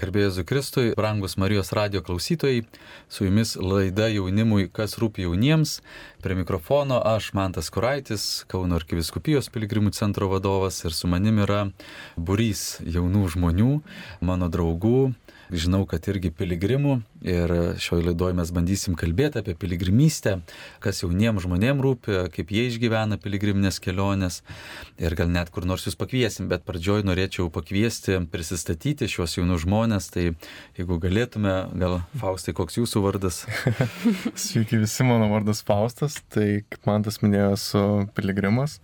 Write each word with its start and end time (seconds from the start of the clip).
Garbėjai 0.00 0.30
Zukristui, 0.32 0.92
brangus 0.96 1.34
Marijos 1.36 1.74
radio 1.76 2.00
klausytojai, 2.00 2.62
su 3.12 3.26
jumis 3.26 3.50
laida 3.60 4.06
jaunimui, 4.08 4.70
kas 4.72 4.96
rūpi 4.96 5.26
jauniems. 5.26 5.74
Prie 6.24 6.38
mikrofono 6.38 7.02
aš, 7.04 7.34
Mantas 7.36 7.68
Kuraitis, 7.68 8.24
Kauno 8.48 8.78
arkiviskupijos 8.80 9.52
piligrimų 9.52 9.92
centro 9.92 10.30
vadovas 10.32 10.80
ir 10.88 10.96
su 10.96 11.10
manim 11.10 11.42
yra 11.44 11.66
burys 12.16 12.78
jaunų 12.80 13.26
žmonių, 13.34 13.74
mano 14.24 14.48
draugų, 14.48 15.10
žinau, 15.52 15.82
kad 15.88 16.04
irgi 16.10 16.30
piligrimų 16.34 16.96
ir 17.26 17.52
šioje 17.82 18.06
laidoje 18.08 18.36
mes 18.38 18.52
bandysim 18.54 18.96
kalbėti 18.98 19.40
apie 19.40 19.54
piligrimystę, 19.58 20.36
kas 20.82 21.02
jauniems 21.02 21.44
žmonėms 21.44 21.84
rūpi, 21.84 22.16
kaip 22.34 22.52
jie 22.54 22.66
išgyvena 22.70 23.18
piligriminės 23.20 23.80
keliones 23.82 24.40
ir 25.00 25.16
gal 25.18 25.30
net 25.32 25.52
kur 25.54 25.66
nors 25.68 25.86
jūs 25.88 25.98
pakviesim, 26.00 26.48
bet 26.50 26.66
pradžioj 26.68 27.04
norėčiau 27.08 27.48
pakviesti, 27.54 28.20
prisistatyti 28.32 29.08
šios 29.10 29.38
jaunus 29.38 29.64
žmonės, 29.64 30.10
tai 30.14 30.26
jeigu 30.78 31.00
galėtume, 31.02 31.56
gal 31.80 32.00
Faustai, 32.20 32.54
koks 32.56 32.80
jūsų 32.80 33.04
vardas? 33.04 33.42
Sveiki 34.46 34.80
visi, 34.82 35.06
mano 35.06 35.30
vardas 35.32 35.64
Faustas, 35.66 36.20
tai 36.32 36.62
kaip 36.68 36.86
man 36.90 37.06
tas 37.06 37.20
minėjo, 37.24 37.54
esu 37.56 37.86
piligrimas. 38.16 38.80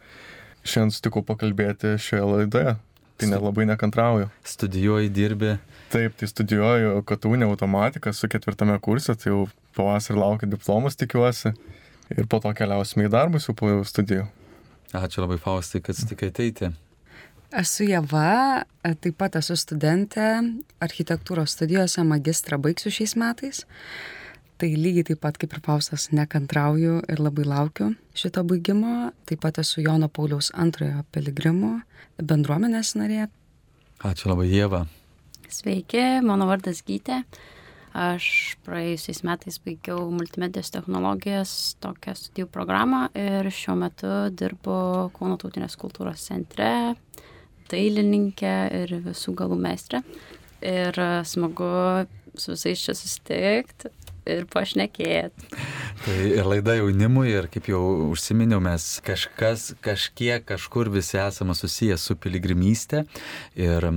Šiandien 0.67 0.97
sutikau 0.97 1.23
pakalbėti 1.23 1.95
šioje 2.03 2.27
laidoje, 2.27 2.73
tai 3.17 3.31
nelabai 3.31 3.67
nekantrauju. 3.69 4.29
Studijuoji, 4.45 5.13
dirbi. 5.13 5.57
Taip, 5.93 6.17
tai 6.19 6.29
studijuoju 6.29 7.03
KTU 7.07 7.37
automatiką 7.49 8.13
su 8.13 8.29
ketvirtame 8.29 8.79
kurse, 8.83 9.15
tai 9.15 9.33
jau 9.33 9.47
pavasarį 9.77 10.19
laukia 10.19 10.49
diplomas 10.51 10.97
tikiuosi 10.97 11.53
ir 12.17 12.27
po 12.31 12.41
to 12.43 12.53
keliausime 12.55 13.07
į 13.07 13.13
darbus 13.13 13.49
jau 13.49 13.55
po 13.55 13.71
studijų. 13.85 14.27
Ačiū 14.97 15.23
labai 15.23 15.39
Faustai, 15.43 15.83
kad 15.85 15.99
sutikai 15.99 16.31
ateiti. 16.31 16.71
Esu 17.55 17.87
Jeva, 17.87 18.65
taip 18.83 19.17
pat 19.19 19.37
esu 19.39 19.55
studentė 19.59 20.29
architektūros 20.83 21.55
studijose, 21.55 22.03
magistrą 22.07 22.59
baigsiu 22.59 22.91
šiais 22.91 23.15
metais. 23.19 23.63
Tai 24.57 24.71
lygiai 24.73 25.05
taip 25.05 25.19
pat 25.21 25.37
kaip 25.37 25.53
ir 25.53 25.61
Faustas 25.61 26.07
nekantrauju 26.17 27.03
ir 27.13 27.21
labai 27.21 27.45
laukiu 27.45 27.91
šito 28.17 28.41
baigimo. 28.49 29.11
Taip 29.29 29.43
pat 29.45 29.59
esu 29.61 29.83
Jono 29.85 30.09
Pauliaus 30.09 30.49
antrojo 30.57 31.03
piligrimų 31.13 31.73
bendruomenės 32.31 32.95
narė. 32.97 33.27
Ačiū 34.01 34.31
labai 34.31 34.47
Jeva. 34.49 34.87
Sveiki, 35.53 36.23
mano 36.25 36.49
vardas 36.49 36.81
Gytė. 36.89 37.19
Aš 37.97 38.57
praėjusiais 38.65 39.21
metais 39.29 39.61
baigiau 39.61 40.09
multimedijos 40.13 40.73
technologijas 40.73 41.53
tokią 41.85 42.17
studijų 42.17 42.49
programą 42.53 43.07
ir 43.13 43.51
šiuo 43.53 43.77
metu 43.85 44.15
dirbu 44.33 44.79
Kauno 45.17 45.37
tautinės 45.41 45.77
kultūros 45.81 46.25
centre, 46.31 46.97
dailininkė 47.69 48.57
ir 48.81 48.97
visų 49.05 49.37
galų 49.37 49.61
meistrė. 49.69 50.01
Ir 50.65 50.97
smagu 51.29 51.71
su 52.41 52.57
visais 52.57 52.89
čia 52.89 52.97
susitikti 52.97 53.93
ir 54.27 54.47
pašnekėti. 54.53 55.51
Tai 56.05 56.17
ir 56.29 56.49
laida 56.49 56.77
jaunimui, 56.79 57.29
ir 57.33 57.49
kaip 57.53 57.71
jau 57.71 57.83
užsiminiau, 58.11 58.61
mes 58.63 58.89
kažkas, 59.07 59.73
kažkiek, 59.85 60.45
kažkur 60.47 60.91
visi 60.93 61.19
esame 61.23 61.57
susijęs 61.57 62.05
su 62.11 62.19
piligrimystė. 62.21 63.07
Ir 63.59 63.89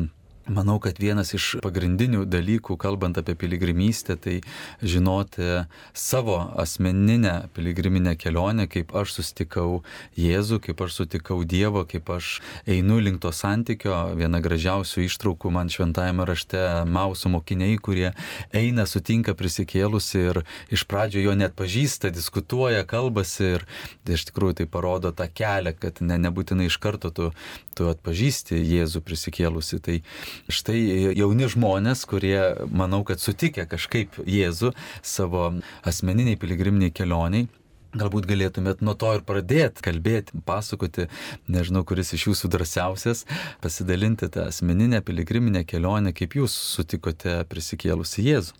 Manau, 0.49 0.79
kad 0.81 0.97
vienas 0.97 1.29
iš 1.37 1.59
pagrindinių 1.61 2.23
dalykų, 2.25 2.73
kalbant 2.81 3.19
apie 3.21 3.35
piligrimystę, 3.37 4.15
tai 4.17 4.39
žinoti 4.81 5.45
savo 5.93 6.39
asmeninę 6.57 7.51
piligriminę 7.53 8.15
kelionę, 8.17 8.65
kaip 8.65 8.95
aš 8.97 9.13
susitikau 9.19 9.83
Jėzų, 10.17 10.57
kaip 10.65 10.81
aš 10.81 10.95
sutikau 11.03 11.43
Dievo, 11.45 11.83
kaip 11.85 12.09
aš 12.15 12.39
einu 12.65 12.97
link 12.97 13.21
to 13.21 13.29
santykio. 13.35 13.93
Viena 14.17 14.41
gražiausių 14.41 15.05
ištraukų 15.05 15.51
man 15.53 15.69
šventajame 15.69 16.25
rašte 16.25 16.63
Mausų 16.89 17.35
mokiniai, 17.35 17.77
kurie 17.77 18.09
eina, 18.49 18.87
sutinka 18.89 19.37
prisikėlusi 19.37 20.23
ir 20.31 20.41
iš 20.73 20.87
pradžio 20.89 21.27
jo 21.27 21.37
net 21.37 21.53
pažįsta, 21.59 22.09
diskutuoja, 22.15 22.87
kalbasi 22.89 23.53
ir 23.59 23.67
tai 24.01 24.17
iš 24.17 24.25
tikrųjų 24.31 24.63
tai 24.63 24.69
parodo 24.71 25.13
tą 25.13 25.29
kelią, 25.29 25.77
kad 25.77 26.01
ne, 26.01 26.17
nebūtinai 26.25 26.71
iš 26.71 26.81
karto 26.81 27.13
tu, 27.13 27.29
tu 27.77 27.93
atpažįsti 27.93 28.57
Jėzų 28.57 29.05
prisikėlusi. 29.05 29.77
Tai 29.85 30.01
štai 30.47 30.79
jauni 31.17 31.49
žmonės, 31.51 32.05
kurie, 32.09 32.39
manau, 32.71 33.03
kad 33.07 33.21
sutikė 33.21 33.67
kažkaip 33.69 34.21
Jėzų 34.23 34.73
savo 35.03 35.49
asmeniniai 35.87 36.39
piligriminiai 36.39 36.93
kelioniai, 36.95 37.49
Galbūt 37.89 38.27
galėtumėt 38.29 38.83
nuo 38.85 38.93
to 38.93 39.09
ir 39.17 39.23
pradėti 39.25 39.81
kalbėti, 39.81 40.37
pasakoti, 40.45 41.07
nežinau, 41.49 41.81
kuris 41.89 42.11
iš 42.13 42.27
jūsų 42.27 42.51
drąsiausias, 42.53 43.23
pasidalinti 43.63 44.29
tą 44.29 44.43
asmeninę 44.51 44.99
piligriminę 45.01 45.63
kelionę, 45.65 46.13
kaip 46.13 46.37
jūs 46.37 46.53
sutikote 46.53 47.39
prisikėlusi 47.49 48.27
Jėzų. 48.27 48.53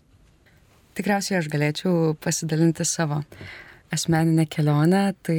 Tikriausiai 0.98 1.38
aš 1.38 1.46
galėčiau 1.52 2.16
pasidalinti 2.18 2.82
savo 2.82 3.20
asmeninę 3.94 4.48
kelionę. 4.50 5.04
Tai 5.22 5.38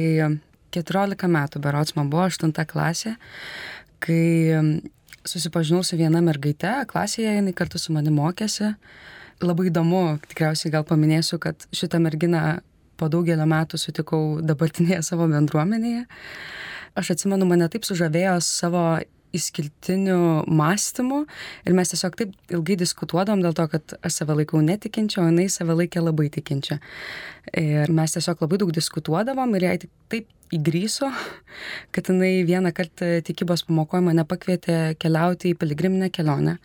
14 0.72 1.28
metų 1.28 1.60
berots 1.60 1.92
man 1.98 2.08
buvo 2.08 2.24
8 2.30 2.56
klasė, 2.72 3.18
kai 4.00 4.22
susipažinau 5.28 5.82
su 5.86 5.96
viena 6.00 6.22
mergaite, 6.24 6.72
klasėje 6.90 7.36
jinai 7.38 7.54
kartu 7.56 7.80
su 7.80 7.94
manimi 7.94 8.18
mokėsi. 8.18 8.74
Labai 9.42 9.70
įdomu, 9.70 10.02
tikriausiai 10.30 10.72
gal 10.74 10.84
paminėsiu, 10.86 11.38
kad 11.42 11.66
šitą 11.74 11.98
merginą 12.02 12.60
po 13.00 13.08
daugelio 13.10 13.46
metų 13.48 13.80
sutikau 13.80 14.22
dabartinėje 14.44 15.00
savo 15.06 15.26
bendruomenėje. 15.30 16.04
Aš 16.98 17.14
atsimenu, 17.16 17.48
mane 17.48 17.66
taip 17.72 17.86
sužavėjo 17.88 18.36
savo 18.44 18.84
išskirtiniu 19.32 20.44
mąstymu 20.44 21.22
ir 21.64 21.76
mes 21.76 21.92
tiesiog 21.92 22.18
taip 22.18 22.34
ilgai 22.52 22.76
diskutuodom 22.82 23.40
dėl 23.44 23.56
to, 23.56 23.64
kad 23.72 23.94
aš 24.04 24.20
save 24.20 24.36
laikau 24.42 24.60
netikinčia, 24.64 25.22
o 25.22 25.30
jinai 25.30 25.48
save 25.52 25.76
laikė 25.78 26.04
labai 26.04 26.28
tikinčia. 26.34 26.78
Ir 27.56 27.92
mes 27.96 28.12
tiesiog 28.16 28.44
labai 28.44 28.60
daug 28.60 28.74
diskutuodavom 28.76 29.56
ir 29.56 29.68
jai 29.68 29.76
taip 30.12 30.28
įgryso, 30.52 31.08
kad 31.94 32.10
jinai 32.10 32.42
vieną 32.48 32.72
kartą 32.76 33.08
tikybos 33.26 33.64
pamokoje 33.68 34.04
mane 34.08 34.24
pakvietė 34.28 34.94
keliauti 35.00 35.52
į 35.52 35.58
piligriminę 35.60 36.10
kelionę 36.14 36.58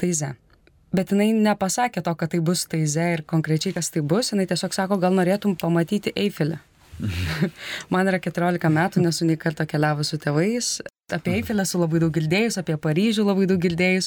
Taize. 0.00 0.34
Bet 0.94 1.10
jinai 1.10 1.32
nepasakė 1.34 2.04
to, 2.06 2.14
kad 2.14 2.30
tai 2.34 2.40
bus 2.44 2.66
Taize 2.70 3.08
ir 3.16 3.24
konkrečiai 3.26 3.74
kas 3.74 3.90
tai 3.90 4.04
bus, 4.06 4.30
jinai 4.30 4.46
tiesiog 4.50 4.76
sako, 4.76 5.00
gal 5.02 5.16
norėtum 5.16 5.56
pamatyti 5.58 6.14
Eifelį. 6.14 6.60
Man 7.92 8.10
yra 8.10 8.20
14 8.22 8.70
metų, 8.70 9.02
nesu 9.02 9.26
nei 9.26 9.40
kartą 9.40 9.66
keliavus 9.66 10.14
su 10.14 10.20
tėvais. 10.22 10.76
Apie 11.12 11.34
Eifelę 11.36 11.66
esu 11.66 11.76
labai 11.76 11.98
daug 12.00 12.14
girdėjus, 12.16 12.56
apie 12.56 12.78
Paryžių 12.80 13.26
labai 13.26 13.44
daug 13.44 13.58
girdėjus. 13.60 14.06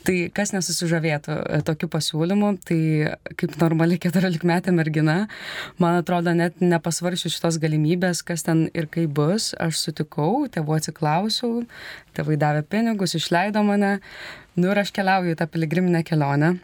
Tai 0.00 0.14
kas 0.32 0.54
nesusižavėtų 0.54 1.34
e, 1.36 1.58
tokiu 1.68 1.90
pasiūlymu, 1.92 2.54
tai 2.64 2.78
kaip 3.36 3.58
normali 3.60 3.98
14 4.00 4.48
metė 4.48 4.72
mergina, 4.72 5.18
man 5.76 5.98
atrodo, 6.00 6.32
net 6.32 6.64
nepasvaršiu 6.64 7.34
šitos 7.36 7.60
galimybės, 7.60 8.24
kas 8.24 8.48
ten 8.48 8.64
ir 8.72 8.88
kaip 8.88 9.12
bus. 9.20 9.50
Aš 9.60 9.84
sutikau, 9.90 10.48
tėvų 10.48 10.78
atsiklausiau, 10.78 11.66
tėvai 12.16 12.40
davė 12.40 12.64
pinigus, 12.64 13.18
išleido 13.20 13.60
mane. 13.68 13.98
Nu 14.56 14.72
ir 14.72 14.80
aš 14.80 14.96
keliauju 14.96 15.36
tą 15.36 15.52
piligriminę 15.52 16.00
kelionę, 16.00 16.54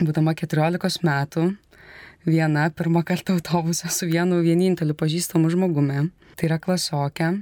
būdama 0.00 0.32
14 0.40 1.04
metų 1.04 1.50
viena 2.24 2.70
pirmą 2.72 3.04
kartą 3.04 3.36
autobuse 3.36 3.92
su 3.92 4.08
vienu 4.08 4.40
vieninteliu 4.40 4.96
pažįstamu 4.96 5.52
žmogumi. 5.52 6.08
Tai 6.32 6.48
yra 6.48 6.56
klasiokė. 6.56 7.34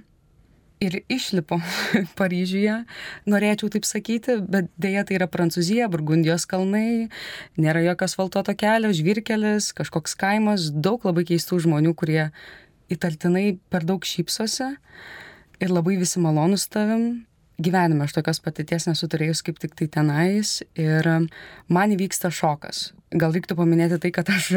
Ir 0.82 0.98
išlipo 1.12 1.60
Paryžiuje, 2.18 2.80
norėčiau 3.30 3.70
taip 3.70 3.86
sakyti, 3.86 4.40
bet 4.42 4.70
dėja 4.82 5.04
tai 5.06 5.18
yra 5.20 5.28
Prancūzija, 5.30 5.86
Burgundijos 5.92 6.46
kalnai, 6.50 7.08
nėra 7.60 7.84
jokio 7.84 8.08
asfaltuoto 8.08 8.54
kelio, 8.58 8.90
žvirkelis, 8.96 9.70
kažkoks 9.78 10.16
kaimas, 10.18 10.70
daug 10.74 11.04
labai 11.06 11.24
keistų 11.28 11.60
žmonių, 11.68 11.94
kurie 11.98 12.24
įtartinai 12.92 13.60
per 13.70 13.86
daug 13.88 14.02
šypsosi 14.02 14.72
ir 15.62 15.70
labai 15.70 15.98
visi 16.00 16.20
malonus 16.22 16.66
tavim, 16.72 17.24
gyvenime 17.62 18.06
aš 18.06 18.16
tokios 18.18 18.42
patirties 18.42 18.88
nesu 18.90 19.08
turėjus 19.10 19.42
kaip 19.46 19.60
tik 19.62 19.76
tai 19.78 19.88
tenais 19.92 20.60
ir 20.74 21.08
man 21.70 21.94
įvyksta 21.94 22.32
šokas. 22.34 22.90
Gal 23.14 23.34
reiktų 23.36 23.56
paminėti 23.58 24.00
tai, 24.02 24.10
kad 24.14 24.30
aš 24.32 24.50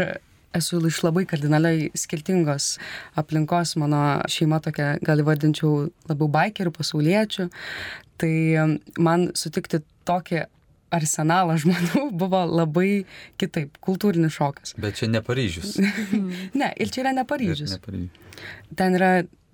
esu 0.57 0.79
iš 0.87 1.01
labai 1.05 1.25
kardinaliai 1.29 1.91
skirtingos 1.97 2.75
aplinkos, 3.19 3.75
mano 3.81 4.01
šeima 4.31 4.61
tokia, 4.63 4.95
gal 5.05 5.21
įvardinčiau, 5.23 5.87
labiau 6.09 6.31
baikerių, 6.31 6.73
pasauliečių. 6.75 7.49
Tai 8.21 8.35
man 9.03 9.29
sutikti 9.35 9.81
tokį 10.07 10.45
arsenalą 10.95 11.57
žmonių 11.63 12.09
buvo 12.15 12.43
labai 12.47 13.05
kitaip, 13.41 13.79
kultūrinis 13.83 14.37
šokas. 14.37 14.75
Bet 14.81 14.99
čia 14.99 15.09
ne 15.11 15.21
Paryžius. 15.25 15.77
ne, 16.61 16.69
ir 16.71 16.93
čia 16.93 17.05
yra 17.05 17.15
ne 17.17 17.25
Paryžius. 17.27 17.77
Ne 17.77 17.81
Paryžius. 17.83 18.45
Ten 18.77 18.97
yra 18.99 19.11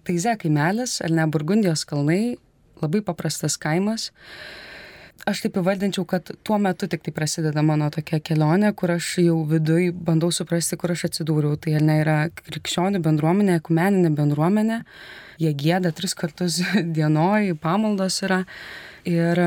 Taize 0.07 0.33
kaimelis, 0.41 0.97
ar 1.05 1.13
ne 1.13 1.27
Burgundijos 1.29 1.83
kalnai, 1.85 2.35
labai 2.81 3.03
paprastas 3.05 3.57
kaimas. 3.61 4.09
Aš 5.29 5.43
taip 5.43 5.57
įvardinčiau, 5.61 6.01
kad 6.09 6.31
tuo 6.41 6.57
metu 6.57 6.87
tik 6.89 7.03
tai 7.05 7.11
prasideda 7.13 7.61
mano 7.61 7.91
tokia 7.93 8.17
kelionė, 8.25 8.71
kur 8.73 8.95
aš 8.95 9.09
jau 9.21 9.35
viduj 9.45 9.91
bandau 9.93 10.31
suprasti, 10.33 10.77
kur 10.81 10.95
aš 10.95 11.05
atsidūriau. 11.11 11.59
Tai 11.61 11.75
ne 11.85 11.99
yra 12.01 12.15
krikščionių 12.33 13.03
bendruomenė, 13.05 13.59
ekumeninė 13.61 14.09
bendruomenė, 14.17 14.79
jie 15.43 15.51
gėda 15.61 15.93
tris 15.93 16.17
kartus 16.17 16.57
dienoj, 16.97 17.53
pamaldos 17.61 18.17
yra. 18.25 18.41
Ir 19.05 19.43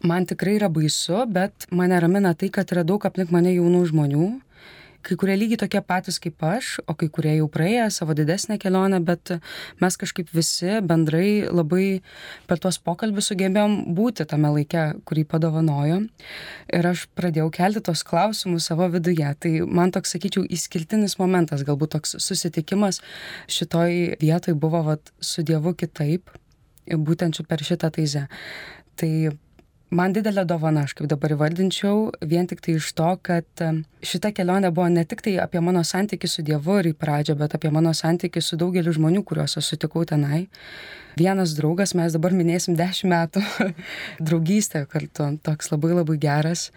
man 0.00 0.28
tikrai 0.28 0.56
yra 0.56 0.72
baisu, 0.72 1.20
bet 1.28 1.68
mane 1.70 2.00
ramina 2.00 2.32
tai, 2.32 2.48
kad 2.54 2.72
yra 2.72 2.86
daug 2.88 3.04
aplink 3.04 3.34
mane 3.34 3.52
jaunų 3.52 3.84
žmonių, 3.92 4.30
kai 5.06 5.16
kurie 5.20 5.36
lygiai 5.38 5.60
tokie 5.62 5.80
patys 5.84 6.18
kaip 6.22 6.42
aš, 6.44 6.78
o 6.90 6.94
kai 6.98 7.08
kurie 7.12 7.34
jau 7.36 7.46
praėję 7.52 7.86
savo 7.94 8.14
didesnę 8.18 8.58
kelionę, 8.60 9.00
bet 9.04 9.34
mes 9.82 9.96
kažkaip 10.00 10.30
visi 10.34 10.78
bendrai 10.84 11.48
labai 11.48 12.00
per 12.50 12.60
tuos 12.62 12.80
pokalbius 12.82 13.30
sugebėjom 13.30 13.76
būti 13.96 14.26
tame 14.28 14.50
laike, 14.56 14.84
kurį 15.08 15.24
padovanojo. 15.30 16.00
Ir 16.74 16.90
aš 16.90 17.06
pradėjau 17.18 17.48
kelti 17.54 17.84
tos 17.88 18.04
klausimus 18.06 18.68
savo 18.70 18.88
viduje. 18.92 19.28
Tai 19.40 19.54
man 19.66 19.94
toks, 19.94 20.14
sakyčiau, 20.16 20.44
įskirtinis 20.44 21.18
momentas, 21.22 21.64
galbūt 21.66 21.94
toks 21.96 22.18
susitikimas 22.22 23.02
šitoj 23.48 24.18
vietoj 24.20 24.58
buvo 24.58 24.84
vat, 24.92 25.12
su 25.20 25.44
Dievu 25.46 25.74
kitaip, 25.78 26.30
būtent 26.88 27.38
per 27.48 27.62
šitą 27.64 27.92
taizę. 27.94 28.26
Tai 28.98 29.12
man 29.90 30.12
didelė 30.12 30.44
dovana, 30.48 30.84
aš 30.86 30.94
kaip 30.98 31.08
dabar 31.10 31.32
įvardinčiau, 31.34 32.10
vien 32.30 32.48
tik 32.48 32.60
tai 32.64 32.76
iš 32.78 32.90
to, 32.98 33.08
kad 33.24 33.64
šita 34.04 34.32
kelionė 34.36 34.70
buvo 34.74 34.88
ne 34.92 35.04
tik 35.08 35.22
tai 35.24 35.36
apie 35.42 35.62
mano 35.64 35.82
santykių 35.86 36.30
su 36.30 36.44
Dievu 36.46 36.78
ir 36.82 36.90
į 36.92 36.94
pradžią, 37.00 37.38
bet 37.40 37.56
apie 37.58 37.72
mano 37.74 37.94
santykių 37.96 38.42
su 38.44 38.58
daugeliu 38.60 38.94
žmonių, 38.94 39.24
kuriuos 39.26 39.58
aš 39.60 39.72
sutikau 39.72 40.04
tenai. 40.08 40.46
Vienas 41.18 41.56
draugas, 41.58 41.96
mes 41.98 42.14
dabar 42.14 42.36
minėsim 42.36 42.76
dešimt 42.78 43.10
metų 43.10 43.42
draugystę 44.28 44.84
kartu, 44.90 45.32
toks 45.42 45.72
labai 45.72 45.96
labai 45.96 46.18
geras, 46.22 46.68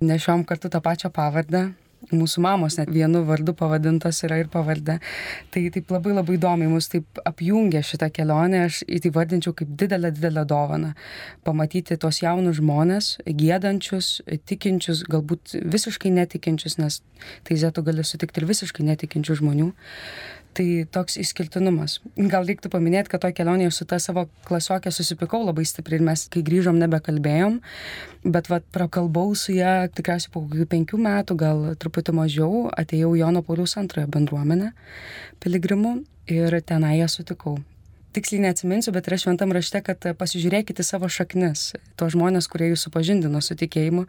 nešiom 0.00 0.46
kartu 0.48 0.72
tą 0.72 0.80
pačią 0.84 1.12
pavardę, 1.12 1.70
mūsų 2.14 2.42
mamos 2.44 2.78
net 2.78 2.90
vienu 2.92 3.22
vardu 3.28 3.54
pavadintos 3.56 4.22
yra 4.26 4.40
ir 4.40 4.50
pavardė. 4.52 4.98
Tai 5.54 5.62
taip 5.74 5.92
labai 5.94 6.14
labai 6.16 6.36
įdomiai 6.38 6.70
mus 6.72 6.90
taip 6.92 7.20
apjungia 7.28 7.82
šitą 7.86 8.10
kelionę, 8.14 8.64
aš 8.68 8.82
tai 8.86 9.12
vardinčiau 9.14 9.54
kaip 9.56 9.72
didelę, 9.80 10.12
didelę 10.16 10.44
dovaną. 10.48 10.92
Pamatyti 11.46 11.98
tos 12.00 12.22
jaunus 12.24 12.58
žmonės, 12.60 13.12
gėdančius, 13.26 14.20
tikinčius, 14.48 15.04
galbūt 15.10 15.56
visiškai 15.60 16.12
netikinčius, 16.18 16.78
nes 16.82 17.00
tai 17.46 17.58
zetu 17.60 17.84
gali 17.86 18.04
sutikti 18.06 18.42
ir 18.42 18.50
visiškai 18.50 18.86
netikinčių 18.92 19.40
žmonių. 19.42 19.70
Tai 20.50 20.66
toks 20.90 21.14
išskirtinumas. 21.22 22.00
Gal 22.18 22.42
reiktų 22.48 22.72
paminėti, 22.72 23.12
kad 23.12 23.22
to 23.22 23.30
kelionėje 23.34 23.70
su 23.76 23.84
ta 23.86 24.00
savo 24.02 24.24
klasioke 24.48 24.90
susipikau 24.90 25.44
labai 25.44 25.62
stipriai 25.68 26.00
ir 26.00 26.06
mes, 26.08 26.24
kai 26.32 26.42
grįžom, 26.46 26.80
nebekalbėjom, 26.82 27.60
bet 28.34 28.50
vad 28.50 28.66
prakalbau 28.74 29.30
su 29.38 29.54
ją 29.54 29.86
tikriausiai 29.94 30.32
po 30.34 30.42
kokių 30.42 30.66
penkių 30.72 30.98
metų, 31.06 31.36
gal 31.38 31.62
truputį 31.78 32.16
mažiau, 32.18 32.64
atėjau 32.74 33.12
Jono 33.20 33.44
Pauliaus 33.46 33.76
antrojo 33.78 34.10
bendruomenę 34.10 34.72
piligrimų 35.40 36.00
ir 36.34 36.58
tenai 36.66 36.96
ją 36.98 37.06
sutikau. 37.14 37.60
Tiksliai 38.10 38.42
neatsiminsiu, 38.42 38.90
bet 38.90 39.06
yra 39.06 39.20
šventam 39.22 39.52
rašte, 39.54 39.78
kad 39.86 40.02
pasižiūrėkite 40.18 40.82
savo 40.82 41.06
šaknis, 41.06 41.76
tuos 41.94 42.16
žmonės, 42.16 42.50
kurie 42.50 42.72
jūs 42.72 42.88
supažindino 42.88 43.38
su 43.38 43.54
tikėjimu. 43.54 44.08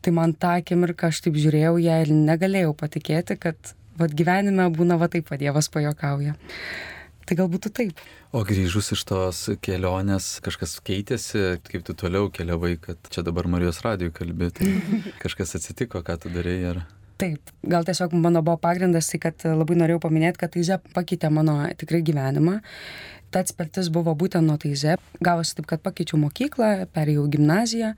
Tai 0.00 0.16
man 0.16 0.32
tą 0.32 0.54
akimirką 0.62 1.10
aš 1.12 1.20
taip 1.26 1.36
žiūrėjau 1.36 1.76
ją 1.84 1.98
ir 2.06 2.14
negalėjau 2.16 2.72
patikėti, 2.80 3.36
kad 3.36 3.74
vad 3.98 4.14
gyvenime 4.16 4.68
būna 4.74 4.98
va 5.00 5.08
taip, 5.12 5.28
va 5.30 5.38
Dievas 5.40 5.68
pajokauja. 5.72 6.34
Tai 7.26 7.36
galbūt 7.38 7.68
taip. 7.76 8.00
O 8.34 8.42
grįžus 8.48 8.90
iš 8.96 9.04
tos 9.06 9.42
kelionės 9.62 10.38
kažkas 10.44 10.78
keitėsi, 10.84 11.60
kaip 11.68 11.84
tu 11.86 11.94
toliau 11.98 12.30
keliavai, 12.34 12.74
kad 12.82 12.98
čia 13.12 13.22
dabar 13.26 13.46
Marijos 13.50 13.82
radijų 13.84 14.14
kalbėti. 14.16 14.72
kažkas 15.22 15.54
atsitiko, 15.58 16.02
ką 16.04 16.18
tu 16.22 16.32
darėjai 16.32 16.72
ar... 16.72 16.82
Taip, 17.22 17.52
gal 17.62 17.84
tiesiog 17.86 18.16
mano 18.18 18.40
buvo 18.42 18.56
pagrindas, 18.58 19.12
tai 19.12 19.20
kad 19.22 19.44
labai 19.46 19.76
norėjau 19.78 20.00
paminėti, 20.02 20.40
kad 20.40 20.54
Taize 20.56 20.80
pakeitė 20.96 21.30
mano 21.30 21.60
tikrai 21.78 22.00
gyvenimą. 22.02 22.56
Ta 23.30 23.44
atspirtis 23.44 23.92
buvo 23.94 24.16
būtent 24.18 24.48
nuo 24.48 24.56
Taize. 24.58 24.96
Gavosi 25.22 25.54
taip, 25.60 25.68
kad 25.70 25.84
pakeičiau 25.84 26.18
mokyklą, 26.24 26.72
perėjau 26.96 27.28
gimnaziją. 27.36 27.92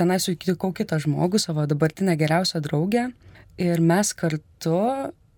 Tenai 0.00 0.16
sutikau 0.22 0.72
kitą 0.72 0.96
žmogų, 1.02 1.42
savo 1.42 1.66
dabartinę 1.68 2.16
geriausią 2.16 2.62
draugę 2.64 3.10
ir 3.60 3.82
mes 3.84 4.12
kartu 4.16 4.78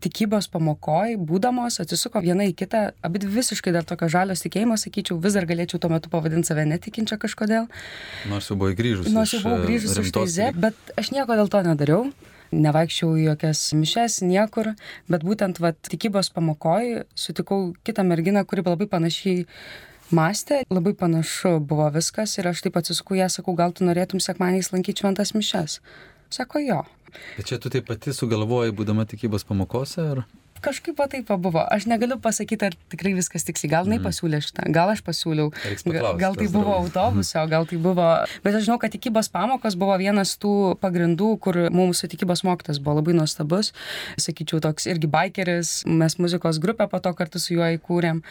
tikybos 0.05 0.49
pamokoj, 0.53 1.17
būdamos, 1.29 1.79
atsisuko 1.81 2.21
viena 2.25 2.45
į 2.49 2.53
kitą, 2.59 2.83
abi 3.05 3.23
visiškai 3.25 3.73
dar 3.75 3.87
tokio 3.89 4.11
žalios 4.13 4.45
tikėjimo, 4.45 4.77
sakyčiau, 4.81 5.17
vis 5.23 5.37
dar 5.37 5.47
galėčiau 5.49 5.81
tuo 5.81 5.91
metu 5.93 6.13
pavadinti 6.13 6.51
save 6.51 6.67
netikinčią 6.69 7.17
kažkodėl. 7.23 7.71
Nors 8.29 8.51
jau 8.51 8.59
buvau 8.61 8.77
grįžus. 8.77 9.09
Nors 9.15 9.33
jau 9.33 9.41
buvau 9.47 9.65
grįžus 9.65 9.97
iš 10.03 10.13
teize, 10.15 10.51
bet 10.61 10.95
aš 11.01 11.15
nieko 11.15 11.39
dėl 11.41 11.51
to 11.53 11.65
nedariau. 11.65 12.05
Nevaikščiau 12.55 13.17
į 13.19 13.25
jokias 13.31 13.63
mišes, 13.75 14.21
niekur, 14.23 14.75
bet 15.11 15.25
būtent 15.27 15.59
vat, 15.65 15.81
tikybos 15.89 16.29
pamokoj 16.35 17.07
sutikau 17.19 17.73
kitą 17.87 18.05
merginą, 18.07 18.45
kuri 18.47 18.63
labai 18.67 18.87
panašiai 18.93 19.47
mąstė, 20.15 20.61
labai 20.71 20.93
panašu 21.01 21.57
buvo 21.65 21.89
viskas 21.97 22.37
ir 22.39 22.51
aš 22.53 22.63
taip 22.67 22.77
atsisukau 22.79 23.17
ją, 23.19 23.31
sakau, 23.33 23.57
gal 23.59 23.75
tu 23.75 23.89
norėtum 23.89 24.23
sekmaniais 24.23 24.71
lankyti 24.75 25.03
šventas 25.03 25.35
mišes. 25.35 25.81
Sako 26.35 26.63
jo. 26.63 26.85
Bet 27.37 27.51
čia 27.51 27.59
tu 27.59 27.71
taip 27.73 27.87
pati 27.89 28.15
sugalvojai, 28.15 28.75
būdama 28.77 29.07
tikybos 29.11 29.47
pamokose? 29.49 30.07
Ar? 30.15 30.25
Kažkaip 30.65 30.99
va 30.99 31.07
taip 31.11 31.31
buvo. 31.45 31.63
Aš 31.75 31.87
negaliu 31.91 32.19
pasakyti, 32.23 32.71
ar 32.71 32.77
tikrai 32.93 33.15
viskas 33.17 33.47
tiksliai. 33.47 33.73
Gal 33.77 33.89
jinai 33.89 34.01
mm. 34.01 34.07
pasiūlė 34.09 34.41
šitą, 34.45 34.67
gal 34.75 34.93
aš 34.93 35.05
pasiūliau. 35.07 35.53
Paklaust, 35.53 36.21
gal 36.21 36.39
tai 36.39 36.49
buvo 36.53 36.75
autobuse, 36.79 37.37
o 37.41 37.47
gal 37.51 37.69
tai 37.71 37.79
buvo... 37.83 38.09
Bet 38.45 38.59
aš 38.59 38.67
žinau, 38.69 38.79
kad 38.83 38.95
tikybos 38.95 39.31
pamokos 39.35 39.79
buvo 39.81 39.97
vienas 40.01 40.35
tų 40.41 40.55
pagrindų, 40.83 41.31
kur 41.45 41.61
mūsų 41.75 42.11
tikybos 42.15 42.45
mokytas 42.47 42.81
buvo 42.83 42.99
labai 43.01 43.17
nuostabus. 43.19 43.73
Sakyčiau, 44.21 44.63
toks 44.65 44.89
irgi 44.91 45.11
bikeris, 45.11 45.75
mes 45.89 46.19
muzikos 46.21 46.61
grupę 46.63 46.89
po 46.91 47.01
to 47.05 47.15
kartu 47.17 47.43
su 47.43 47.57
juo 47.57 47.69
įkūrėm. 47.77 48.23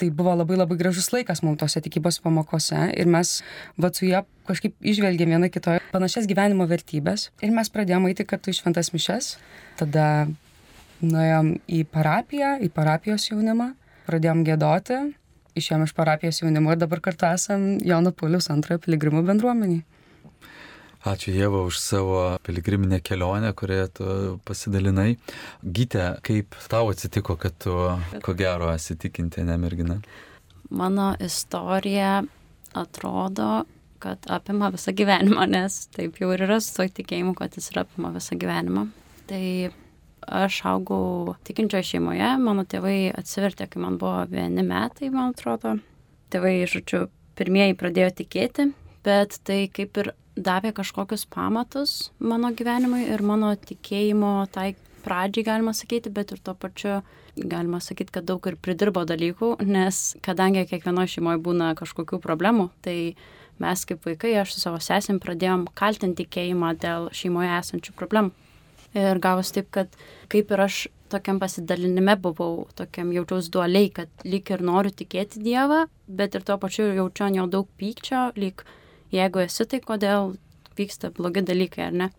Tai 0.00 0.10
buvo 0.14 0.36
labai 0.36 0.58
labai 0.60 0.78
gražus 0.80 1.10
laikas 1.14 1.44
mums 1.44 1.60
tose 1.62 1.82
tikybos 1.84 2.20
pamokose 2.24 2.88
ir 2.94 3.10
mes 3.10 3.36
va 3.80 3.90
su 3.94 4.08
juo 4.08 4.24
kažkaip 4.48 4.74
išvelgėm 4.84 5.34
viena 5.36 5.50
kitoje 5.52 5.82
panašias 5.92 6.28
gyvenimo 6.30 6.66
vertybės 6.70 7.30
ir 7.44 7.52
mes 7.54 7.70
pradėjome 7.72 8.12
eiti 8.12 8.26
kartu 8.28 8.52
į 8.52 8.58
šventas 8.60 8.92
mišes. 8.94 9.36
Tada 9.80 10.06
nuėjom 11.08 11.54
į 11.68 11.84
parapiją, 11.92 12.56
į 12.64 12.70
parapijos 12.74 13.28
jaunimą, 13.30 13.72
pradėjom 14.08 14.44
gėdoti, 14.46 15.00
išėjom 15.58 15.86
iš 15.86 15.94
parapijos 15.96 16.42
jaunimo 16.42 16.74
ir 16.74 16.80
dabar 16.80 17.02
kartu 17.04 17.28
esam 17.30 17.74
Jono 17.84 18.12
Paulius 18.16 18.50
antrojo 18.52 18.82
piligrimų 18.84 19.24
bendruomeniai. 19.28 19.84
Ačiū 21.04 21.34
Jėva 21.36 21.60
už 21.68 21.76
savo 21.82 22.20
piligriminę 22.46 23.02
kelionę, 23.04 23.50
kurioje 23.52 23.88
tu 23.98 24.06
pasidalinai. 24.48 25.18
Gyte, 25.60 26.14
kaip 26.24 26.56
tau 26.72 26.88
atsitiko, 26.94 27.36
kad 27.36 27.58
tu, 27.60 27.74
ko 28.24 28.34
gero, 28.38 28.70
esi 28.72 28.96
tikintinė 28.96 29.58
mergina? 29.60 29.98
Mano 30.72 31.10
istorija 31.20 32.22
atrodo, 32.72 33.66
kad 34.00 34.24
apima 34.32 34.72
visą 34.72 34.96
gyvenimą, 34.96 35.44
nes 35.52 35.76
taip 35.92 36.16
jau 36.22 36.32
ir 36.32 36.46
yra 36.48 36.56
su 36.64 36.72
to 36.78 36.88
tikėjimu, 37.00 37.36
kad 37.36 37.52
jis 37.52 37.68
apima 37.76 38.08
visą 38.16 38.40
gyvenimą. 38.40 38.88
Tai 39.28 39.44
aš 40.26 40.60
augau 40.70 41.34
tikinčioje 41.46 41.94
šeimoje, 41.94 42.30
mano 42.42 42.64
tėvai 42.68 43.12
atsivertė, 43.14 43.68
kai 43.70 43.82
man 43.82 43.98
buvo 44.00 44.24
vieni 44.30 44.64
metai, 44.66 45.10
man 45.14 45.34
atrodo. 45.34 45.76
Tėvai, 46.32 46.56
žodžiu, 46.70 47.06
pirmieji 47.38 47.76
pradėjo 47.78 48.10
tikėti, 48.22 48.70
bet 49.06 49.38
tai 49.46 49.64
kaip 49.72 50.00
ir 50.02 50.14
davė 50.34 50.72
kažkokius 50.74 51.28
pamatus 51.30 52.10
mano 52.18 52.50
gyvenimui 52.50 53.04
ir 53.06 53.22
mano 53.22 53.52
tikėjimo 53.54 54.48
tai 54.54 54.72
pradžiai, 55.04 55.44
galima 55.46 55.74
sakyti, 55.76 56.10
bet 56.10 56.32
ir 56.32 56.40
tuo 56.42 56.56
pačiu 56.58 57.02
galima 57.36 57.80
sakyti, 57.82 58.14
kad 58.14 58.26
daug 58.26 58.44
ir 58.48 58.56
pridirbo 58.56 59.04
dalykų, 59.06 59.56
nes 59.66 60.14
kadangi 60.24 60.64
kiekvienoje 60.70 61.16
šeimoje 61.16 61.42
būna 61.44 61.72
kažkokių 61.78 62.20
problemų, 62.24 62.70
tai 62.84 63.14
mes 63.62 63.84
kaip 63.86 64.06
vaikai, 64.06 64.32
aš 64.40 64.54
su 64.54 64.64
savo 64.64 64.80
sesim 64.82 65.20
pradėjom 65.22 65.68
kaltinti 65.76 66.24
tikėjimą 66.24 66.72
dėl 66.82 67.10
šeimoje 67.14 67.52
esančių 67.58 67.94
problemų. 67.98 68.32
Ir 68.94 69.18
gavosi 69.18 69.56
taip, 69.56 69.72
kad 69.74 69.96
kaip 70.30 70.52
ir 70.54 70.60
aš 70.62 70.84
tokiam 71.10 71.40
pasidalinime 71.42 72.16
buvau, 72.20 72.66
tokiam 72.78 73.10
jaučiaus 73.14 73.50
dualiai, 73.54 73.90
kad 73.94 74.26
lyg 74.26 74.50
ir 74.54 74.62
noriu 74.64 74.92
tikėti 74.94 75.42
Dievą, 75.42 75.84
bet 76.06 76.34
ir 76.34 76.46
tuo 76.46 76.58
pačiu 76.62 76.90
jaučiu 76.94 77.30
jo 77.34 77.46
daug 77.50 77.68
pykčio, 77.78 78.28
lyg 78.38 78.64
jeigu 79.14 79.44
esi, 79.44 79.66
tai 79.66 79.80
kodėl 79.84 80.36
vyksta 80.78 81.10
blogi 81.14 81.44
dalykai, 81.46 81.88
ar 81.88 81.98
ne? 82.04 82.10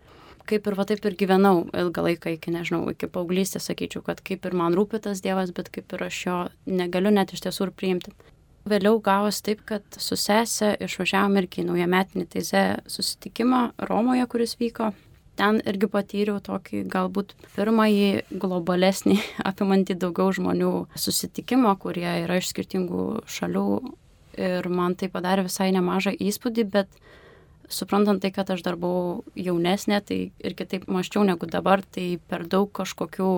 Kaip 0.46 0.68
ir 0.68 0.76
va 0.78 0.84
taip 0.86 1.02
ir 1.08 1.16
gyvenau 1.18 1.64
ilgą 1.74 2.04
laiką 2.06 2.36
iki, 2.36 2.52
nežinau, 2.54 2.84
iki 2.92 3.08
paauglystės, 3.10 3.66
sakyčiau, 3.66 4.04
kad 4.06 4.20
kaip 4.22 4.46
ir 4.46 4.54
man 4.54 4.76
rūpi 4.78 5.00
tas 5.02 5.20
Dievas, 5.24 5.50
bet 5.56 5.72
kaip 5.74 5.90
ir 5.96 6.06
aš 6.06 6.20
jo 6.22 6.36
negaliu 6.70 7.10
net 7.10 7.34
iš 7.34 7.42
tiesų 7.48 7.66
ir 7.66 7.72
priimti. 7.74 8.14
Vėliau 8.66 9.00
gavos 9.02 9.40
taip, 9.46 9.64
kad 9.66 9.82
su 10.02 10.18
sesė 10.18 10.72
išvažiavom 10.82 11.36
irgi 11.42 11.66
naujametinį 11.66 12.28
teizę 12.30 12.62
susitikimą 12.90 13.62
Romoje, 13.90 14.26
kuris 14.30 14.56
vyko 14.58 14.92
ten 15.36 15.60
irgi 15.68 15.88
patyriau 15.92 16.40
tokį 16.44 16.84
galbūt 16.92 17.34
pirmąjį 17.56 18.38
globalesnį, 18.42 19.18
apimantį 19.50 19.98
daugiau 20.02 20.32
žmonių 20.36 20.72
susitikimą, 20.98 21.76
kurie 21.82 22.08
yra 22.24 22.40
iš 22.40 22.52
skirtingų 22.54 23.06
šalių. 23.36 23.68
Ir 24.36 24.66
man 24.68 24.92
tai 25.00 25.08
padarė 25.08 25.46
visai 25.46 25.70
nemažą 25.72 26.12
įspūdį, 26.12 26.64
bet 26.68 26.98
suprantant 27.72 28.20
tai, 28.20 28.30
kad 28.36 28.50
aš 28.52 28.60
dar 28.66 28.76
buvau 28.76 29.22
jaunesnė, 29.32 30.02
tai 30.04 30.18
ir 30.36 30.56
kitaip 30.58 30.84
maščiau 30.92 31.24
negu 31.24 31.48
dabar, 31.48 31.80
tai 31.80 32.18
per 32.28 32.44
daug 32.44 32.68
kažkokių 32.76 33.30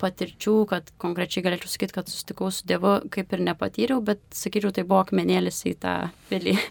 patirčių, 0.00 0.54
kad 0.70 0.90
konkrečiai 1.02 1.44
galėčiau 1.46 1.70
sakyti, 1.72 1.96
kad 1.96 2.10
susitikau 2.10 2.50
su 2.52 2.66
Dievu, 2.68 2.98
kaip 3.12 3.32
ir 3.32 3.42
nepatyriau, 3.46 4.02
bet 4.04 4.22
sakyčiau, 4.34 4.74
tai 4.74 4.86
buvo 4.88 5.02
akmenėlis 5.04 5.62
į 5.70 5.76
tą 5.82 5.96
pilį. 6.30 6.56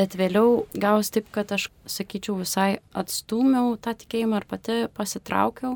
Bet 0.00 0.12
vėliau 0.14 0.66
gaus 0.76 1.08
taip, 1.08 1.30
kad 1.32 1.50
aš, 1.56 1.70
sakyčiau, 1.88 2.34
visai 2.42 2.82
atstumiau 2.92 3.78
tą 3.80 3.94
tikėjimą 3.96 4.42
ir 4.42 4.46
pati 4.46 4.76
pasitraukiau, 4.92 5.72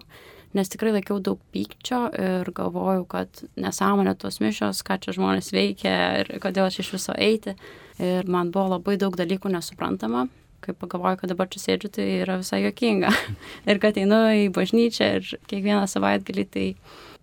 nes 0.54 0.70
tikrai 0.70 0.92
laikiau 0.98 1.22
daug 1.24 1.40
pykčio 1.56 2.02
ir 2.12 2.50
galvojau, 2.54 3.06
kad 3.10 3.42
nesąmonė 3.56 4.12
tos 4.20 4.42
mišios, 4.44 4.84
ką 4.86 5.00
čia 5.00 5.16
žmonės 5.16 5.48
veikia 5.56 5.96
ir 6.20 6.34
kodėl 6.44 6.68
aš 6.68 6.82
iš 6.84 6.92
viso 6.98 7.16
eiti. 7.16 7.56
Ir 7.96 8.28
man 8.28 8.52
buvo 8.52 8.76
labai 8.76 8.98
daug 9.00 9.16
dalykų 9.16 9.56
nesuprantama. 9.56 10.28
Kai 10.64 10.75
pagalvoju, 10.80 11.21
kad 11.21 11.33
dabar 11.35 11.50
čia 11.52 11.61
sėdžiu, 11.62 11.92
tai 11.92 12.06
yra 12.25 12.38
visai 12.40 12.62
jokinga. 12.64 13.12
ir 13.71 13.83
kad 13.83 13.99
einu 14.00 14.21
į 14.44 14.47
bažnyčią 14.56 15.11
ir 15.18 15.35
kiekvieną 15.50 15.85
savaitgalį, 15.90 16.47
tai 16.54 16.68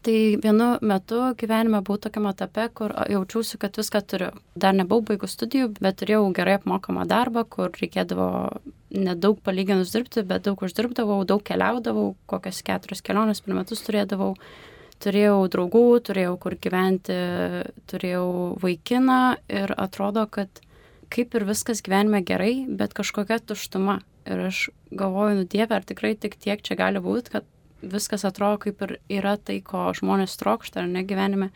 Tai 0.02 0.14
vienu 0.42 0.68
metu 0.82 1.18
gyvenime 1.38 1.78
buvau 1.86 2.00
tokiam 2.02 2.26
etape, 2.26 2.64
kur 2.74 2.94
jaučiausi, 3.14 3.60
kad 3.62 3.76
viską 3.78 4.00
turiu. 4.10 4.30
Dar 4.58 4.74
nebuvau 4.74 5.04
baigus 5.12 5.36
studijų, 5.38 5.68
bet 5.78 6.00
turėjau 6.00 6.24
gerai 6.34 6.56
apmokamą 6.58 7.04
darbą, 7.06 7.44
kur 7.46 7.70
reikėdavo 7.78 8.30
nedaug 8.98 9.38
palyginus 9.46 9.94
dirbti, 9.94 10.24
bet 10.26 10.48
daug 10.48 10.64
uždirbdavau, 10.66 11.20
daug 11.30 11.44
keliaudavau, 11.46 12.16
kokias 12.26 12.64
keturias 12.66 13.06
keliones 13.06 13.46
per 13.46 13.54
metus 13.60 13.86
turėdavau. 13.86 14.34
Turėjau 15.02 15.38
draugų, 15.54 15.86
turėjau 16.10 16.34
kur 16.42 16.58
gyventi, 16.62 17.22
turėjau 17.94 18.26
vaikiną 18.62 19.22
ir 19.54 19.74
atrodo, 19.78 20.26
kad 20.34 20.64
kaip 21.12 21.36
ir 21.36 21.46
viskas 21.48 21.84
gyvenime 21.84 22.24
gerai, 22.26 22.66
bet 22.68 22.96
kažkokia 22.98 23.42
tuštuma. 23.44 24.00
Ir 24.30 24.46
aš 24.48 24.70
galvoju, 24.94 25.42
nu 25.42 25.48
Dieve, 25.50 25.76
ar 25.76 25.86
tikrai 25.88 26.14
tik 26.16 26.38
tiek 26.40 26.62
čia 26.62 26.78
gali 26.80 27.02
būti, 27.02 27.34
kad 27.34 27.48
viskas 27.82 28.26
atrodo 28.28 28.60
kaip 28.66 28.82
ir 28.86 28.98
yra 29.10 29.36
tai, 29.38 29.60
ko 29.66 29.90
žmonės 29.98 30.38
trokšta 30.40 30.84
ar 30.84 30.92
ne 30.92 31.04
gyvenime, 31.08 31.50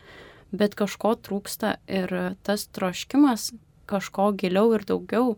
bet 0.50 0.74
kažko 0.78 1.14
trūksta 1.22 1.76
ir 1.86 2.12
tas 2.46 2.66
troškimas 2.74 3.52
kažko 3.86 4.32
giliau 4.38 4.72
ir 4.74 4.84
daugiau 4.86 5.36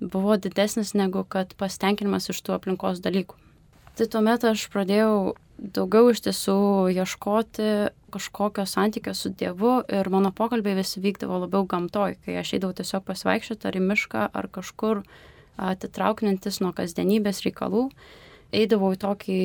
buvo 0.00 0.36
didesnis 0.36 0.92
negu 0.96 1.24
kad 1.28 1.54
pasitenkinimas 1.60 2.30
iš 2.32 2.40
tų 2.44 2.56
aplinkos 2.56 3.00
dalykų. 3.04 3.36
Tai 4.00 4.06
tuomet 4.08 4.44
aš 4.48 4.62
pradėjau 4.72 5.34
daugiau 5.76 6.06
iš 6.08 6.22
tiesų 6.24 6.54
ieškoti 6.94 7.66
kažkokio 8.14 8.64
santykio 8.64 9.12
su 9.12 9.28
Dievu 9.28 9.74
ir 9.92 10.08
mano 10.08 10.30
pokalbiai 10.32 10.78
visi 10.78 11.02
vykdavo 11.04 11.42
labiau 11.42 11.66
gamtoj, 11.68 12.14
kai 12.24 12.38
aš 12.40 12.54
eidavau 12.56 12.72
tiesiog 12.78 13.04
pasivaikščioti 13.04 13.68
ar 13.68 13.76
į 13.76 13.82
mišką 13.90 14.22
ar 14.40 14.48
kažkur 14.56 15.02
atitrauknintis 15.60 16.62
nuo 16.64 16.72
kasdienybės 16.78 17.42
reikalų, 17.44 17.90
eidavau 18.56 18.94
į 18.96 19.02
tokį 19.04 19.38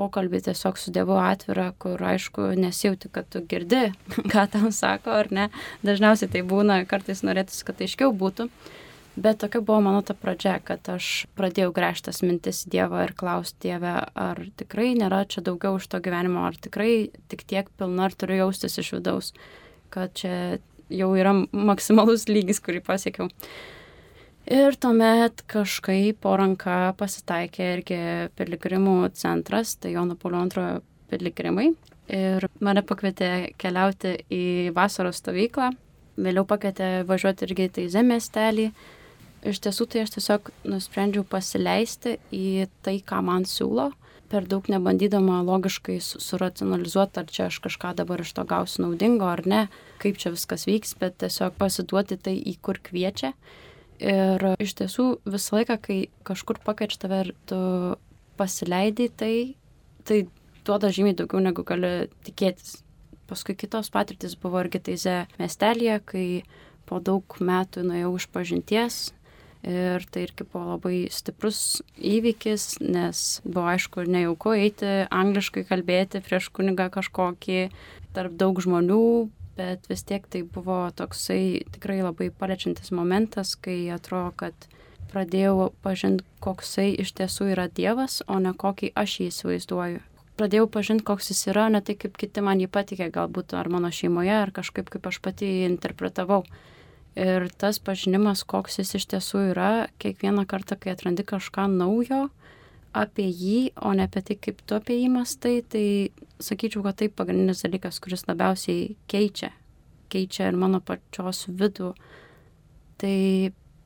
pokalbį 0.00 0.40
tiesiog 0.48 0.80
su 0.80 0.96
Dievu 0.96 1.20
atvirą, 1.20 1.74
kur 1.76 2.00
aišku 2.14 2.54
nesijauti, 2.56 3.12
kad 3.12 3.28
tu 3.28 3.44
girdi, 3.44 3.90
ką 4.32 4.48
tam 4.56 4.70
sako 4.72 5.18
ar 5.20 5.28
ne. 5.28 5.50
Dažniausiai 5.84 6.32
tai 6.32 6.46
būna, 6.48 6.80
kartais 6.88 7.20
norėtųsi, 7.28 7.68
kad 7.68 7.84
aiškiau 7.84 8.16
būtų. 8.16 8.48
Bet 9.18 9.40
tokia 9.42 9.60
buvo 9.64 9.80
mano 9.82 10.02
ta 10.06 10.14
pradžia, 10.14 10.58
kad 10.62 10.86
aš 10.92 11.26
pradėjau 11.34 11.72
gręžtas 11.74 12.20
mintis 12.22 12.60
į 12.66 12.72
Dievą 12.76 13.00
ir 13.08 13.14
klausti 13.18 13.66
Dievę, 13.66 13.94
ar 14.14 14.38
tikrai 14.60 14.92
nėra 14.94 15.24
čia 15.26 15.42
daugiau 15.42 15.80
už 15.80 15.88
to 15.90 15.98
gyvenimo, 16.04 16.44
ar 16.46 16.54
tikrai 16.54 17.08
tik 17.32 17.42
tiek 17.50 17.70
pilna, 17.80 18.06
ar 18.06 18.14
turiu 18.14 18.44
jaustis 18.44 18.78
iš 18.78 18.92
vidaus, 18.94 19.32
kad 19.90 20.14
čia 20.14 20.60
jau 20.92 21.08
yra 21.18 21.32
maksimalus 21.50 22.28
lygis, 22.30 22.60
kurį 22.62 22.84
pasiekiau. 22.86 23.26
Ir 24.48 24.78
tuomet 24.80 25.42
kažkaip 25.50 26.22
po 26.22 26.36
ranka 26.38 26.76
pasitaikė 27.00 27.66
irgi 27.74 27.98
piligrimų 28.38 29.10
centras, 29.18 29.74
tai 29.76 29.96
Jono 29.96 30.14
Paulio 30.20 30.44
antrojo 30.44 30.78
piligrimai. 31.10 31.72
Ir 32.08 32.46
mane 32.64 32.84
pakvietė 32.86 33.50
keliauti 33.60 34.14
į 34.32 34.44
vasaros 34.76 35.18
stovyklą. 35.20 35.72
Vėliau 36.18 36.46
pakvietė 36.48 37.02
važiuoti 37.08 37.44
irgi 37.48 37.66
į 37.66 37.74
Taizę 37.80 38.04
miestelį. 38.06 38.70
Iš 39.46 39.60
tiesų 39.62 39.86
tai 39.86 40.02
aš 40.02 40.16
tiesiog 40.16 40.50
nusprendžiau 40.66 41.22
pasileisti 41.28 42.16
į 42.34 42.66
tai, 42.82 42.98
ką 43.06 43.20
man 43.22 43.44
siūlo, 43.46 43.92
per 44.28 44.48
daug 44.48 44.66
nebandydama 44.68 45.40
logiškai 45.46 45.98
suracionalizuoti, 46.02 47.22
ar 47.22 47.30
čia 47.30 47.46
aš 47.46 47.60
kažką 47.64 47.94
dabar 48.00 48.20
iš 48.24 48.34
to 48.36 48.44
gausiu 48.48 48.84
naudingo 48.84 49.28
ar 49.30 49.44
ne, 49.48 49.62
kaip 50.02 50.18
čia 50.20 50.32
viskas 50.34 50.66
vyks, 50.68 50.96
bet 51.00 51.16
tiesiog 51.22 51.56
pasiduoti 51.60 52.18
tai, 52.20 52.34
į 52.36 52.58
kur 52.62 52.80
kviečia. 52.82 53.32
Ir 53.98 54.44
iš 54.62 54.74
tiesų 54.78 55.06
visą 55.26 55.58
laiką, 55.58 55.78
kai 55.86 55.98
kažkur 56.26 56.60
pakviečia 56.66 57.00
tave 57.06 57.22
ir 57.24 57.32
tu 57.50 57.60
pasileidai, 58.38 59.08
tai, 59.18 59.32
tai 60.06 60.20
duoda 60.66 60.92
žymiai 60.94 61.16
daugiau 61.18 61.42
negu 61.42 61.64
gali 61.66 62.10
tikėtis. 62.26 62.80
Paskui 63.28 63.56
kitos 63.58 63.90
patirtis 63.92 64.36
buvo 64.40 64.62
irgi 64.64 64.80
teize 64.90 65.16
miestelėje, 65.40 65.98
kai 66.08 66.26
po 66.88 67.00
daug 67.04 67.40
metų 67.44 67.84
nuėjau 67.84 68.14
iš 68.16 68.26
pažinties 68.32 69.00
ir 69.66 70.04
tai 70.10 70.24
irgi 70.26 70.46
buvo 70.46 70.74
labai 70.74 71.08
stiprus 71.10 71.80
įvykis, 71.98 72.78
nes 72.84 73.24
buvo 73.44 73.66
aišku 73.72 74.06
nejauku 74.06 74.54
eiti 74.58 74.92
angliškai 75.10 75.64
kalbėti 75.68 76.22
prieš 76.24 76.50
kunigą 76.54 76.88
kažkokį 76.94 77.68
tarp 78.16 78.38
daug 78.38 78.60
žmonių, 78.62 79.28
bet 79.58 79.88
vis 79.90 80.04
tiek 80.06 80.26
tai 80.30 80.44
buvo 80.46 80.86
toksai 80.94 81.64
tikrai 81.74 82.00
labai 82.04 82.30
paliečiantis 82.30 82.92
momentas, 82.94 83.56
kai 83.58 83.88
atrodo, 83.94 84.32
kad 84.38 84.68
pradėjau 85.12 85.72
pažinti, 85.82 86.26
koksai 86.44 86.92
iš 87.02 87.14
tiesų 87.18 87.52
yra 87.54 87.66
Dievas, 87.72 88.20
o 88.28 88.38
ne 88.42 88.54
kokį 88.54 88.92
aš 88.98 89.18
jį 89.20 89.28
įsivaizduoju. 89.32 90.02
Pradėjau 90.38 90.68
pažinti, 90.70 91.02
koks 91.02 91.32
jis 91.32 91.48
yra, 91.50 91.66
ne 91.72 91.80
tai 91.82 91.96
kaip 91.98 92.14
kiti 92.20 92.42
man 92.44 92.60
jį 92.62 92.68
patikė, 92.70 93.08
galbūt 93.14 93.56
ar 93.58 93.70
mano 93.72 93.90
šeimoje, 93.90 94.36
ar 94.44 94.52
kažkaip 94.54 94.90
kaip 94.92 95.08
aš 95.10 95.18
pati 95.24 95.48
jį 95.48 95.64
interpretavau. 95.72 96.44
Ir 97.18 97.48
tas 97.58 97.80
pažinimas, 97.82 98.44
koks 98.46 98.78
jis 98.78 98.94
iš 98.98 99.06
tiesų 99.14 99.48
yra, 99.52 99.70
kiekvieną 100.02 100.44
kartą, 100.50 100.76
kai 100.78 100.92
atrandi 100.92 101.24
kažką 101.26 101.66
naujo, 101.72 102.28
apie 102.96 103.26
jį, 103.26 103.58
o 103.84 103.92
ne 103.96 104.06
apie 104.08 104.22
tai, 104.24 104.36
kaip 104.40 104.60
tu 104.66 104.76
apie 104.76 104.98
jį 105.00 105.08
mastai, 105.12 105.58
tai 105.62 105.84
sakyčiau, 106.42 106.84
kad 106.86 107.00
tai 107.00 107.08
pagrindinis 107.10 107.64
dalykas, 107.64 107.98
kuris 108.02 108.26
labiausiai 108.28 108.94
keičia, 109.10 109.50
keičia 110.12 110.50
ir 110.50 110.58
mano 110.60 110.80
pačios 110.84 111.46
vidų. 111.48 111.92
Tai 112.98 113.16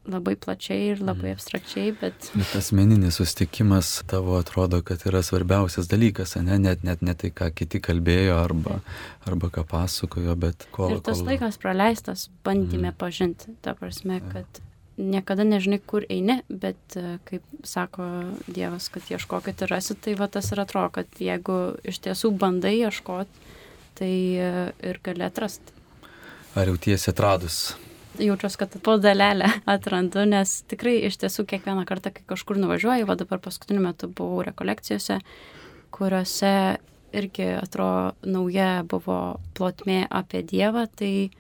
labai 0.09 0.35
plačiai 0.37 0.89
ir 0.93 1.03
labai 1.03 1.31
mhm. 1.31 1.37
abstrakčiai, 1.37 1.93
bet... 2.01 2.31
Bet 2.35 2.57
asmeninis 2.59 3.21
susitikimas 3.21 3.93
tavo 4.11 4.35
atrodo, 4.41 4.83
kad 4.87 5.05
yra 5.07 5.23
svarbiausias 5.23 5.89
dalykas, 5.91 6.35
ne? 6.43 6.59
Net, 6.63 6.83
net 6.87 7.05
ne 7.07 7.15
tai, 7.19 7.31
ką 7.35 7.53
kiti 7.55 7.81
kalbėjo 7.83 8.41
arba, 8.41 8.81
arba 9.29 9.53
ką 9.55 9.65
pasakojo, 9.71 10.35
bet 10.43 10.67
ko. 10.75 10.91
Ir 10.91 11.05
tas 11.07 11.21
kol... 11.21 11.31
laikas 11.31 11.61
praleistas 11.63 12.29
bandymė 12.47 12.91
mm. 12.91 12.99
pažinti, 12.99 13.55
ta 13.63 13.77
prasme, 13.79 14.19
kad 14.33 14.63
niekada 14.97 15.47
nežinai, 15.47 15.81
kur 15.87 16.05
eini, 16.11 16.41
bet 16.49 16.97
e, 16.99 17.17
kaip 17.29 17.47
sako 17.67 18.09
Dievas, 18.49 18.91
kad 18.93 19.07
ieškokit 19.11 19.65
ir 19.65 19.73
rasit, 19.73 20.03
tai 20.05 20.17
va 20.19 20.29
tas 20.33 20.51
ir 20.53 20.61
atrodo, 20.63 20.91
kad 20.99 21.23
jeigu 21.23 21.61
iš 21.89 22.03
tiesų 22.05 22.35
bandai 22.39 22.75
ieškoti, 22.83 23.47
tai 23.99 24.13
e, 24.43 24.51
ir 24.91 25.01
gali 25.05 25.25
atrasti. 25.27 25.81
Ar 26.59 26.69
jau 26.69 26.77
tiesi 26.77 27.09
atradus? 27.13 27.63
Jaučiuosi, 28.19 28.59
kad 28.59 28.75
po 28.83 28.99
dalelę 29.01 29.49
atrandu, 29.65 30.27
nes 30.29 30.63
tikrai 30.69 30.99
iš 31.09 31.17
tiesų 31.23 31.47
kiekvieną 31.49 31.87
kartą, 31.89 32.13
kai 32.13 32.25
kažkur 32.29 32.59
nuvažiuoju, 32.61 33.07
va 33.09 33.17
dabar 33.17 33.41
paskutiniu 33.41 33.81
metu 33.81 34.11
buvau 34.13 34.43
rekolekcijose, 34.45 35.17
kuriuose 35.97 36.53
irgi 37.17 37.47
atrodo 37.57 38.13
nauja 38.25 38.83
buvo 38.89 39.39
plotmė 39.57 40.03
apie 40.11 40.43
Dievą, 40.45 40.85
tai 40.97 41.31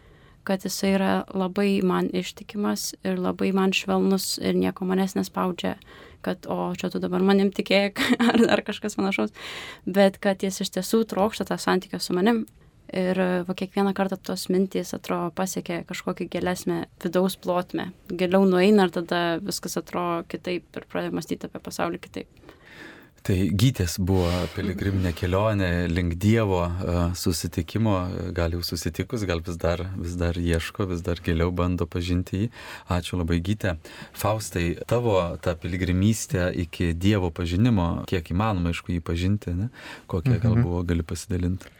kad 0.48 0.64
jisai 0.64 0.94
yra 0.96 1.12
labai 1.34 1.82
man 1.86 2.08
ištikimas 2.12 2.94
ir 3.04 3.20
labai 3.20 3.52
man 3.54 3.74
švelnus 3.76 4.38
ir 4.42 4.56
nieko 4.58 4.88
manęs 4.88 5.14
nespaudžia, 5.18 5.76
kad 6.24 6.48
o 6.50 6.72
čia 6.78 6.90
tu 6.90 7.02
dabar 7.02 7.22
manim 7.22 7.52
tikėk 7.54 8.00
ar, 8.30 8.42
ar 8.56 8.64
kažkas 8.66 8.96
panašaus, 8.98 9.36
bet 9.84 10.18
kad 10.24 10.42
jis 10.42 10.64
iš 10.64 10.72
tiesų 10.78 11.04
trokšta 11.12 11.46
tą 11.52 11.60
santykį 11.60 12.00
su 12.00 12.16
manim. 12.16 12.44
Ir 12.92 13.16
va 13.48 13.54
kiekvieną 13.56 13.94
kartą 13.96 14.18
tos 14.20 14.50
mintys 14.52 14.92
atrodo 14.92 15.30
pasiekia 15.36 15.80
kažkokį 15.88 16.26
gilesnę 16.34 16.82
vidaus 17.00 17.38
plotmę. 17.40 17.88
Giliau 18.12 18.44
nueina 18.44 18.84
ir 18.88 18.92
tada 18.92 19.22
viskas 19.40 19.78
atrodo 19.80 20.26
kitaip 20.28 20.76
ir 20.76 20.88
pradeda 20.92 21.16
mąstyti 21.16 21.48
apie 21.48 21.62
pasaulį 21.64 22.02
kitaip. 22.04 22.42
Tai 23.22 23.36
gytės 23.54 24.00
buvo 24.02 24.26
piligriminė 24.56 25.12
kelionė 25.14 25.68
link 25.86 26.16
Dievo 26.18 26.64
susitikimo, 27.14 27.92
gal 28.34 28.56
jau 28.56 28.64
susitikus, 28.66 29.22
gal 29.30 29.38
vis 29.46 29.60
dar, 29.62 29.84
vis 29.94 30.16
dar 30.18 30.34
ieško, 30.34 30.88
vis 30.90 31.04
dar 31.06 31.22
giliau 31.22 31.52
bando 31.54 31.86
pažinti 31.86 32.40
jį. 32.40 32.48
Ačiū 32.90 33.20
labai 33.20 33.38
gytė. 33.46 33.76
Faustai, 34.18 34.72
tavo 34.90 35.14
ta 35.44 35.54
piligrimystė 35.54 36.48
iki 36.64 36.90
Dievo 36.98 37.30
pažinimo, 37.30 38.02
kiek 38.10 38.34
įmanoma, 38.34 38.74
aišku, 38.74 38.90
jį 38.96 39.04
pažinti, 39.06 39.54
ne? 39.54 39.70
kokia 40.10 40.40
gal 40.42 40.56
mhm. 40.56 40.66
buvo, 40.66 40.82
gali 40.90 41.06
pasidalinti. 41.06 41.70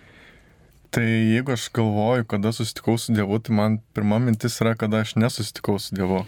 Tai 0.92 1.04
jeigu 1.08 1.54
aš 1.54 1.70
galvoju, 1.72 2.26
kada 2.28 2.50
susitikau 2.52 2.98
su 3.00 3.14
Dievu, 3.16 3.38
tai 3.40 3.54
man 3.56 3.78
pirma 3.96 4.18
mintis 4.20 4.58
yra, 4.60 4.74
kada 4.76 4.98
aš 5.00 5.14
nesusitikau 5.16 5.78
su 5.80 5.94
Dievu. 5.96 6.18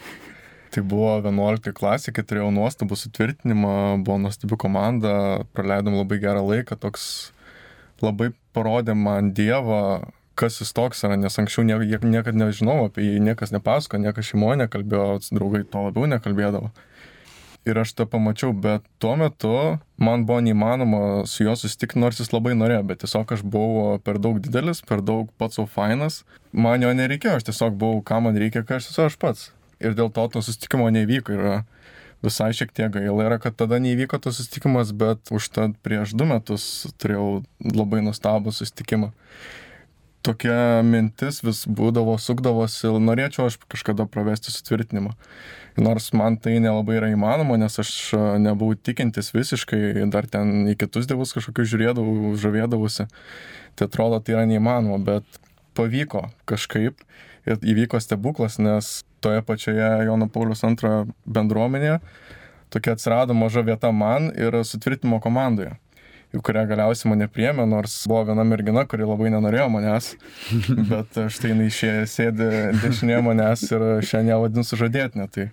Tai 0.73 0.83
buvo 0.88 1.11
11 1.18 1.75
klasė, 1.76 2.14
kai 2.16 2.25
turėjau 2.25 2.49
nuostabų 2.56 2.97
sutvirtinimą, 2.97 3.75
buvo 4.06 4.16
nuostabi 4.23 4.56
komanda, 4.56 5.12
praleidom 5.52 5.99
labai 5.99 6.16
gerą 6.23 6.47
laiką, 6.49 6.78
toks 6.80 7.04
labai 8.00 8.30
parodė 8.56 8.97
man 8.97 9.35
Dievą, 9.37 9.83
kas 10.35 10.56
jis 10.62 10.73
toks 10.73 11.04
yra, 11.04 11.21
nes 11.21 11.37
anksčiau 11.44 11.66
nie, 11.68 11.76
niekada 12.00 12.33
nežinau 12.47 12.87
apie 12.87 13.04
jį, 13.04 13.21
niekas 13.28 13.52
nepasako, 13.52 14.00
niekas 14.00 14.33
šeimoje 14.33 14.62
nekalbėjo, 14.64 15.21
draugai 15.28 15.66
to 15.68 15.85
labiau 15.90 16.09
nekalbėdavo. 16.16 16.73
Ir 17.64 17.78
aš 17.80 17.94
tą 17.97 18.04
pamačiau, 18.11 18.52
bet 18.52 18.85
tuo 19.00 19.14
metu 19.16 19.52
man 19.97 20.26
buvo 20.28 20.42
neįmanoma 20.44 21.25
su 21.30 21.47
juo 21.47 21.54
susitikti, 21.56 22.00
nors 22.02 22.21
jis 22.21 22.33
labai 22.35 22.52
norėjo, 22.61 22.83
bet 22.90 23.00
tiesiog 23.00 23.33
aš 23.37 23.44
buvau 23.54 23.97
per 24.04 24.21
daug 24.21 24.40
didelis, 24.44 24.83
per 24.85 25.00
daug 25.00 25.30
pats 25.40 25.56
savo 25.56 25.71
fainas, 25.73 26.23
man 26.52 26.85
jo 26.85 26.92
nereikėjo, 26.92 27.38
aš 27.40 27.49
tiesiog 27.49 27.78
buvau, 27.80 28.02
ką 28.04 28.21
man 28.26 28.37
reikia, 28.40 28.66
ką 28.68 28.76
aš 28.80 28.90
esu 28.92 29.06
aš 29.06 29.16
pats. 29.21 29.47
Ir 29.80 29.97
dėl 29.97 30.12
to 30.12 30.26
to 30.35 30.44
susitikimo 30.44 30.90
nevyko. 30.92 31.35
Ir 31.35 31.64
visai 32.25 32.52
šiek 32.56 32.73
tiek 32.76 32.92
gaila 32.92 33.30
yra, 33.30 33.40
kad 33.40 33.56
tada 33.56 33.80
neįvyko 33.80 34.21
tas 34.21 34.38
susitikimas, 34.38 34.92
bet 34.97 35.33
užtat 35.35 35.76
prieš 35.85 36.12
du 36.16 36.28
metus 36.28 36.64
turėjau 37.00 37.42
labai 37.64 38.04
nustabų 38.04 38.52
susitikimą 38.52 39.12
tokia 40.24 40.82
mintis 40.86 41.42
vis 41.44 41.64
būdavo, 41.68 42.16
sukdavosi, 42.20 42.88
norėčiau 43.02 43.48
aš 43.50 43.58
kažkada 43.70 44.06
pravesti 44.10 44.52
sutvirtinimą. 44.54 45.12
Nors 45.84 46.12
man 46.16 46.38
tai 46.38 46.56
nelabai 46.62 46.98
yra 47.00 47.10
įmanoma, 47.12 47.58
nes 47.60 47.76
aš 47.82 47.90
nebuvau 48.40 48.78
tikintis 48.78 49.32
visiškai, 49.34 50.06
dar 50.14 50.28
ten 50.30 50.68
į 50.70 50.76
kitus 50.80 51.08
dievus 51.10 51.34
kažkokius 51.36 51.70
žiūrėdavau, 51.72 52.34
žavėdavusi. 52.40 53.08
Tai 53.74 53.88
atrodo, 53.90 54.20
tai 54.22 54.36
yra 54.36 54.46
neįmanoma, 54.48 55.00
bet 55.02 55.40
pavyko 55.74 56.28
kažkaip 56.48 57.02
ir 57.44 57.58
įvyko 57.60 58.00
stebuklas, 58.00 58.60
nes 58.62 59.02
toje 59.24 59.42
pačioje 59.44 59.90
Jono 60.06 60.30
Paulius 60.32 60.64
II 60.64 61.04
bendruomenėje 61.26 61.98
tokia 62.74 62.94
atsirado 62.96 63.34
maža 63.38 63.62
vieta 63.66 63.92
man 63.94 64.30
ir 64.34 64.56
sutvirtinimo 64.66 65.20
komandoje 65.22 65.76
į 66.34 66.42
kurią 66.44 66.64
galiausiai 66.70 67.12
mane 67.12 67.28
priemė, 67.30 67.66
nors 67.68 67.94
buvo 68.10 68.24
viena 68.30 68.44
mergina, 68.46 68.84
kuri 68.90 69.06
labai 69.06 69.30
nenorėjo 69.34 69.68
manęs, 69.72 70.10
bet 70.90 71.20
štai 71.36 71.52
jinai 71.52 71.70
išėjo, 71.70 72.08
sėdi 72.10 72.50
dešinėje 72.82 73.22
manęs 73.28 73.64
ir 73.70 73.86
šiandien 74.08 74.42
vadinu 74.42 74.66
sužadėtinę. 74.66 75.28
Tai, 75.34 75.48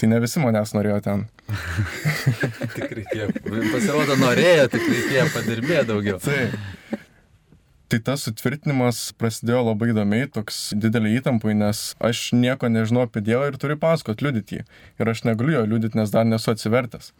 tai 0.00 0.10
ne 0.10 0.18
visi 0.24 0.42
manęs 0.42 0.74
norėjo 0.76 0.98
ten. 1.06 1.24
tik 2.74 2.92
reikėjo, 2.98 3.30
pasirodo, 3.44 4.18
norėjo, 4.20 4.68
tik 4.74 4.86
reikėjo 4.88 5.30
padirbėti 5.36 5.88
daugiau. 5.92 6.20
Tai, 6.22 7.00
tai 7.92 8.02
tas 8.10 8.26
sutvirtinimas 8.26 9.04
prasidėjo 9.20 9.66
labai 9.70 9.92
įdomiai, 9.92 10.30
toks 10.32 10.70
didelį 10.80 11.18
įtampui, 11.20 11.54
nes 11.58 11.90
aš 12.02 12.30
nieko 12.34 12.72
nežinau 12.72 13.06
apie 13.06 13.22
Dievą 13.24 13.52
ir 13.52 13.58
turiu 13.60 13.78
pasakot, 13.78 14.24
liudyti 14.24 14.60
jį. 14.60 14.68
Ir 14.98 15.12
aš 15.12 15.26
negaliu 15.28 15.60
jo 15.60 15.66
liudyti, 15.74 16.00
nes 16.00 16.14
dar 16.14 16.26
nesu 16.26 16.54
atsivertęs. 16.54 17.12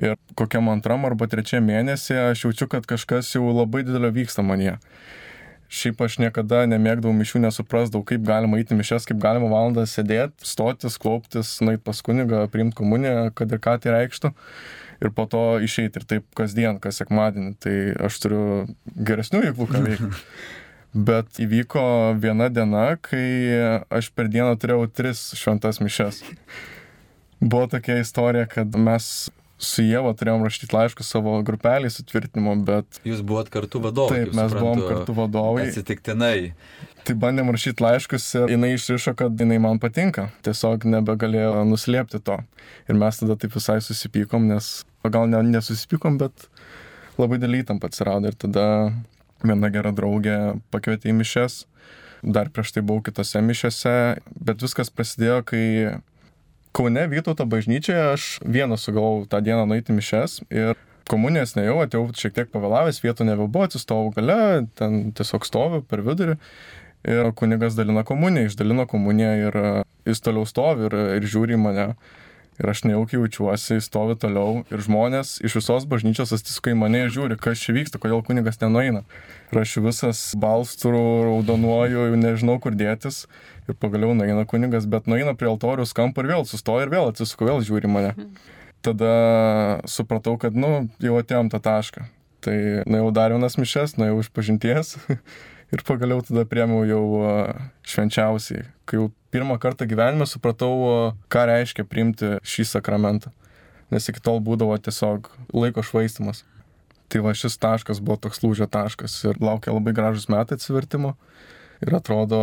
Ir 0.00 0.16
kokiam 0.38 0.70
antram 0.72 1.04
arba 1.04 1.28
trečiam 1.28 1.66
mėnesį 1.68 2.16
aš 2.30 2.46
jaučiu, 2.46 2.70
kad 2.72 2.86
kažkas 2.88 3.34
jau 3.34 3.50
labai 3.52 3.82
didelio 3.84 4.08
vyksta 4.16 4.44
manie. 4.46 4.78
Šiaip 5.70 6.00
aš 6.02 6.16
niekada 6.18 6.64
nemėgdavau 6.66 7.12
mišių, 7.14 7.44
nesuprasdavau, 7.44 8.02
kaip 8.08 8.24
galima 8.26 8.58
eiti 8.58 8.74
mišes, 8.74 9.04
kaip 9.06 9.20
galima 9.22 9.50
valandą 9.52 9.84
sėdėti, 9.86 10.48
stotis, 10.48 10.96
klauptis, 10.98 11.52
nait 11.62 11.82
pas 11.84 12.00
kunigą, 12.02 12.46
priimti 12.50 12.80
komuniją, 12.80 13.28
kad 13.38 13.52
ir 13.52 13.60
ką 13.62 13.76
tai 13.82 13.92
reikštų. 13.94 14.32
Ir 15.04 15.12
po 15.16 15.28
to 15.30 15.44
išeiti 15.62 16.00
ir 16.00 16.06
taip 16.08 16.26
kasdien, 16.36 16.80
kas 16.82 16.98
sekmadienį. 17.00 17.52
Tai 17.62 17.76
aš 18.08 18.18
turiu 18.24 18.42
geresnių 18.96 19.44
veiklų, 19.46 19.68
ką 19.70 19.84
veikti. 19.84 20.10
Bet 21.10 21.38
įvyko 21.38 21.84
viena 22.18 22.48
diena, 22.50 22.96
kai 22.98 23.22
aš 23.94 24.10
per 24.16 24.32
dieną 24.32 24.56
turėjau 24.58 24.88
tris 24.90 25.28
šventas 25.38 25.78
mišes. 25.78 26.24
Buvo 27.38 27.68
tokia 27.70 28.00
istorija, 28.02 28.48
kad 28.50 28.74
mes 28.74 29.30
su 29.60 29.84
Jėva 29.84 30.12
turėjom 30.16 30.44
rašyti 30.46 30.72
laiškus 30.72 31.10
savo 31.12 31.34
grupelį 31.46 31.90
sutvirtinimo, 31.92 32.54
bet... 32.66 33.00
Jūs 33.06 33.20
buvot 33.26 33.50
kartu 33.52 33.82
vadovai. 33.84 34.22
Taip, 34.24 34.34
mes 34.38 34.54
buvom 34.56 34.80
kartu 34.86 35.16
vadovai. 35.16 35.66
Atsitiktinai. 35.68 36.52
Tai 37.04 37.16
bandėm 37.20 37.52
rašyti 37.52 37.84
laiškus 37.84 38.26
ir 38.40 38.54
jinai 38.54 38.72
išrišo, 38.76 39.14
kad 39.18 39.40
jinai 39.40 39.60
man 39.62 39.80
patinka. 39.82 40.28
Tiesiog 40.46 40.86
nebegalėjo 40.88 41.64
nuslėpti 41.68 42.22
to. 42.24 42.40
Ir 42.88 43.00
mes 43.00 43.20
tada 43.20 43.36
taip 43.40 43.56
visai 43.56 43.78
susipykom, 43.84 44.48
nes 44.50 44.72
gal 45.04 45.28
ne, 45.30 45.42
nesusipykom, 45.52 46.18
bet 46.20 46.48
labai 47.20 47.40
dėl 47.40 47.60
įtampa 47.60 47.92
atsirado. 47.92 48.32
Ir 48.32 48.40
tada 48.40 48.66
viena 49.44 49.72
gera 49.72 49.92
draugė 49.96 50.38
pakvietė 50.72 51.12
į 51.12 51.18
mišes. 51.20 51.64
Dar 52.20 52.50
prieš 52.52 52.74
tai 52.76 52.84
buvau 52.84 53.00
kitose 53.04 53.40
mišiose, 53.44 53.94
bet 54.44 54.60
viskas 54.60 54.92
prasidėjo, 54.92 55.40
kai 55.48 55.64
Kaune 56.72 57.06
Vytauto 57.10 57.46
bažnyčioje 57.50 58.02
aš 58.12 58.26
vienas 58.46 58.84
sugalvojau 58.86 59.26
tą 59.30 59.40
dieną 59.42 59.64
nueiti 59.66 59.94
mišes 59.96 60.40
ir 60.54 60.78
komunijas 61.10 61.56
nejau, 61.56 61.80
atėjau 61.82 62.04
šiek 62.14 62.36
tiek 62.36 62.50
pavėlavęs, 62.52 63.00
vietų 63.02 63.26
nebebuvo, 63.26 63.66
atsistovau 63.66 64.12
gale, 64.14 64.68
ten 64.78 65.10
tiesiog 65.16 65.46
stoviu 65.48 65.82
per 65.82 66.04
vidurį. 66.06 66.36
Ir 67.10 67.30
kunigas 67.34 67.78
dalina 67.78 68.04
komuniją, 68.06 68.50
išdalino 68.50 68.84
komuniją 68.86 69.30
ir 69.48 69.56
jis 70.06 70.20
toliau 70.22 70.46
stovi 70.46 70.86
ir, 70.86 70.96
ir 71.18 71.26
žiūri 71.32 71.58
mane. 71.58 71.94
Ir 72.60 72.68
aš 72.68 72.82
nejaukiai 72.84 73.22
jaučiuosi, 73.22 73.78
stovi 73.80 74.18
toliau 74.20 74.64
ir 74.68 74.82
žmonės 74.84 75.38
iš 75.46 75.54
visos 75.60 75.86
bažnyčios 75.88 76.34
atsisuka 76.36 76.74
į 76.74 76.76
mane 76.76 77.06
ir 77.06 77.12
žiūri, 77.14 77.38
kas 77.40 77.62
čia 77.62 77.72
vyksta, 77.72 78.00
kodėl 78.02 78.20
kunigas 78.26 78.60
nenueina. 78.60 79.00
Ir 79.48 79.62
aš 79.62 79.78
visas 79.80 80.20
balsturu, 80.36 81.00
raudonuoju, 81.24 82.10
nežinau 82.20 82.58
kur 82.60 82.76
dėtis. 82.76 83.24
Ir 83.64 83.78
pagaliau 83.80 84.12
nueina 84.18 84.44
kunigas, 84.50 84.84
bet 84.90 85.08
nueina 85.08 85.32
prie 85.38 85.48
altoriaus 85.48 85.96
kampo 85.96 86.20
ir 86.20 86.34
vėl 86.34 86.44
sustoja 86.48 86.84
ir 86.84 86.92
vėl 86.92 87.08
atsisuka, 87.14 87.48
vėl 87.48 87.64
žiūri 87.64 87.88
mane. 87.88 88.12
Tada 88.84 89.14
supratau, 89.88 90.36
kad, 90.40 90.56
nu, 90.56 90.90
jau 91.00 91.16
atėjom 91.20 91.48
tą 91.52 91.60
tašką. 91.64 92.04
Tai 92.44 92.58
nuėjau 92.88 93.08
dar 93.16 93.32
vienas 93.32 93.56
mišes, 93.60 93.96
nuėjau 94.00 94.20
iš 94.20 94.30
pažinties 94.36 94.94
ir 95.72 95.84
pagaliau 95.88 96.20
tada 96.24 96.44
priemiau 96.48 96.84
jau 96.88 97.04
švenčiausiai, 97.88 98.68
kai 98.88 99.00
jau 99.00 99.08
pirmą 99.30 99.58
kartą 99.62 99.86
gyvenime 99.86 100.26
supratau, 100.26 101.12
ką 101.30 101.44
reiškia 101.50 101.86
priimti 101.88 102.36
šį 102.46 102.66
sakramentą. 102.74 103.32
Nes 103.90 104.06
iki 104.10 104.22
tol 104.22 104.38
būdavo 104.42 104.76
tiesiog 104.78 105.30
laiko 105.54 105.82
švaistimas. 105.82 106.44
Tai 107.10 107.24
va 107.26 107.34
šis 107.34 107.58
taškas 107.58 107.98
buvo 107.98 108.20
toks 108.22 108.42
lūžio 108.44 108.68
taškas 108.70 109.16
ir 109.26 109.40
laukia 109.42 109.74
labai 109.74 109.94
gražus 109.96 110.28
metai 110.30 110.58
atsivertimo. 110.58 111.16
Ir 111.82 111.96
atrodo, 111.98 112.38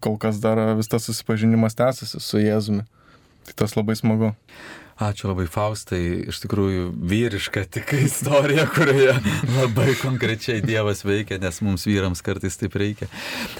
kol 0.00 0.16
kas 0.22 0.40
dar 0.40 0.60
vis 0.78 0.88
tas 0.88 1.04
susipažinimas 1.08 1.76
tęsiasi 1.76 2.22
su 2.22 2.40
Jėzumi. 2.40 2.86
Tai 3.46 3.56
tas 3.62 3.76
labai 3.76 3.98
smagu. 3.98 4.32
Ačiū 4.96 5.28
labai 5.28 5.44
Faustai, 5.44 6.24
iš 6.32 6.38
tikrųjų 6.40 6.86
vyriška 6.96 7.66
tik 7.68 7.90
istorija, 7.98 8.62
kurioje 8.72 9.12
labai 9.52 9.90
konkrečiai 10.00 10.62
Dievas 10.64 11.02
veikia, 11.04 11.36
nes 11.42 11.60
mums 11.60 11.84
vyrams 11.84 12.24
kartais 12.24 12.56
taip 12.56 12.78
reikia. 12.80 13.10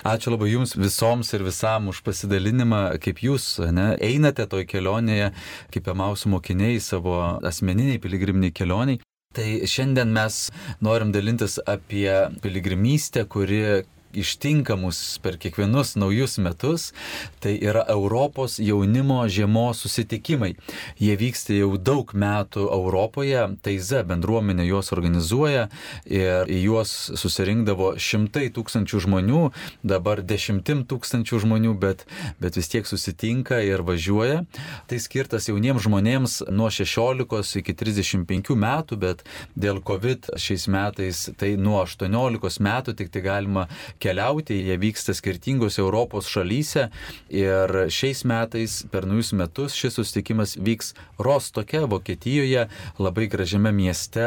Ačiū 0.00 0.32
labai 0.32 0.48
Jums 0.54 0.72
visoms 0.80 1.34
ir 1.36 1.44
visam 1.44 1.90
už 1.92 2.00
pasidalinimą, 2.06 2.80
kaip 3.04 3.20
Jūs 3.20 3.50
ne, 3.68 3.90
einate 4.00 4.46
toj 4.48 4.64
kelionėje, 4.70 5.28
kaip 5.76 5.90
emausų 5.92 6.32
mokiniai 6.38 6.80
savo 6.80 7.18
asmeniniai 7.44 8.00
piligriminiai 8.00 8.56
kelioniai. 8.56 9.02
Tai 9.36 9.50
šiandien 9.68 10.16
mes 10.16 10.46
norim 10.80 11.12
dalintis 11.12 11.58
apie 11.68 12.08
piligrimystę, 12.40 13.26
kuri 13.28 13.84
ištinka 14.14 14.76
mus 14.76 15.18
per 15.22 15.36
kiekvienus 15.40 15.94
naujus 15.96 16.38
metus, 16.38 16.92
tai 17.40 17.56
yra 17.62 17.84
Europos 17.88 18.58
jaunimo 18.58 19.22
žiemos 19.28 19.80
susitikimai. 19.84 20.54
Jie 21.00 21.16
vyksta 21.18 21.56
jau 21.56 21.76
daug 21.76 22.12
metų 22.14 22.66
Europoje, 22.72 23.42
Taiza 23.62 24.02
bendruomenė 24.06 24.66
juos 24.68 24.92
organizuoja 24.94 25.66
ir 26.04 26.50
į 26.50 26.60
juos 26.64 26.94
susirinkdavo 27.18 27.94
šimtai 28.00 28.48
tūkstančių 28.54 29.02
žmonių, 29.06 29.42
dabar 29.86 30.22
dešimtim 30.24 30.84
tūkstančių 30.88 31.42
žmonių, 31.44 31.74
bet, 31.80 32.06
bet 32.40 32.58
vis 32.58 32.70
tiek 32.72 32.88
susitinka 32.88 33.60
ir 33.64 33.84
važiuoja. 33.86 34.44
Tai 34.88 35.00
skirtas 35.02 35.50
jauniems 35.50 35.86
žmonėms 35.86 36.38
nuo 36.50 36.70
16 36.72 37.60
iki 37.60 37.76
35 37.76 38.56
metų, 38.56 39.00
bet 39.00 39.24
dėl 39.58 39.82
COVID 39.84 40.32
šiais 40.40 40.66
metais 40.72 41.26
tai 41.38 41.54
nuo 41.60 41.78
18 41.84 42.62
metų 42.64 42.96
tik 42.96 43.12
tai 43.14 43.22
galima 43.24 43.66
keliauti, 44.06 44.60
jie 44.68 44.78
vyksta 44.80 45.14
skirtingose 45.16 45.82
Europos 45.82 46.30
šalyse 46.30 46.88
ir 47.34 47.76
šiais 47.92 48.22
metais 48.28 48.78
per 48.92 49.06
naujus 49.08 49.32
metus 49.36 49.74
šis 49.76 49.98
susitikimas 49.98 50.56
vyks 50.62 50.92
Rostoke, 51.18 51.80
Vokietijoje, 51.90 52.66
labai 53.02 53.26
gražiame 53.32 53.72
mieste 53.74 54.26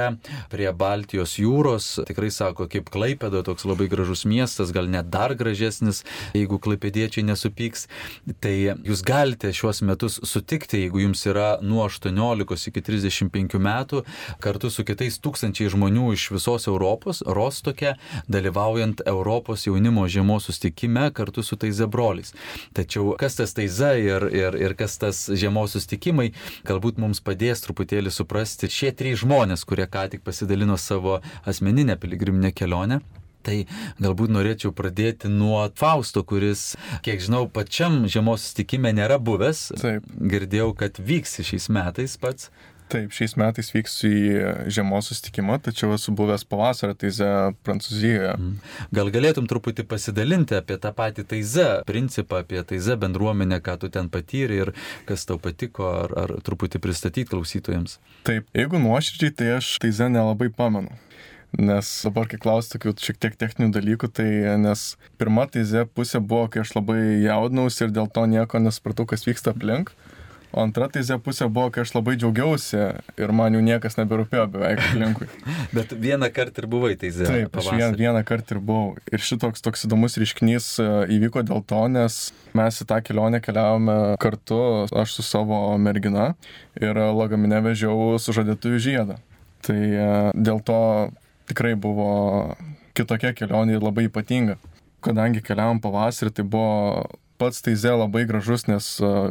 prie 0.51 0.69
Baltijos 0.75 1.37
jūros. 1.39 1.87
Tikrai 2.07 2.31
sako, 2.33 2.67
kaip 2.71 2.89
Klaipėda, 2.91 3.43
toks 3.45 3.67
labai 3.69 3.87
gražus 3.91 4.25
miestas, 4.29 4.73
gal 4.75 4.89
net 4.91 5.11
dar 5.13 5.35
gražesnis, 5.37 6.03
jeigu 6.35 6.59
klaipėdiečiai 6.61 7.25
nesupyks. 7.29 7.87
Tai 8.43 8.55
jūs 8.87 9.03
galite 9.05 9.53
šiuos 9.55 9.83
metus 9.87 10.19
sutikti, 10.27 10.83
jeigu 10.85 11.05
jums 11.05 11.23
yra 11.29 11.49
nuo 11.61 11.85
18 11.87 12.69
iki 12.73 12.83
35 12.85 13.59
metų, 13.63 14.03
kartu 14.43 14.73
su 14.73 14.85
kitais 14.87 15.19
tūkstančiai 15.23 15.71
žmonių 15.71 16.11
iš 16.17 16.29
visos 16.35 16.67
Europos, 16.69 17.23
Rostoke, 17.25 17.95
dalyvaujant 18.27 19.05
Europos 19.07 19.58
jaunimo 19.67 20.05
žiemos 20.07 20.47
sustikime 20.49 21.09
kartu 21.15 21.43
su 21.43 21.57
tais 21.59 21.75
zebroliais. 21.79 22.33
Tačiau 22.77 23.15
kas 23.19 23.39
tas 23.39 23.55
taiza 23.57 23.93
ir, 23.99 24.29
ir, 24.33 24.57
ir 24.59 24.75
kas 24.79 24.97
tas 25.01 25.25
žiemos 25.29 25.75
sustikimai, 25.75 26.31
galbūt 26.69 27.01
mums 27.01 27.23
padės 27.25 27.65
truputėlį 27.65 28.13
suprasti 28.13 28.71
šie 28.71 28.93
trys 28.95 29.23
žmonės, 29.23 29.65
kurie 29.67 29.87
ką 29.89 30.09
tik 30.15 30.25
pasidalino 30.25 30.77
savo 30.77 31.19
asmeninę 31.49 31.99
piligriminę 31.99 32.53
kelionę. 32.55 33.01
Tai 33.45 33.61
galbūt 34.03 34.33
norėčiau 34.35 34.73
pradėti 34.75 35.29
nuo 35.31 35.61
Fausto, 35.79 36.25
kuris, 36.27 36.73
kiek 37.05 37.21
žinau, 37.23 37.45
pačiam 37.47 38.01
žiemos 38.03 38.43
sustikime 38.43 38.91
nėra 38.95 39.15
buvęs. 39.23 39.69
Taip. 39.79 40.09
Girdėjau, 40.33 40.73
kad 40.81 40.99
vyks 40.99 41.39
šiais 41.47 41.69
metais 41.71 42.17
pats. 42.19 42.49
Taip, 42.89 43.11
šiais 43.13 43.35
metais 43.37 43.67
vyksiu 43.69 44.09
į 44.09 44.29
žiemos 44.73 45.11
sustikimą, 45.11 45.59
tačiau 45.61 45.91
esu 45.93 46.09
buvęs 46.17 46.41
pavasario 46.49 46.95
taize 46.97 47.27
Prancūzijoje. 47.67 48.31
Gal 48.97 49.11
galėtum 49.13 49.45
truputį 49.49 49.85
pasidalinti 49.91 50.57
apie 50.57 50.79
tą 50.81 50.89
patį 50.97 51.27
taize 51.29 51.67
principą, 51.85 52.41
apie 52.41 52.63
taize 52.71 52.97
bendruomenę, 52.97 53.61
ką 53.61 53.77
tu 53.83 53.91
ten 53.93 54.09
patyrė 54.09 54.57
ir 54.63 54.73
kas 55.09 55.27
tau 55.29 55.37
patiko, 55.41 55.85
ar, 56.01 56.15
ar 56.23 56.33
truputį 56.45 56.81
pristatyti 56.81 57.29
klausytojams? 57.29 57.99
Taip, 58.25 58.49
jeigu 58.57 58.81
nuoširdžiai, 58.81 59.37
tai 59.37 59.53
aš 59.59 59.75
taize 59.85 60.09
nelabai 60.09 60.49
pamenu. 60.49 60.97
Nes 61.57 61.87
dabar, 62.05 62.27
kai 62.29 62.37
klausiu 62.41 62.75
tokių 62.75 62.93
šiek 63.01 63.17
tiek 63.21 63.37
techninių 63.41 63.73
dalykų, 63.73 64.09
tai 64.13 64.29
nes 64.61 64.91
pirma 65.21 65.47
taize 65.49 65.85
pusė 65.97 66.21
buvo, 66.21 66.45
kai 66.49 66.61
aš 66.61 66.75
labai 66.75 66.99
jaudinausi 67.23 67.85
ir 67.85 67.93
dėl 67.93 68.09
to 68.13 68.25
nieko 68.29 68.61
nesupratau, 68.61 69.07
kas 69.09 69.25
vyksta 69.25 69.53
aplink. 69.55 69.93
O 70.49 70.63
antra 70.63 70.87
taizė 70.89 71.19
pusė 71.21 71.45
buvo, 71.45 71.69
kai 71.73 71.83
aš 71.83 71.91
labai 71.93 72.15
džiaugiausi 72.17 72.79
ir 73.21 73.33
man 73.37 73.53
jau 73.53 73.61
niekas 73.61 73.99
neberūpėjo 73.99 74.47
beveik 74.55 74.81
aplinkui. 74.81 75.27
Bet 75.77 75.93
vieną 75.93 76.31
kartą 76.33 76.63
ir 76.63 76.67
buvai 76.71 76.95
taizė. 76.97 77.27
Taip, 77.29 77.59
aš 77.61 77.69
vien, 77.77 77.93
vieną 77.99 78.23
kartą 78.25 78.57
ir 78.57 78.61
buvau. 78.65 78.95
Ir 79.13 79.21
šitoks 79.21 79.61
toks 79.65 79.85
įdomus 79.85 80.17
reiškinys 80.17 80.71
e, 80.81 80.87
įvyko 81.19 81.45
dėl 81.45 81.61
to, 81.69 81.83
nes 81.93 82.17
mes 82.57 82.81
į 82.81 82.89
tą 82.89 82.97
kelionę 83.05 83.43
keliavome 83.45 83.99
kartu, 84.23 84.59
aš 84.89 85.19
su 85.19 85.27
savo 85.27 85.61
mergina 85.77 86.31
ir 86.81 86.97
lagaminę 86.97 87.61
vežiau 87.69 88.17
sužadėtųjų 88.17 88.83
žiedą. 88.89 89.21
Tai 89.69 89.77
e, 89.77 90.11
dėl 90.33 90.65
to 90.65 90.81
tikrai 91.49 91.75
buvo 91.77 92.09
kitokia 92.97 93.35
kelionė 93.37 93.77
ir 93.77 93.85
labai 93.85 94.09
ypatinga. 94.09 94.57
Kadangi 95.05 95.45
keliavom 95.45 95.77
pavasarį, 95.83 96.33
tai 96.35 96.43
buvo 96.57 97.05
pats 97.39 97.63
taize 97.63 97.91
labai 97.95 98.25
gražus, 98.29 98.65
nes 98.67 98.87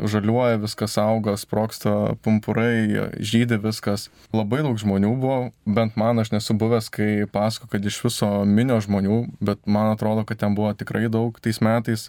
žaliuoja 0.09 0.59
viskas 0.63 0.97
auga, 1.01 1.37
sproksta 1.39 2.15
pumpurai, 2.25 3.13
žydė 3.21 3.61
viskas. 3.63 4.09
Labai 4.33 4.63
daug 4.65 4.81
žmonių 4.81 5.13
buvo, 5.21 5.39
bent 5.69 5.99
man 6.01 6.23
aš 6.23 6.33
nesu 6.35 6.57
buvęs, 6.59 6.91
kai 6.95 7.11
pasako, 7.33 7.69
kad 7.75 7.85
iš 7.85 8.01
viso 8.07 8.31
minio 8.49 8.81
žmonių, 8.85 9.21
bet 9.45 9.63
man 9.69 9.93
atrodo, 9.93 10.25
kad 10.29 10.41
ten 10.41 10.57
buvo 10.59 10.73
tikrai 10.77 11.07
daug 11.13 11.37
tais 11.45 11.61
metais. 11.65 12.09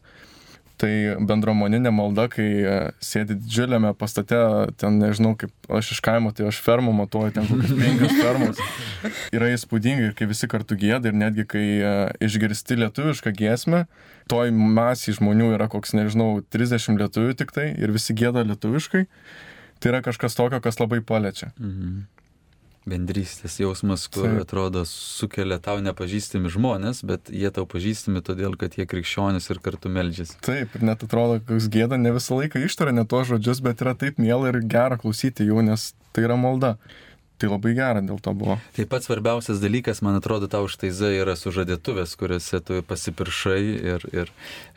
Tai 0.79 0.89
bendruomoninė 1.27 1.91
malda, 1.91 2.29
kai 2.31 2.45
sėdi 3.03 3.35
didžiuliame 3.35 3.91
pastate, 3.99 4.37
ten 4.79 4.95
nežinau, 5.01 5.33
kaip 5.39 5.51
aš 5.75 5.89
iš 5.97 5.99
kaimo, 6.05 6.31
tai 6.35 6.45
aš 6.47 6.61
fermą 6.63 6.93
matuoju, 6.95 7.33
ten 7.35 7.49
kokios 7.49 7.73
penkios 7.75 8.13
fermos. 8.15 8.61
Yra 9.35 9.49
įspūdinga 9.51 10.07
ir 10.07 10.13
kai 10.15 10.29
visi 10.29 10.47
kartu 10.51 10.77
gėda 10.79 11.11
ir 11.11 11.17
netgi 11.19 11.43
kai 11.51 11.65
išgirsti 12.23 12.79
lietuvišką 12.79 13.33
giesmę, 13.41 13.83
toj 14.31 14.53
masiai 14.55 15.17
žmonių 15.17 15.51
yra 15.57 15.67
koks, 15.71 15.91
nežinau, 15.99 16.37
30 16.55 16.95
lietuvių 17.03 17.35
tik 17.41 17.51
tai 17.55 17.73
ir 17.75 17.91
visi 17.91 18.15
gėda 18.15 18.45
lietuviškai, 18.47 19.03
tai 19.83 19.91
yra 19.91 19.99
kažkas 20.05 20.39
tokio, 20.39 20.63
kas 20.63 20.79
labai 20.79 21.03
paliečia. 21.03 21.51
Mhm. 21.59 22.07
Bendrystės 22.87 23.57
jausmas, 23.59 24.05
kur 24.07 24.29
Taip. 24.29 24.43
atrodo 24.45 24.85
sukelia 24.87 25.59
tau 25.63 25.81
nepažįstami 25.83 26.51
žmonės, 26.53 27.01
bet 27.05 27.27
jie 27.27 27.51
tau 27.53 27.67
pažįstami 27.69 28.23
todėl, 28.25 28.55
kad 28.59 28.77
jie 28.79 28.87
krikščionis 28.89 29.49
ir 29.51 29.59
kartu 29.65 29.91
melžiasi. 29.91 30.39
Taip, 30.45 30.77
ir 30.77 30.85
net 30.87 31.03
atrodo, 31.03 31.41
koks 31.43 31.67
gėda 31.73 31.99
ne 31.99 32.13
visą 32.15 32.39
laiką 32.39 32.63
ištaria 32.65 32.95
ne 32.95 33.05
tuos 33.09 33.27
žodžius, 33.29 33.61
bet 33.65 33.83
yra 33.83 33.97
taip 33.99 34.21
miela 34.21 34.53
ir 34.53 34.61
gera 34.63 34.97
klausyti 35.01 35.49
jų, 35.49 35.61
nes 35.67 35.91
tai 36.15 36.25
yra 36.29 36.39
malda. 36.39 36.77
Tai 37.39 37.47
labai 37.53 37.71
gera 37.77 38.01
dėl 38.03 38.17
to 38.19 38.33
buvo. 38.35 38.57
Taip 38.75 38.89
pat 38.91 39.05
svarbiausias 39.05 39.61
dalykas, 39.63 40.01
man 40.03 40.17
atrodo, 40.19 40.49
tau 40.51 40.67
štai 40.67 40.89
zai 40.91 41.13
yra 41.21 41.37
sužadėtuvės, 41.39 42.17
kuriuose 42.19 42.59
tu 42.67 42.81
pasipiršai 42.89 43.61
ir, 43.63 44.03
ir 44.11 44.31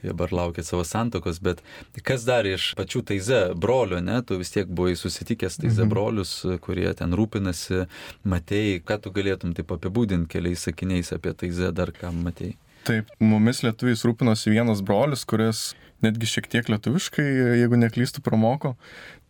dabar 0.04 0.30
laukia 0.30 0.62
savo 0.66 0.84
santokos, 0.86 1.40
bet 1.42 1.64
kas 2.06 2.22
dar 2.28 2.46
iš 2.46 2.68
pačių 2.78 3.02
taize 3.10 3.40
brolio, 3.58 3.98
ne, 3.98 4.20
tu 4.22 4.38
vis 4.38 4.54
tiek 4.54 4.70
buvai 4.70 4.94
susitikęs 4.98 5.58
taize 5.58 5.82
mhm. 5.82 5.90
brolius, 5.90 6.36
kurie 6.62 6.86
ten 6.98 7.18
rūpinasi, 7.18 7.88
matėjai, 8.22 8.78
ką 8.86 9.00
tu 9.02 9.14
galėtum 9.18 9.56
taip 9.58 9.74
apibūdinti 9.74 10.30
keliais 10.36 10.62
sakiniais 10.68 11.10
apie 11.18 11.34
taize, 11.42 11.74
dar 11.74 11.90
ką 11.98 12.14
matėjai. 12.22 12.54
Taip, 12.86 13.10
mumis 13.22 13.64
lietuviais 13.66 14.06
rūpinosi 14.06 14.54
vienas 14.54 14.86
brolis, 14.86 15.26
kuris 15.26 15.72
netgi 16.02 16.30
šiek 16.30 16.48
tiek 16.50 16.70
lietuviškai, 16.70 17.26
jeigu 17.62 17.78
neklystu, 17.78 18.22
pramoko. 18.22 18.76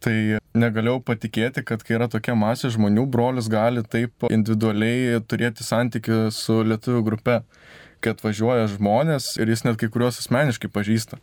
Tai 0.02 0.16
negalėjau 0.58 1.00
patikėti, 1.04 1.64
kad 1.66 1.82
kai 1.84 1.96
yra 1.96 2.08
tokia 2.12 2.34
masė 2.38 2.70
žmonių, 2.74 3.06
brolis 3.10 3.48
gali 3.52 3.84
taip 3.84 4.26
individualiai 4.30 5.20
turėti 5.28 5.64
santykių 5.66 6.26
su 6.34 6.60
lietuvių 6.66 7.02
grupe, 7.06 7.38
kai 8.02 8.14
atvažiuoja 8.14 8.68
žmonės 8.74 9.36
ir 9.40 9.52
jis 9.52 9.64
net 9.66 9.80
kai 9.80 9.90
kuriuos 9.92 10.20
asmeniškai 10.22 10.70
pažįsta. 10.72 11.20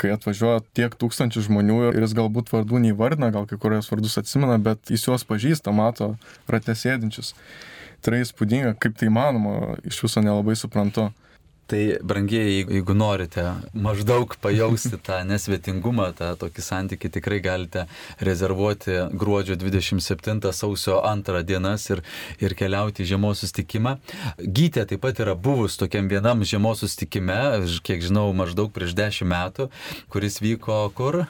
Kai 0.00 0.14
atvažiuoja 0.14 0.62
tiek 0.76 0.94
tūkstančių 0.96 1.42
žmonių 1.48 1.80
ir 1.90 2.00
jis 2.06 2.14
galbūt 2.16 2.52
vardų 2.54 2.80
neįvardina, 2.86 3.28
gal 3.34 3.44
kai 3.50 3.58
kurios 3.60 3.90
vardus 3.92 4.16
atsimena, 4.20 4.56
bet 4.56 4.88
jis 4.88 5.04
juos 5.08 5.26
pažįsta, 5.28 5.74
mato 5.76 6.14
ratesėdinčius. 6.48 7.34
Tai 8.00 8.14
yra 8.14 8.22
įspūdinga, 8.24 8.78
kaip 8.80 8.96
tai 8.96 9.10
įmanoma, 9.10 9.76
iš 9.84 9.98
viso 10.06 10.22
nelabai 10.24 10.56
suprantu. 10.56 11.10
Tai, 11.70 11.98
brangieji, 12.02 12.64
jeigu 12.66 12.94
norite 12.98 13.44
maždaug 13.78 14.32
pajausti 14.42 14.98
tą 15.06 15.20
nesvetingumą, 15.28 16.08
tą 16.18 16.32
tokį 16.40 16.64
santykį, 16.66 17.10
tikrai 17.14 17.38
galite 17.44 17.84
rezervuoti 18.18 18.96
gruodžio 19.14 19.54
27 19.60 20.50
sausio 20.50 20.98
2 20.98 21.44
dienas 21.46 21.86
ir, 21.94 22.02
ir 22.42 22.56
keliauti 22.58 23.04
į 23.04 23.12
žiemos 23.12 23.44
sustikimą. 23.44 24.00
Gytė 24.42 24.82
taip 24.90 25.04
pat 25.06 25.22
yra 25.22 25.36
buvus 25.38 25.78
tokiam 25.78 26.10
vienam 26.10 26.42
žiemos 26.42 26.82
sustikime, 26.82 27.38
kiek 27.86 28.02
žinau, 28.02 28.26
maždaug 28.34 28.74
prieš 28.74 28.98
10 28.98 29.30
metų, 29.30 29.70
kuris 30.10 30.42
vyko 30.42 30.88
kur? 30.98 31.22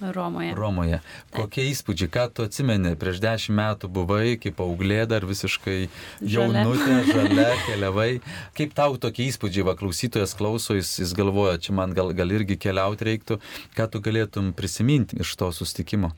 Romoje. 0.00 0.52
Romoje. 0.54 0.98
Kokie 1.32 1.64
įspūdžiai, 1.70 2.10
ką 2.12 2.26
tu 2.36 2.44
atsimeni, 2.44 2.92
prieš 3.00 3.20
dešimt 3.22 3.56
metų 3.56 3.88
buvai, 3.92 4.36
kaip 4.40 4.60
auglė 4.60 5.06
dar 5.08 5.24
visiškai 5.24 5.78
jaunutė, 6.20 6.98
žalia, 7.08 7.48
keliavai. 7.64 8.10
Kaip 8.58 8.76
tau 8.76 8.98
tokie 9.00 9.30
įspūdžiai, 9.30 9.64
va 9.70 9.76
klausytojas 9.78 10.36
klauso, 10.36 10.76
jis, 10.76 10.98
jis 11.00 11.16
galvoja, 11.16 11.56
čia 11.62 11.72
man 11.78 11.96
gal, 11.96 12.12
gal 12.16 12.36
irgi 12.36 12.58
keliauti 12.60 13.08
reiktų, 13.08 13.40
ką 13.78 13.88
tu 13.92 14.04
galėtum 14.04 14.52
prisiminti 14.56 15.20
iš 15.24 15.32
to 15.40 15.48
sustikimo? 15.56 16.12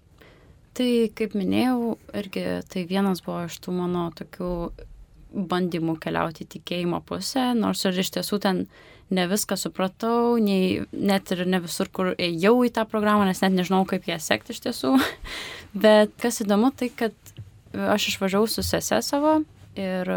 Tai, 0.79 0.91
kaip 1.19 1.39
minėjau, 1.39 1.97
irgi 2.19 2.45
tai 2.71 2.85
vienas 2.87 3.23
buvo 3.27 3.45
iš 3.47 3.57
tų 3.63 3.79
mano 3.79 4.09
tokių 4.19 4.53
bandymų 5.29 5.99
keliauti 6.03 6.47
tikėjimo 6.49 7.01
pusę, 7.07 7.53
nors 7.55 7.85
ir 7.87 7.99
iš 7.99 8.15
tiesų 8.19 8.39
ten 8.43 8.63
ne 9.15 9.25
viską 9.31 9.57
supratau, 9.57 10.37
nei, 10.43 10.83
net 10.93 11.33
ir 11.35 11.45
ne 11.49 11.61
visur, 11.65 11.89
kur 11.93 12.13
ėjau 12.15 12.55
į 12.67 12.73
tą 12.77 12.85
programą, 12.89 13.27
nes 13.29 13.41
net 13.45 13.57
nežinau, 13.57 13.85
kaip 13.89 14.09
ją 14.09 14.19
sekti 14.21 14.55
iš 14.55 14.63
tiesų. 14.67 14.95
Bet 15.85 16.15
kas 16.23 16.43
įdomu, 16.45 16.73
tai 16.77 16.91
kad 16.95 17.17
aš 17.73 18.11
išvažiavau 18.13 18.49
su 18.51 18.65
sese 18.65 19.01
savo 19.05 19.41
ir 19.79 20.13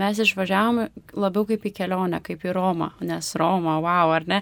mes 0.00 0.20
išvažiavome 0.22 0.88
labiau 1.18 1.46
kaip 1.48 1.66
į 1.66 1.74
kelionę, 1.76 2.22
kaip 2.24 2.44
į 2.46 2.54
Romą, 2.56 2.92
nes 3.04 3.34
Roma, 3.38 3.78
wow, 3.82 4.14
ar 4.16 4.26
ne? 4.30 4.40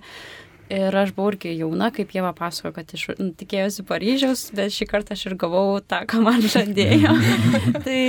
Ir 0.69 0.93
aš 1.01 1.15
buvau 1.17 1.33
irgi 1.33 1.55
jauna, 1.57 1.89
kaip 1.95 2.11
jie 2.13 2.21
pasakojo, 2.37 2.75
kad 2.77 2.91
iš, 2.93 3.07
nu, 3.17 3.31
tikėjusi 3.41 3.85
Paryžiaus, 3.89 4.43
bet 4.57 4.75
šį 4.75 4.87
kartą 4.91 5.17
aš 5.17 5.23
ir 5.31 5.37
gavau 5.41 5.79
tą, 5.81 6.03
ką 6.11 6.21
man 6.21 6.45
žadėjo. 6.55 7.15
tai 7.87 8.01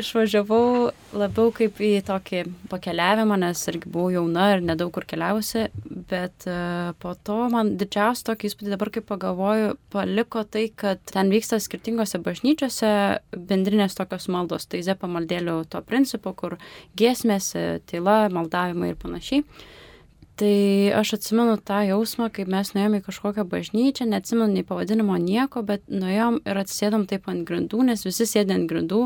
išvažiavau 0.00 0.94
labiau 1.16 1.52
kaip 1.56 1.76
į 1.84 1.92
tokį 2.08 2.42
pakeliavimą, 2.72 3.36
nes 3.44 3.66
irgi 3.68 3.92
buvau 3.92 4.08
jauna 4.14 4.48
ir 4.54 4.64
nedaug 4.64 4.94
kur 4.96 5.04
keliausi, 5.08 5.66
bet 6.08 6.48
uh, 6.48 6.96
po 7.04 7.12
to 7.20 7.38
man 7.52 7.76
didžiausias 7.76 8.24
tokį 8.30 8.50
įspūdį 8.50 8.76
dabar, 8.78 8.94
kai 8.94 9.04
pagalvoju, 9.04 9.76
paliko 9.92 10.46
tai, 10.48 10.66
kad 10.72 11.04
ten 11.12 11.32
vyksta 11.32 11.60
skirtingose 11.60 12.22
bažnyčiose 12.24 12.92
bendrinės 13.36 13.98
tokios 13.98 14.30
maldos, 14.32 14.64
tai 14.72 14.80
ze 14.86 14.96
pamaldėlių 14.96 15.66
to 15.68 15.84
principo, 15.84 16.32
kur 16.32 16.56
giesmės, 16.96 17.52
tyla, 17.92 18.22
maldavimai 18.32 18.94
ir 18.94 19.02
panašiai. 19.04 19.44
Tai 20.36 20.92
aš 20.92 21.14
atsimenu 21.16 21.54
tą 21.64 21.78
jausmą, 21.88 22.26
kaip 22.28 22.50
mes 22.52 22.68
nuėjome 22.76 22.98
į 23.00 23.04
kažkokią 23.06 23.46
bažnyčią, 23.48 24.04
neatsimenu 24.10 24.52
nei 24.52 24.66
pavadinimo 24.68 25.16
nieko, 25.16 25.62
bet 25.64 25.86
nuėjom 25.88 26.42
ir 26.44 26.60
atsėdom 26.60 27.06
taip 27.08 27.30
ant 27.32 27.46
grindų, 27.48 27.80
nes 27.88 28.04
visi 28.04 28.26
sėdė 28.28 28.58
ant 28.58 28.68
grindų, 28.68 28.98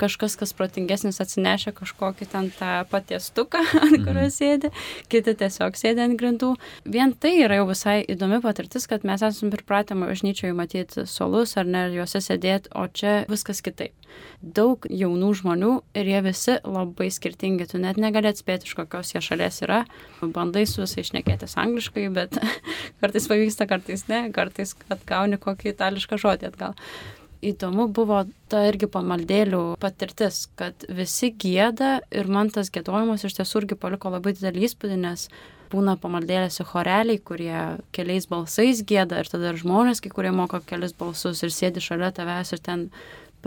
kažkas, 0.00 0.38
kas 0.40 0.54
protingesnis 0.56 1.20
atsinešė 1.20 1.74
kažkokį 1.76 2.30
ten 2.32 2.48
tą 2.56 2.70
patiestuką, 2.88 3.60
ant 3.84 3.98
kurio 3.98 4.22
mhm. 4.22 4.32
sėdė, 4.32 4.72
kiti 5.12 5.36
tiesiog 5.42 5.76
sėdė 5.76 6.06
ant 6.06 6.16
grindų. 6.22 6.54
Vien 6.88 7.12
tai 7.12 7.34
yra 7.42 7.60
jau 7.60 7.68
visai 7.68 7.98
įdomi 8.08 8.40
patirtis, 8.40 8.88
kad 8.88 9.04
mes 9.04 9.26
esame 9.28 9.52
pripratę 9.58 9.92
bažnyčioje 9.92 10.56
matyti 10.56 11.04
solus 11.04 11.52
ar 11.60 11.68
ne, 11.68 11.84
juose 11.98 12.24
sėdėti, 12.24 12.72
o 12.72 12.88
čia 12.88 13.26
viskas 13.28 13.60
kitaip. 13.60 13.92
Daug 14.40 14.86
jaunų 14.88 15.34
žmonių 15.42 15.72
ir 15.98 16.08
jie 16.08 16.20
visi 16.24 16.56
labai 16.64 17.10
skirtingi, 17.12 17.66
tu 17.68 17.80
net 17.82 17.98
negali 18.00 18.30
atspėti, 18.30 18.68
iš 18.68 18.76
kokios 18.78 19.12
jie 19.12 19.22
šalies 19.24 19.60
yra, 19.66 19.82
bandai 20.22 20.64
su 20.66 20.77
visai 20.82 21.04
šnekėtis 21.06 21.56
angliškai, 21.60 22.08
bet 22.14 22.38
kartais 23.02 23.28
pavyksta, 23.30 23.68
kartais 23.70 24.06
ne, 24.10 24.24
kartais 24.34 24.74
atgauni 24.92 25.40
kokį 25.42 25.72
itališką 25.74 26.20
žodį 26.20 26.50
atgal. 26.52 26.74
įdomu 27.42 27.86
buvo 27.94 28.24
ta 28.50 28.64
irgi 28.66 28.88
pamaldėlių 28.90 29.76
patirtis, 29.78 30.48
kad 30.58 30.88
visi 30.88 31.30
gėda 31.30 32.00
ir 32.10 32.26
man 32.26 32.50
tas 32.50 32.70
gėdojimas 32.74 33.24
iš 33.24 33.38
tiesų 33.38 33.62
irgi 33.62 33.78
paliko 33.78 34.10
labai 34.10 34.34
didelį 34.34 34.66
įspūdį, 34.66 34.98
nes 35.04 35.28
būna 35.72 35.96
pamaldėlėse 36.00 36.64
choreliai, 36.64 37.20
kurie 37.20 37.60
keliais 37.92 38.26
balsais 38.30 38.82
gėda 38.82 39.20
ir 39.20 39.30
tada 39.30 39.52
ir 39.52 39.60
žmonės, 39.60 40.00
kai 40.02 40.10
kurie 40.10 40.32
moka 40.34 40.60
kelias 40.64 40.96
balsus 40.96 41.42
ir 41.44 41.52
sėdi 41.54 41.82
šalia 41.84 42.10
tavęs 42.16 42.54
ir 42.56 42.62
ten 42.64 42.88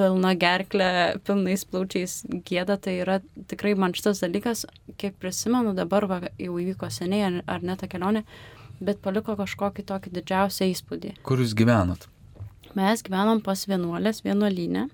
pilna 0.02 0.34
gerklė, 0.40 0.90
pilnais 1.28 1.66
plaučiais 1.70 2.22
gėda, 2.48 2.80
tai 2.82 2.98
yra 3.04 3.20
tikrai 3.52 3.76
man 3.78 3.94
šitas 3.98 4.24
dalykas, 4.24 4.66
kiek 5.02 5.20
prisimenu, 5.22 5.76
dabar 5.78 6.08
va, 6.10 6.24
jau 6.42 6.58
įvyko 6.58 6.90
seniai 6.94 7.28
ar, 7.28 7.38
ar 7.58 7.68
ne 7.68 7.78
ta 7.78 7.90
kelionė, 7.92 8.24
bet 8.82 9.04
paliko 9.06 9.38
kažkokį 9.38 9.86
tokį 9.92 10.16
didžiausią 10.18 10.72
įspūdį. 10.72 11.14
Kur 11.28 11.44
jūs 11.44 11.54
gyvenot? 11.58 12.08
Mes 12.78 13.04
gyvenom 13.06 13.44
pas 13.46 13.68
vienuolės 13.68 14.24
vienuolinę 14.26 14.88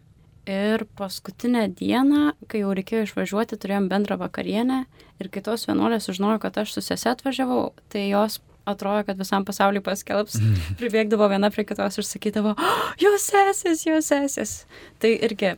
ir 0.50 0.84
paskutinę 1.00 1.68
dieną, 1.78 2.34
kai 2.52 2.64
jau 2.64 2.74
reikėjo 2.76 3.06
išvažiuoti, 3.08 3.60
turėjom 3.62 3.88
bendrą 3.92 4.18
vakarienę 4.20 4.82
ir 5.22 5.32
kai 5.32 5.44
tos 5.46 5.68
vienuolės 5.70 6.08
sužinojo, 6.10 6.42
kad 6.44 6.60
aš 6.64 6.76
su 6.76 6.84
sese 6.84 7.12
atvažiavau, 7.14 7.70
tai 7.94 8.08
jos 8.10 8.40
atrodo, 8.68 9.06
kad 9.08 9.20
visam 9.20 9.46
pasauliu 9.48 9.84
paskelbs, 9.86 10.38
pribėgdavo 10.80 11.30
viena 11.32 11.52
prie 11.54 11.66
kitos 11.68 12.00
ir 12.00 12.08
sakydavo, 12.08 12.54
oh, 12.58 12.94
jūs 13.02 13.32
sesės, 13.32 13.88
jūs 13.88 14.12
sesės. 14.12 14.60
Tai 15.02 15.14
irgi, 15.28 15.56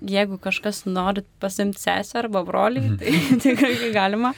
jeigu 0.00 0.38
kažkas 0.42 0.84
nori 0.86 1.24
pasimti 1.40 1.80
sesę 1.80 2.20
arba 2.22 2.42
brolį, 2.46 2.84
tai 3.00 3.14
tikrai 3.44 3.90
galima 3.94 4.32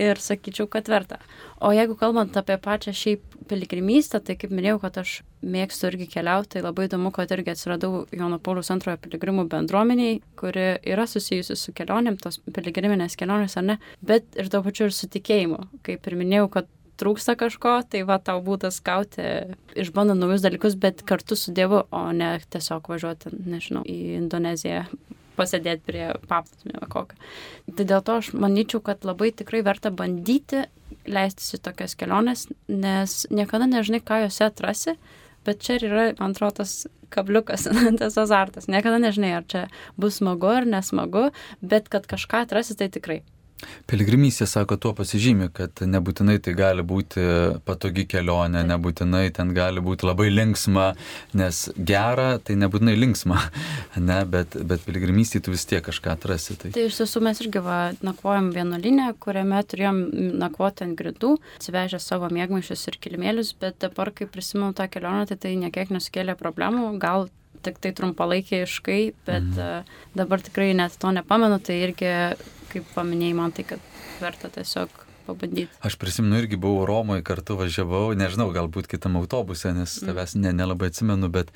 ir 0.00 0.20
sakyčiau, 0.22 0.68
kad 0.70 0.88
verta. 0.90 1.20
O 1.60 1.72
jeigu 1.74 1.96
kalbant 1.98 2.36
apie 2.38 2.58
pačią 2.62 2.94
šiaip 2.94 3.38
piligrimystę, 3.48 4.20
tai 4.22 4.36
kaip 4.38 4.52
minėjau, 4.54 4.78
kad 4.82 5.00
aš 5.00 5.18
mėgstu 5.42 5.88
irgi 5.88 6.08
keliauti, 6.12 6.52
tai 6.54 6.62
labai 6.62 6.86
įdomu, 6.88 7.10
kad 7.14 7.30
irgi 7.34 7.54
atsiradau 7.54 8.04
Jono 8.14 8.38
Paulius 8.42 8.70
antrojo 8.74 8.98
piligrimų 9.02 9.46
bendruomeniai, 9.50 10.20
kuri 10.38 10.68
yra 10.86 11.06
susijusi 11.10 11.56
su 11.58 11.74
kelionėm, 11.76 12.18
tos 12.22 12.40
piligriminės 12.46 13.18
kelionės 13.18 13.58
ar 13.58 13.68
ne, 13.72 13.78
bet 14.04 14.38
ir 14.38 14.50
tuo 14.52 14.62
pačiu 14.66 14.88
ir 14.88 14.94
su 14.94 15.10
tikėjimu. 15.10 15.62
Kaip 15.86 16.06
ir 16.10 16.18
minėjau, 16.20 16.50
kad 16.58 16.70
trūksta 16.98 17.36
kažko, 17.38 17.78
tai 17.90 18.02
va 18.08 18.18
tau 18.22 18.40
būdas 18.44 18.80
gauti, 18.84 19.24
išbandant 19.78 20.20
naujus 20.20 20.44
dalykus, 20.44 20.78
bet 20.80 21.04
kartu 21.08 21.38
su 21.38 21.54
Dievu, 21.54 21.84
o 21.90 22.02
ne 22.12 22.34
tiesiog 22.52 22.90
važiuoti, 22.90 23.32
nežinau, 23.46 23.84
į 23.86 24.18
Indoneziją 24.18 24.84
pasėdėti 25.38 25.86
prie 25.86 26.08
paplūdimio 26.30 26.88
kokio. 26.90 27.18
Tai 27.76 27.86
dėl 27.86 28.02
to 28.04 28.18
aš 28.20 28.32
manyčiau, 28.34 28.82
kad 28.84 29.06
labai 29.06 29.30
tikrai 29.36 29.62
verta 29.66 29.92
bandyti 29.94 30.66
leistis 31.08 31.54
į 31.56 31.62
tokias 31.68 31.94
keliones, 31.98 32.46
nes 32.68 33.20
niekada 33.30 33.68
nežinai, 33.70 34.02
ką 34.04 34.24
juose 34.24 34.46
atrasi, 34.48 34.96
bet 35.46 35.62
čia 35.64 35.78
ir 35.78 35.88
yra, 35.88 36.06
man 36.18 36.34
atrodo, 36.34 36.64
tas 36.64 36.88
kabliukas, 37.14 37.68
tas 38.00 38.18
azartas. 38.20 38.68
Niekada 38.70 39.00
nežinai, 39.02 39.34
ar 39.38 39.48
čia 39.48 39.66
bus 40.00 40.20
smagu 40.20 40.50
ar 40.52 40.68
nesmagu, 40.68 41.28
bet 41.60 41.88
kad 41.92 42.08
kažką 42.10 42.44
atrasi, 42.46 42.76
tai 42.78 42.90
tikrai. 42.92 43.22
Piligrimystė, 43.90 44.46
sako, 44.46 44.76
tuo 44.78 44.92
pasižymi, 44.94 45.48
kad 45.54 45.80
nebūtinai 45.82 46.36
tai 46.44 46.52
gali 46.58 46.84
būti 46.86 47.22
patogi 47.66 48.04
kelionė, 48.06 48.62
nebūtinai 48.68 49.24
ten 49.34 49.50
gali 49.56 49.82
būti 49.82 50.06
labai 50.06 50.28
linksma, 50.30 50.92
nes 51.38 51.62
gera 51.76 52.28
tai 52.38 52.58
nebūtinai 52.60 52.94
linksma, 52.98 53.40
ne, 54.10 54.18
bet, 54.30 54.54
bet 54.68 54.84
piligrimystė 54.86 55.42
tu 55.42 55.54
vis 55.54 55.66
tiek 55.68 55.82
kažką 55.84 56.14
atrasi. 56.14 56.58
Tai, 56.60 56.70
tai 56.76 56.86
iš 56.86 57.00
tiesų 57.00 57.24
mes 57.26 57.42
irgi 57.42 57.64
va, 57.64 57.78
nakvojom 58.04 58.52
vienuolinę, 58.54 59.08
kuriame 59.24 59.64
turėjom 59.66 60.04
nakvoti 60.44 60.86
ant 60.86 60.98
gridų, 61.00 61.34
atsivežę 61.58 62.02
savo 62.02 62.30
mėgmaišius 62.34 62.86
ir 62.92 63.00
kilimėlius, 63.02 63.56
bet 63.58 63.80
dabar, 63.82 64.12
kai 64.14 64.30
prisimenu 64.30 64.70
tą 64.76 64.86
kelionę, 64.92 65.26
tai 65.32 65.40
tai 65.42 65.56
niekiek 65.58 65.90
nesukėlė 65.94 66.38
problemų, 66.38 66.92
gal 67.02 67.26
tik 67.64 67.80
tai 67.82 67.92
trumpalaikiai, 67.96 69.02
bet 69.26 69.50
mhm. 69.50 69.98
dabar 70.18 70.44
tikrai 70.44 70.70
net 70.76 70.96
to 71.00 71.12
nepamenu, 71.14 71.60
tai 71.62 71.82
irgi 71.88 72.14
kaip 72.72 72.88
paminėjai 72.94 73.36
man 73.36 73.54
tai, 73.56 73.66
kad 73.68 73.92
verta 74.20 74.50
tiesiog 74.52 75.04
pabandyti. 75.28 75.68
Aš 75.84 75.96
prisimenu, 76.00 76.38
irgi 76.40 76.56
buvau 76.60 76.86
Romoje, 76.88 77.24
kartu 77.26 77.58
važiavau, 77.58 78.12
nežinau, 78.18 78.48
galbūt 78.54 78.88
kitam 78.90 79.18
autobuse, 79.20 79.72
nes 79.76 79.98
mm. 80.00 80.08
tavęs 80.08 80.34
ne, 80.40 80.52
nelabai 80.56 80.90
atsimenu, 80.92 81.30
bet 81.32 81.52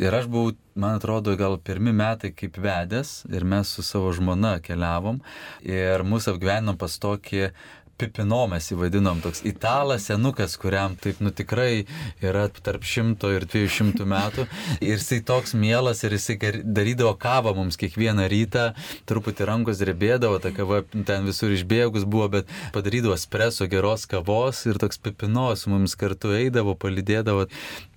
ir 0.00 0.14
aš 0.14 0.28
buvau, 0.32 0.56
man 0.74 0.98
atrodo, 0.98 1.36
gal 1.38 1.58
pirmi 1.62 1.94
metai 1.96 2.32
kaip 2.34 2.58
vedęs 2.62 3.22
ir 3.32 3.46
mes 3.48 3.70
su 3.76 3.84
savo 3.86 4.12
žmona 4.16 4.56
keliavom 4.64 5.20
ir 5.68 6.04
mūsų 6.08 6.36
apgyvenom 6.36 6.80
pas 6.80 6.98
tokį 7.02 7.50
Pipino 8.02 8.40
mes 8.50 8.66
jį 8.66 8.76
vadinom, 8.80 9.20
toks 9.22 9.44
italas 9.46 10.08
senukas, 10.08 10.56
kuriam 10.58 10.96
taip 10.98 11.20
nu 11.22 11.30
tikrai 11.30 11.84
yra 12.24 12.48
tarp 12.50 12.82
šimto 12.82 13.30
ir 13.30 13.44
dviejų 13.46 13.68
šimtų 13.76 14.06
metų. 14.10 14.46
Ir 14.82 14.96
jisai 14.96 15.20
toks 15.26 15.54
mielas 15.54 16.02
ir 16.02 16.16
jisai 16.16 16.34
darydavo 16.64 17.12
kavą 17.22 17.52
mums 17.54 17.78
kiekvieną 17.78 18.26
rytą, 18.32 18.64
truputį 19.06 19.46
rankos 19.46 19.78
drebėdavo, 19.82 20.40
ta 20.42 20.50
kava 20.56 20.80
ten 20.92 21.28
visur 21.28 21.54
išbėgus 21.54 22.06
buvo, 22.08 22.26
bet 22.32 22.50
padarydavo 22.74 23.14
espreso 23.14 23.68
geros 23.70 24.08
kavos 24.10 24.64
ir 24.66 24.82
toks 24.82 24.98
Pipino 25.02 25.52
su 25.54 25.70
mums 25.70 25.94
kartu 25.98 26.34
eidavo, 26.34 26.74
palidėdavo. 26.74 27.46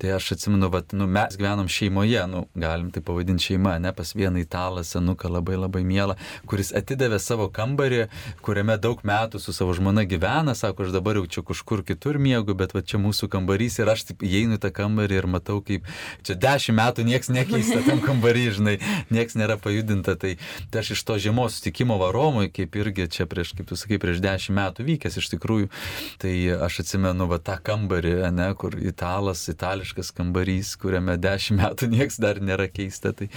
Tai 0.01 0.13
aš 0.19 0.35
atsimenu, 0.35 0.69
vat, 0.69 0.93
nu, 0.93 1.09
mes 1.09 1.39
gyvenom 1.39 1.71
šeimoje, 1.71 2.21
nu, 2.29 2.45
galim 2.53 2.91
tai 2.93 3.01
pavadinti 3.05 3.49
šeima, 3.49 3.77
ne 3.81 3.95
pas 3.95 4.13
vieną 4.13 4.43
italą 4.43 4.85
senuką 4.85 5.33
labai 5.33 5.57
labai 5.57 5.81
mielą, 5.87 6.19
kuris 6.45 6.73
atidavė 6.77 7.17
savo 7.23 7.49
kambarį, 7.53 8.05
kuriame 8.45 8.77
daug 8.81 9.01
metų 9.07 9.41
su 9.41 9.55
savo 9.55 9.73
žmona 9.73 9.94
žmona 9.95 10.05
gyvena, 10.05 10.55
sako, 10.55 10.83
aš 10.83 10.91
dabar 10.91 11.15
jau 11.15 11.25
čia 11.25 11.41
kažkur 11.41 11.83
kitur 11.85 12.17
miegu, 12.19 12.53
bet 12.53 12.73
va 12.75 12.81
čia 12.83 12.99
mūsų 12.99 13.29
kambarys 13.31 13.79
ir 13.79 13.87
aš 13.87 14.03
taip 14.09 14.23
įeinu 14.27 14.57
į 14.57 14.59
tą 14.59 14.71
kambarį 14.75 15.21
ir 15.21 15.27
matau, 15.27 15.61
kaip 15.63 15.85
čia 16.25 16.35
dešimt 16.35 16.75
metų 16.75 17.05
niekas 17.07 17.29
nekeista 17.31 17.79
tam 17.85 18.01
kambarį, 18.03 18.43
žinai, 18.57 18.75
niekas 19.09 19.37
nėra 19.39 19.55
pajudinta. 19.55 20.17
Tai, 20.19 20.35
tai 20.71 20.81
aš 20.81 20.91
iš 20.97 21.03
to 21.07 21.15
žiemos 21.15 21.59
sutikimo 21.59 21.95
varomui, 22.01 22.49
kaip 22.51 22.75
irgi 22.75 23.07
čia 23.07 23.25
prieš, 23.25 23.53
kaip 23.55 23.69
tu 23.69 23.77
sakai, 23.79 23.99
prieš 24.01 24.19
dešimt 24.19 24.57
metų 24.59 24.83
vykęs 24.89 25.15
iš 25.21 25.31
tikrųjų, 25.35 25.71
tai 26.19 26.33
aš 26.67 26.81
atsimenu 26.83 27.29
va 27.31 27.39
tą 27.39 27.55
kambarį, 27.63 28.17
ne, 28.35 28.49
kur 28.59 28.75
italas, 28.75 29.45
itališkas 29.51 30.11
kambarys, 30.17 30.73
kuriame 30.81 31.15
dešimt 31.15 31.61
metų 31.61 31.91
niekas 31.93 32.19
dar 32.19 32.43
nėra 32.43 32.67
keista. 32.67 33.13
Tai, 33.15 33.29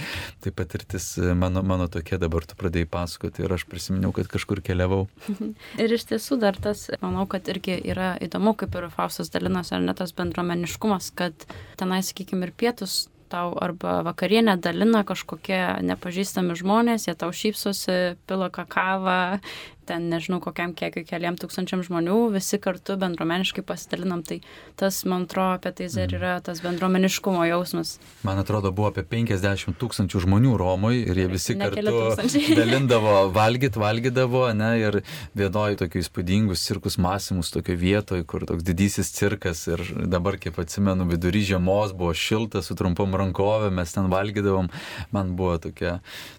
tai 0.43 0.51
patirtis 0.51 1.13
mano, 1.39 1.63
mano 1.63 1.87
tokia 1.87 2.19
dabar 2.19 2.43
tu 2.43 2.59
pradėjai 2.59 2.91
pasakoti 2.91 3.47
ir 3.47 3.55
aš 3.55 3.63
prisiminiau, 3.69 4.11
kad 4.15 4.27
kažkur 4.31 4.59
keliavau. 4.65 5.05
Ir 5.83 5.93
iš 5.93 6.07
tiesų 6.09 6.39
dar 6.41 6.48
tas, 6.57 6.87
manau, 7.03 7.27
kad 7.29 7.47
irgi 7.51 7.77
yra 7.91 8.15
įdomu, 8.23 8.55
kaip 8.57 8.73
ir 8.79 8.89
Faustas 8.93 9.29
dalinas, 9.29 9.73
ar 9.75 9.83
ne 9.85 9.93
tas 9.93 10.15
bendruomeniškumas, 10.17 11.11
kad 11.19 11.45
tenai, 11.77 12.01
sakykime, 12.05 12.49
ir 12.49 12.55
pietus 12.57 13.05
tau 13.29 13.53
arba 13.61 13.99
vakarienę 14.07 14.57
dalina 14.57 15.03
kažkokie 15.05 15.61
nepažįstami 15.85 16.57
žmonės, 16.57 17.05
jie 17.07 17.13
tau 17.13 17.29
šypsosi, 17.35 18.17
pila 18.25 18.49
kakavą, 18.53 19.39
ten 19.89 20.09
nežinau 20.11 20.39
kokiam 20.43 20.75
kiekiu 20.77 21.03
keliam 21.07 21.37
tūkstančiam 21.39 21.81
žmonių, 21.85 22.17
visi 22.35 22.59
kartu 22.61 22.97
bendruomeniškai 23.01 23.63
pasidalinam, 23.65 24.21
tai 24.25 24.39
tas, 24.79 25.01
man 25.09 25.25
atrodo, 25.25 25.57
apie 25.57 25.73
tai 25.75 25.89
ir 25.89 26.15
yra 26.19 26.35
tas 26.45 26.61
bendruomeniškumo 26.65 27.45
jausmas. 27.49 27.97
Man 28.27 28.41
atrodo, 28.41 28.71
buvo 28.75 28.91
apie 28.91 29.03
50 29.07 29.77
tūkstančių 29.81 30.23
žmonių 30.25 30.55
Romoje 30.59 31.05
ir 31.09 31.23
jie 31.23 31.27
visi 31.31 31.57
kartu 31.59 31.95
dalindavo, 32.59 33.15
valgyt, 33.35 33.79
valgydavo, 33.79 34.45
ne, 34.57 34.71
ir 34.83 34.99
vienoje 35.37 35.79
tokių 35.83 36.03
įspūdingus 36.03 36.65
cirkus 36.69 36.99
masimus 37.01 37.51
tokio 37.53 37.77
vietoje, 37.79 38.25
kur 38.29 38.45
toks 38.49 38.65
didysis 38.67 39.11
cirkas 39.15 39.65
ir 39.71 39.83
dabar, 40.11 40.37
kaip 40.41 40.59
atsimenu, 40.61 41.07
vidury 41.09 41.41
žiemos 41.47 41.95
buvo 41.97 42.13
šilta 42.13 42.61
su 42.65 42.77
trumpom 42.77 43.17
rankovėm, 43.19 43.79
mes 43.79 43.95
ten 43.95 44.09
valgydavom, 44.11 44.69
man 45.15 45.33
buvo 45.39 45.57
tokia, 45.63 45.97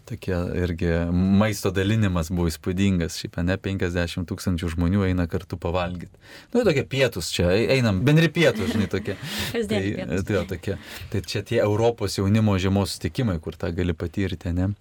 tokia 0.08 0.42
irgi 0.62 0.94
maisto 1.10 1.72
dalinimas 1.74 2.30
buvo 2.32 2.50
įspūdingas. 2.50 3.18
Šiaip 3.20 3.39
ne 3.46 3.56
50 3.60 4.28
tūkstančių 4.28 4.70
žmonių 4.74 5.06
eina 5.08 5.26
kartu 5.30 5.58
pavalgyti. 5.60 6.12
Nu, 6.54 6.64
tokie 6.66 6.84
pietus 6.88 7.30
čia, 7.34 7.48
einam, 7.74 8.02
bendri 8.06 8.30
pietus, 8.32 8.72
žinai, 8.74 8.90
tokie. 8.92 9.16
tai, 9.70 9.80
tai, 10.26 10.44
tokie. 10.50 10.76
Tai 11.12 11.24
čia 11.26 11.42
tie 11.46 11.60
Europos 11.64 12.18
jaunimo 12.18 12.56
žiemos 12.60 12.96
sutikimai, 12.96 13.40
kur 13.42 13.58
tą 13.58 13.72
gali 13.74 13.96
patirti, 13.96 14.54
ne? 14.56 14.72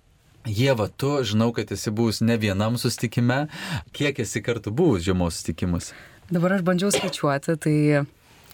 Jėva, 0.47 0.87
tu 0.89 1.17
žinau, 1.27 1.51
kad 1.53 1.71
esi 1.75 1.91
buvus 1.91 2.21
ne 2.23 2.37
vienam 2.39 2.77
sustikime. 2.79 3.47
Kiek 3.95 4.21
esi 4.23 4.41
kartų 4.41 4.71
buvus 4.73 5.03
žiemos 5.05 5.35
sustikimus? 5.35 5.91
Dabar 6.29 6.55
aš 6.55 6.63
bandžiau 6.65 6.93
skaičiuoti, 6.93 7.57
tai 7.59 7.75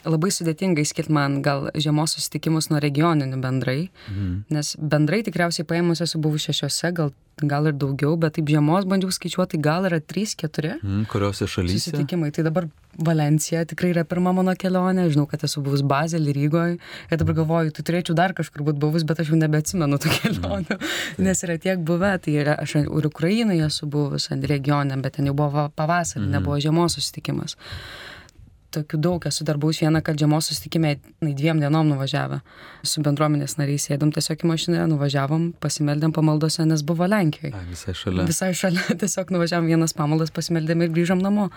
labai 0.06 0.32
sudėtinga 0.34 0.84
išskirti 0.86 1.14
man 1.14 1.42
gal 1.46 1.70
žiemos 1.76 2.16
susitikimus 2.16 2.70
nuo 2.72 2.80
regioninių 2.84 3.42
bendrai, 3.44 3.80
mhm. 4.10 4.46
nes 4.54 4.74
bendrai 4.80 5.24
tikriausiai 5.26 5.68
paėmus 5.68 6.04
esu 6.06 6.22
buvus 6.22 6.48
šešiose, 6.50 6.92
gal, 6.96 7.12
gal 7.42 7.70
ir 7.70 7.76
daugiau, 7.80 8.16
bet 8.20 8.38
taip 8.38 8.50
žiemos 8.52 8.88
bandžiau 8.90 9.14
skaičiuoti, 9.14 9.60
gal 9.64 9.88
yra 9.90 10.00
trys, 10.00 10.36
keturi. 10.40 10.76
Mhm, 10.78 11.06
kuriuose 11.12 11.50
šalyse? 11.52 11.82
Susitikimai. 11.88 12.32
Tai 12.36 12.46
dabar 12.48 12.70
Valencija 12.96 13.66
tikrai 13.68 13.92
yra 13.92 14.06
pirma 14.08 14.32
mano 14.36 14.54
kelionė, 14.56 15.10
žinau, 15.12 15.26
kad 15.28 15.44
esu 15.44 15.60
buvus 15.64 15.84
Bazelį 15.84 16.36
Rygoje 16.38 16.78
ir 16.78 17.20
dabar 17.20 17.36
galvoju, 17.42 17.74
tai 17.76 17.84
turėčiau 17.90 18.16
dar 18.16 18.32
kažkur 18.38 18.64
būti 18.70 18.80
buvus, 18.80 19.04
bet 19.08 19.20
aš 19.20 19.34
jau 19.34 19.40
nebeatsimenu 19.42 20.00
tų 20.00 20.14
kelionių, 20.22 20.78
mhm. 20.78 21.28
nes 21.28 21.44
yra 21.48 21.60
tiek 21.62 21.84
buvę, 21.84 22.14
tai 22.24 22.40
yra, 22.46 22.56
aš 22.64 22.78
ir 22.86 23.10
Ukrainoje 23.12 23.68
esu 23.68 23.90
buvus 23.92 24.30
ant 24.32 24.48
regione, 24.48 24.96
bet 25.04 25.20
ten 25.20 25.28
jau 25.28 25.36
buvo 25.36 25.68
pavasarį, 25.76 26.24
mhm. 26.24 26.36
nebuvo 26.38 26.62
žiemos 26.64 26.96
susitikimas. 26.96 27.60
Tokių 28.76 29.00
daug 29.02 29.28
esu 29.30 29.46
darbaus 29.48 29.80
vieną, 29.84 30.02
kad 30.06 30.20
žiemos 30.20 30.50
susitikime 30.50 30.96
dviem 31.22 31.62
dienom 31.64 31.88
nuvažiavę. 31.94 32.42
Su 32.86 33.04
bendruomenės 33.06 33.58
nariais 33.60 33.88
sėdom 33.88 34.12
tiesiog 34.16 34.44
į 34.46 34.52
mašiną, 34.52 34.88
nuvažiavom, 34.92 35.52
pasimeldėm 35.64 36.14
pamaldose, 36.16 36.66
nes 36.68 36.84
buvo 36.86 37.08
Lenkijoje. 37.10 37.54
A, 37.56 37.64
visai 37.70 37.96
šalia. 37.98 38.28
Visai 38.30 38.52
šalia, 38.58 38.84
tiesiog 39.04 39.34
nuvažiavom 39.36 39.72
vienas 39.72 39.96
pamaldas, 39.98 40.34
pasimeldėm 40.36 40.86
ir 40.86 40.94
grįžom 40.96 41.24
namo. 41.24 41.50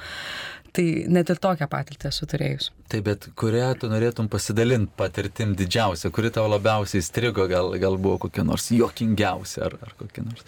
Tai 0.77 0.85
net 1.11 1.31
ir 1.33 1.39
tokią 1.43 1.67
patirtį 1.71 2.11
esu 2.11 2.27
turėjus. 2.29 2.71
Taip, 2.93 3.07
bet 3.07 3.29
kurią 3.41 3.71
tu 3.81 3.89
norėtum 3.91 4.29
pasidalinti 4.31 4.93
patirtim 5.01 5.55
didžiausia, 5.59 6.13
kuri 6.15 6.31
tau 6.35 6.45
labiausiai 6.51 7.05
strigo, 7.05 7.49
gal, 7.51 7.73
gal 7.81 7.97
buvo 7.97 8.19
kokia 8.27 8.45
nors 8.47 8.69
juokingiausia 8.77 9.65
ar, 9.69 9.79
ar 9.87 9.95
kokia 9.99 10.27
nors. 10.27 10.45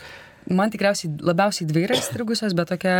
Man 0.48 0.72
tikriausiai 0.72 1.12
labiausiai 1.20 1.68
dvi 1.68 1.84
yra 1.88 1.98
įstrigusios, 1.98 2.56
bet 2.56 2.72
tokia 2.72 2.96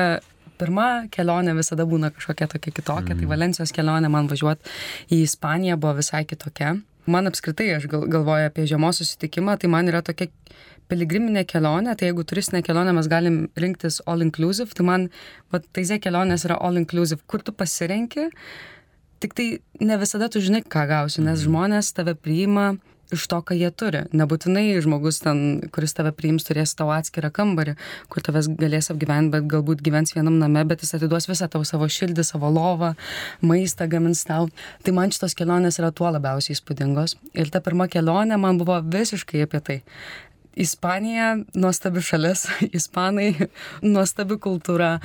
pirma 0.61 1.07
kelionė 1.15 1.55
visada 1.57 1.87
būna 1.89 2.13
kažkokia 2.15 2.51
tokia 2.53 2.75
kitokia. 2.77 3.15
Mm. 3.15 3.23
Tai 3.23 3.31
Valencijos 3.33 3.75
kelionė 3.77 4.11
man 4.13 4.29
važiuoti 4.31 4.75
į 5.15 5.23
Ispaniją 5.25 5.79
buvo 5.81 5.97
visai 6.01 6.27
kitokia. 6.29 6.75
Man 7.11 7.31
apskritai, 7.31 7.71
aš 7.79 7.89
gal, 7.91 8.05
galvoju 8.13 8.51
apie 8.51 8.67
žiemos 8.69 9.01
susitikimą, 9.01 9.57
tai 9.61 9.71
man 9.73 9.89
yra 9.91 10.03
tokia 10.05 10.29
piligriminė 10.91 11.47
kelionė, 11.49 11.95
tai 11.97 12.11
jeigu 12.11 12.27
turistinė 12.27 12.65
kelionė 12.67 12.93
mes 12.97 13.09
galim 13.11 13.39
rinktis 13.59 14.01
all 14.11 14.25
inclusive, 14.25 14.75
tai 14.77 14.87
man, 14.87 15.07
va, 15.55 15.63
taizė 15.77 16.01
kelionės 16.03 16.45
yra 16.49 16.59
all 16.61 16.79
inclusive, 16.81 17.23
kur 17.31 17.45
tu 17.47 17.55
pasirenki, 17.57 18.29
tik 19.23 19.37
tai 19.39 19.49
ne 19.81 19.99
visada 20.01 20.29
tu 20.33 20.43
žinai, 20.45 20.65
ką 20.67 20.87
gausi, 20.91 21.23
nes 21.25 21.45
žmonės 21.47 21.93
tave 21.97 22.17
priima 22.19 22.73
iš 23.15 23.27
to, 23.31 23.41
ką 23.47 23.57
jie 23.59 23.71
turi. 23.71 24.05
Nebūtinai 24.17 24.79
žmogus 24.85 25.21
ten, 25.25 25.61
kuris 25.75 25.95
tave 25.97 26.13
priims, 26.17 26.47
turės 26.47 26.75
tavo 26.79 26.95
atskirą 26.95 27.33
kambarį, 27.35 27.77
kur 28.13 28.25
tavęs 28.27 28.51
galės 28.61 28.91
apgyventi, 28.93 29.35
bet 29.35 29.49
galbūt 29.51 29.85
gyvens 29.87 30.15
vienam 30.17 30.39
name, 30.41 30.65
bet 30.71 30.85
jis 30.85 30.97
atiduos 30.99 31.29
visą 31.31 31.51
tavo 31.51 31.67
savo 31.69 31.89
širdį, 31.91 32.25
savo 32.27 32.51
lovą, 32.55 32.95
maistą 33.43 33.89
gamins 33.91 34.25
tau. 34.29 34.49
Tai 34.85 34.97
man 34.97 35.15
šitos 35.15 35.37
kelionės 35.39 35.81
yra 35.83 35.93
tuo 35.95 36.11
labiausiai 36.15 36.57
įspūdingos. 36.57 37.17
Ir 37.35 37.53
ta 37.53 37.63
pirma 37.65 37.91
kelionė 37.91 38.41
man 38.41 38.61
buvo 38.61 38.81
visiškai 38.83 39.47
apie 39.47 39.65
tai. 39.67 39.81
Ispanija 40.57 41.37
nuostabi 41.55 42.03
šalis, 42.03 42.47
ispanai 42.79 43.29
nuostabi 43.83 44.39
kultūra, 44.43 44.97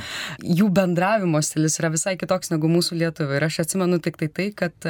jų 0.41 0.69
bendravimo 0.73 1.41
stilius 1.45 1.77
yra 1.79 1.91
visai 1.93 2.15
kitoks 2.17 2.51
negu 2.53 2.69
mūsų 2.71 2.97
lietuvių. 3.03 3.37
Ir 3.37 3.47
aš 3.47 3.61
atsimenu 3.65 3.99
tik 4.03 4.17
tai 4.21 4.29
tai, 4.33 4.49
kad 4.57 4.89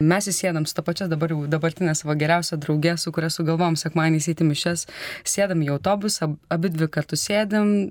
mes 0.00 0.30
įsėdam 0.32 0.66
su 0.66 0.76
to 0.76 0.84
pačia 0.86 1.08
dabar 1.10 1.34
jau 1.34 1.44
dabartinė 1.50 1.94
savo 1.98 2.16
geriausia 2.18 2.56
draugė, 2.60 2.96
su 2.96 3.12
kuria 3.12 3.30
sugalvom 3.32 3.76
sekmanį 3.80 4.22
įsėti 4.22 4.48
mišes, 4.48 4.86
sėdam 5.28 5.64
į 5.66 5.74
autobusą, 5.76 6.32
abi 6.48 6.72
dvi 6.72 6.88
kartu 6.92 7.20
sėdam, 7.20 7.90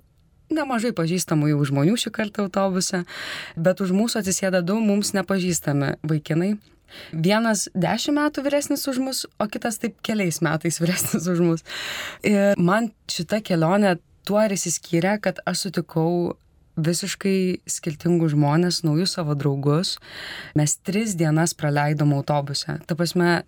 nemažai 0.49 0.91
pažįstamų 0.97 1.53
jau 1.53 1.61
žmonių 1.69 1.95
šį 2.01 2.13
kartą 2.15 2.47
autobuse, 2.47 3.03
bet 3.55 3.85
už 3.85 3.93
mūsų 3.93 4.23
atsisėda 4.23 4.63
du 4.65 4.79
mums 4.81 5.13
nepažįstami 5.13 5.95
vaikinai, 6.09 6.55
Vienas 7.13 7.67
dešimt 7.77 8.17
metų 8.19 8.43
vyresnis 8.45 8.85
už 8.89 8.99
mus, 9.03 9.23
o 9.39 9.47
kitas 9.51 9.79
taip 9.81 9.97
keliais 10.05 10.41
metais 10.45 10.79
vyresnis 10.81 11.27
už 11.29 11.41
mus. 11.45 11.65
Ir 12.25 12.59
man 12.59 12.91
šita 13.11 13.41
kelionė 13.45 13.97
tuo 14.27 14.41
ir 14.43 14.53
įsiskyrė, 14.55 15.17
kad 15.23 15.41
aš 15.49 15.67
sutikau 15.67 16.35
visiškai 16.79 17.59
skirtingus 17.67 18.33
žmonės, 18.35 18.83
naujus 18.87 19.17
savo 19.17 19.35
draugus. 19.35 19.97
Mes 20.55 20.77
tris 20.85 21.15
dienas 21.19 21.55
praleidom 21.57 22.13
autobuse. 22.15 22.79
Ta 22.87 22.97
prasme, 22.99 23.41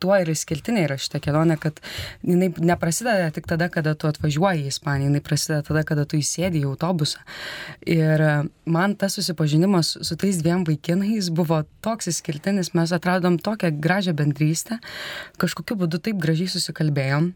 tuo 0.00 0.16
ir 0.18 0.30
išskirtinė 0.32 0.84
yra 0.86 0.98
šita 1.00 1.20
kelionė, 1.22 1.58
kad 1.60 1.80
jinai 2.26 2.50
neprasideda 2.56 3.30
tik 3.34 3.48
tada, 3.50 3.68
kada 3.72 3.94
tu 3.98 4.10
atvažiuoji 4.10 4.66
į 4.66 4.72
Ispaniją, 4.72 5.10
jinai 5.10 5.24
prasideda 5.24 5.64
tada, 5.70 5.84
kada 5.88 6.06
tu 6.08 6.20
įsėdi 6.20 6.62
į 6.62 6.70
autobusą. 6.72 7.24
Ir 7.86 8.24
man 8.68 8.96
tas 8.98 9.18
susipažinimas 9.18 9.96
su 10.00 10.18
tais 10.20 10.40
dviem 10.42 10.64
vaikinais 10.68 11.32
buvo 11.34 11.62
toks 11.84 12.10
išskirtinis, 12.12 12.74
mes 12.78 12.94
atradom 12.94 13.40
tokią 13.42 13.72
gražią 13.82 14.16
bendrystę, 14.18 14.80
kažkokiu 15.42 15.78
būdu 15.82 16.02
taip 16.02 16.22
gražiai 16.22 16.50
susikalbėjom 16.52 17.32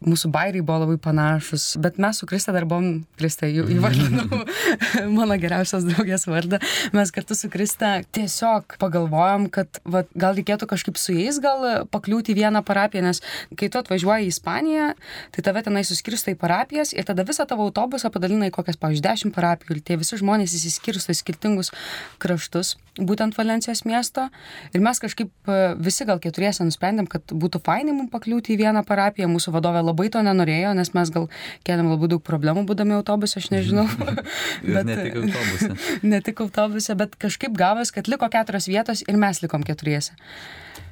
mūsų 0.00 0.30
bairiai 0.32 0.64
buvo 0.64 0.84
labai 0.84 0.96
panašus, 1.02 1.74
bet 1.80 1.98
mes 2.00 2.20
su 2.20 2.26
Krista 2.28 2.54
dar 2.56 2.64
buvom, 2.68 3.02
Krista 3.20 3.48
įvardinau 3.50 4.40
mano 5.18 5.36
geriausios 5.40 5.84
draugės 5.84 6.24
vardą, 6.28 6.60
mes 6.96 7.12
kartu 7.12 7.36
su 7.36 7.50
Krista 7.52 7.98
tiesiog 8.16 8.78
pagalvojom, 8.80 9.50
kad 9.52 9.80
va, 9.84 10.06
gal 10.14 10.38
reikėtų 10.38 10.70
kažkaip 10.70 11.00
su 11.00 11.16
jais 11.16 11.40
gal 11.44 11.84
pakliūti 11.92 12.32
į 12.32 12.38
vieną 12.40 12.64
parapiją, 12.66 13.04
nes 13.10 13.20
kai 13.60 13.68
tu 13.68 13.80
atvažiuoji 13.80 14.30
į 14.30 14.32
Ispaniją, 14.32 14.88
tai 15.36 15.44
tave 15.44 15.64
tenai 15.66 15.84
suskirsto 15.84 16.32
į 16.32 16.38
parapijas 16.40 16.94
ir 16.96 17.04
tada 17.08 17.26
visą 17.28 17.44
tavo 17.48 17.68
autobusą 17.68 18.12
padalina 18.14 18.48
į 18.48 18.54
kokias, 18.56 18.80
pavyzdžiui, 18.80 19.04
dešimt 19.04 19.36
parapijų 19.36 19.76
ir 19.76 19.84
tie 19.84 20.00
visi 20.00 20.20
žmonės 20.20 20.56
įsiskirsto 20.56 21.12
į 21.12 21.20
skirtingus 21.20 21.74
kraštus, 22.22 22.76
būtent 22.96 23.36
Valencijos 23.36 23.84
miesto. 23.88 24.28
Ir 24.72 24.82
mes 24.84 25.00
kažkaip 25.02 25.52
visi 25.80 26.06
gal 26.08 26.20
keturiese 26.22 26.64
nusprendėm, 26.66 27.08
kad 27.10 27.32
būtų 27.32 27.60
fainai 27.66 27.94
mums 27.96 28.12
pakliūti 28.12 28.54
į 28.54 28.60
vieną 28.64 28.84
parapiją, 28.88 29.28
mūsų 29.30 29.54
vadovė 29.60 29.84
labai 29.84 30.08
to 30.10 30.24
nenorėjo, 30.24 30.72
nes 30.74 30.90
mes 30.96 31.12
gal 31.14 31.28
keliam 31.66 31.92
labai 31.92 32.10
daug 32.14 32.24
problemų 32.24 32.64
būdami 32.68 32.96
autobuse, 32.98 33.38
aš 33.40 33.50
nežinau. 33.52 33.86
bet, 34.64 34.88
ne 34.88 34.96
tik 34.96 35.20
autobuse. 35.20 35.70
ne 36.14 36.22
tik 36.24 36.42
autobuse, 36.46 36.96
bet 36.98 37.14
kažkaip 37.20 37.54
gavos, 37.58 37.92
kad 37.94 38.10
liko 38.10 38.28
keturios 38.32 38.68
vietos 38.70 39.04
ir 39.06 39.20
mes 39.20 39.42
likom 39.44 39.66
keturiese. 39.66 40.16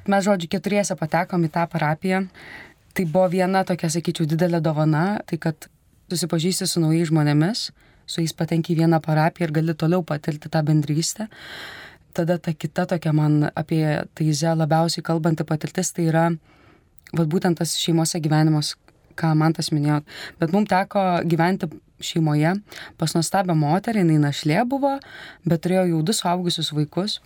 Mes, 0.09 0.23
žodžiu, 0.25 0.49
keturiese 0.49 0.95
patekom 0.97 1.43
į 1.45 1.51
tą 1.53 1.65
parapiją. 1.69 2.23
Tai 2.97 3.05
buvo 3.05 3.27
viena 3.29 3.61
tokia, 3.67 3.91
sakyčiau, 3.93 4.25
didelė 4.29 4.61
dovana, 4.65 5.19
tai 5.29 5.37
kad 5.41 5.67
susipažįsti 6.09 6.65
su 6.67 6.81
naujais 6.81 7.11
žmonėmis, 7.11 7.67
su 8.09 8.23
jais 8.23 8.33
patenki 8.33 8.73
į 8.73 8.79
vieną 8.81 8.99
parapiją 9.05 9.47
ir 9.47 9.53
gali 9.59 9.75
toliau 9.77 10.01
patirti 10.05 10.49
tą 10.49 10.63
bendrystę. 10.65 11.27
Tada 12.17 12.39
ta 12.41 12.55
kita 12.57 12.87
tokia 12.89 13.13
man 13.13 13.51
apie 13.53 13.83
taizę 14.17 14.55
labiausiai 14.57 15.05
kalbanti 15.05 15.45
patirtis, 15.45 15.93
tai 15.93 16.07
yra 16.09 16.25
vat 17.15 17.29
būtent 17.31 17.59
tas 17.59 17.75
šeimose 17.79 18.21
gyvenimas, 18.23 18.75
ką 19.19 19.33
man 19.37 19.55
tas 19.55 19.71
minėjo. 19.73 20.01
Bet 20.39 20.53
mums 20.55 20.69
teko 20.71 21.05
gyventi 21.29 21.69
šeimoje 21.99 22.55
pas 22.99 23.15
nuostabią 23.15 23.55
moterį, 23.59 24.05
jinai 24.05 24.21
našlė 24.29 24.63
buvo, 24.69 24.95
bet 25.45 25.65
turėjo 25.65 25.87
jau 25.93 26.03
du 26.05 26.15
suaugusius 26.15 26.71
vaikus. 26.75 27.19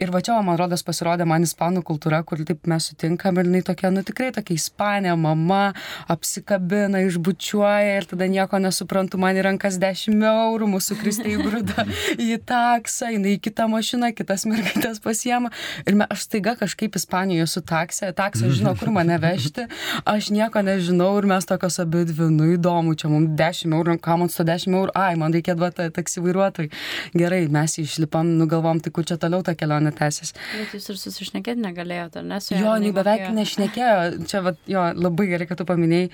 Ir 0.00 0.08
va 0.08 0.22
čia, 0.24 0.38
man 0.40 0.56
rodos, 0.56 0.80
pasirodė 0.80 1.26
man 1.28 1.44
ispanų 1.44 1.82
kultūra, 1.84 2.22
kur 2.24 2.40
taip 2.48 2.64
mes 2.70 2.86
sutinkam 2.88 3.36
ir 3.36 3.44
jinai 3.44 3.60
tokia, 3.68 3.90
nu 3.92 4.00
tikrai 4.00 4.30
tokia 4.32 4.54
ispanė, 4.56 5.10
mama, 5.20 5.74
apsikabina, 6.08 7.02
išbučiuoja 7.04 7.98
ir 7.98 8.06
tada 8.08 8.24
nieko 8.32 8.56
nesuprantu, 8.64 9.20
man 9.20 9.36
į 9.36 9.44
rankas 9.44 9.76
10 9.82 10.24
eurų, 10.24 10.68
mūsų 10.72 10.96
kristė 11.02 11.34
įgrūda 11.34 11.84
į 12.30 12.38
taksą, 12.48 13.10
jinai 13.12 13.34
į 13.34 13.42
kitą 13.44 13.66
mašiną, 13.68 14.08
kitas 14.16 14.46
mergaitės 14.48 15.02
pasiema. 15.04 15.50
Ir 15.84 15.98
me, 16.00 16.08
aš 16.08 16.24
staiga 16.30 16.56
kažkaip 16.62 16.96
Ispanijoje 16.96 17.50
su 17.52 17.64
taksė, 17.68 18.08
taksė 18.16 18.54
žino, 18.56 18.72
kur 18.80 18.94
mane 18.96 19.20
vežti, 19.20 19.68
aš 20.08 20.30
nieko 20.32 20.64
nežinau 20.64 21.10
ir 21.20 21.28
mes 21.28 21.44
tokios 21.44 21.76
abi 21.84 22.06
dvi, 22.08 22.30
nu 22.38 22.48
įdomu, 22.54 22.96
čia 22.96 23.12
mums 23.12 23.36
10 23.36 23.76
eurų, 23.76 23.98
ką 24.00 24.16
man 24.24 24.32
su 24.32 24.48
10 24.48 24.80
eurų, 24.80 24.96
ai, 24.96 25.12
man 25.20 25.36
reikia 25.36 25.58
duoti 25.60 25.90
taksi 25.92 26.24
vairuotojui. 26.24 26.72
Gerai, 27.20 27.44
mes 27.52 27.76
išlipam, 27.84 28.32
nugalvom, 28.40 28.80
tai 28.80 28.96
kur 28.96 29.04
čia 29.04 29.20
toliau 29.20 29.44
ta 29.44 29.52
kelionė 29.52 29.89
kelionė 29.90 29.98
tęsis. 29.98 30.34
Bet 30.54 30.74
jūs 30.74 30.88
ir 30.90 30.98
susišnekėti 31.00 31.62
negalėjote, 31.64 32.20
ar 32.20 32.24
ne? 32.26 32.38
Jo, 32.50 32.76
jinai 32.78 32.92
beveik 32.94 33.24
mokėjo. 33.26 33.34
nešnekėjo, 33.38 34.26
čia 34.30 34.42
va, 34.44 34.54
jo, 34.66 34.84
labai 34.94 35.26
gerai, 35.30 35.46
kad 35.48 35.58
tu 35.58 35.66
paminėjai. 35.68 36.10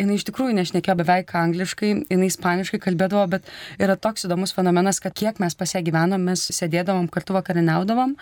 Jinai 0.00 0.16
iš 0.18 0.24
tikrųjų 0.26 0.56
nešnekėjo 0.58 0.96
beveik 0.98 1.28
angliškai, 1.38 1.92
jinai 2.10 2.26
ispaniškai 2.26 2.80
kalbėdavo, 2.82 3.28
bet 3.30 3.46
yra 3.78 3.94
toks 3.94 4.26
įdomus 4.26 4.52
fenomenas, 4.52 4.98
kad 4.98 5.14
kiek 5.14 5.38
mes 5.38 5.54
pas 5.54 5.70
ją 5.70 5.84
gyvenom, 5.86 6.18
mes 6.18 6.48
sėdėdavom 6.50 7.06
kartu 7.08 7.36
vakarieniaudavom. 7.36 8.16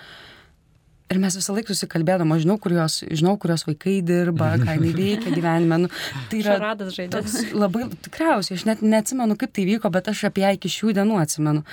Ir 1.13 1.19
mes 1.21 1.35
visą 1.37 1.53
laiką 1.53 1.75
susikalbėdom, 1.75 2.31
aš 2.33 2.47
žinau, 2.47 2.55
kur 2.63 2.73
jos, 2.73 3.03
žinau, 3.13 3.35
kur 3.41 3.53
jos 3.53 3.67
vaikai 3.69 3.99
dirba, 4.07 4.55
ką 4.63 4.79
jinai 4.79 4.93
veikia 4.97 5.33
gyvenime. 5.37 5.79
Nu, 5.85 5.91
tai 6.31 6.41
yra 6.41 6.73
toks 7.13 7.35
labai, 7.53 7.85
tikriausiai, 8.07 8.57
aš 8.57 8.65
net 8.71 8.85
neatsimenu, 8.87 9.37
kaip 9.41 9.53
tai 9.53 9.67
vyko, 9.69 9.91
bet 9.93 10.09
aš 10.09 10.25
apie 10.31 10.47
ją 10.47 10.55
iki 10.57 10.73
šių 10.73 10.95
dienų 10.97 11.21
atsimenu, 11.21 11.65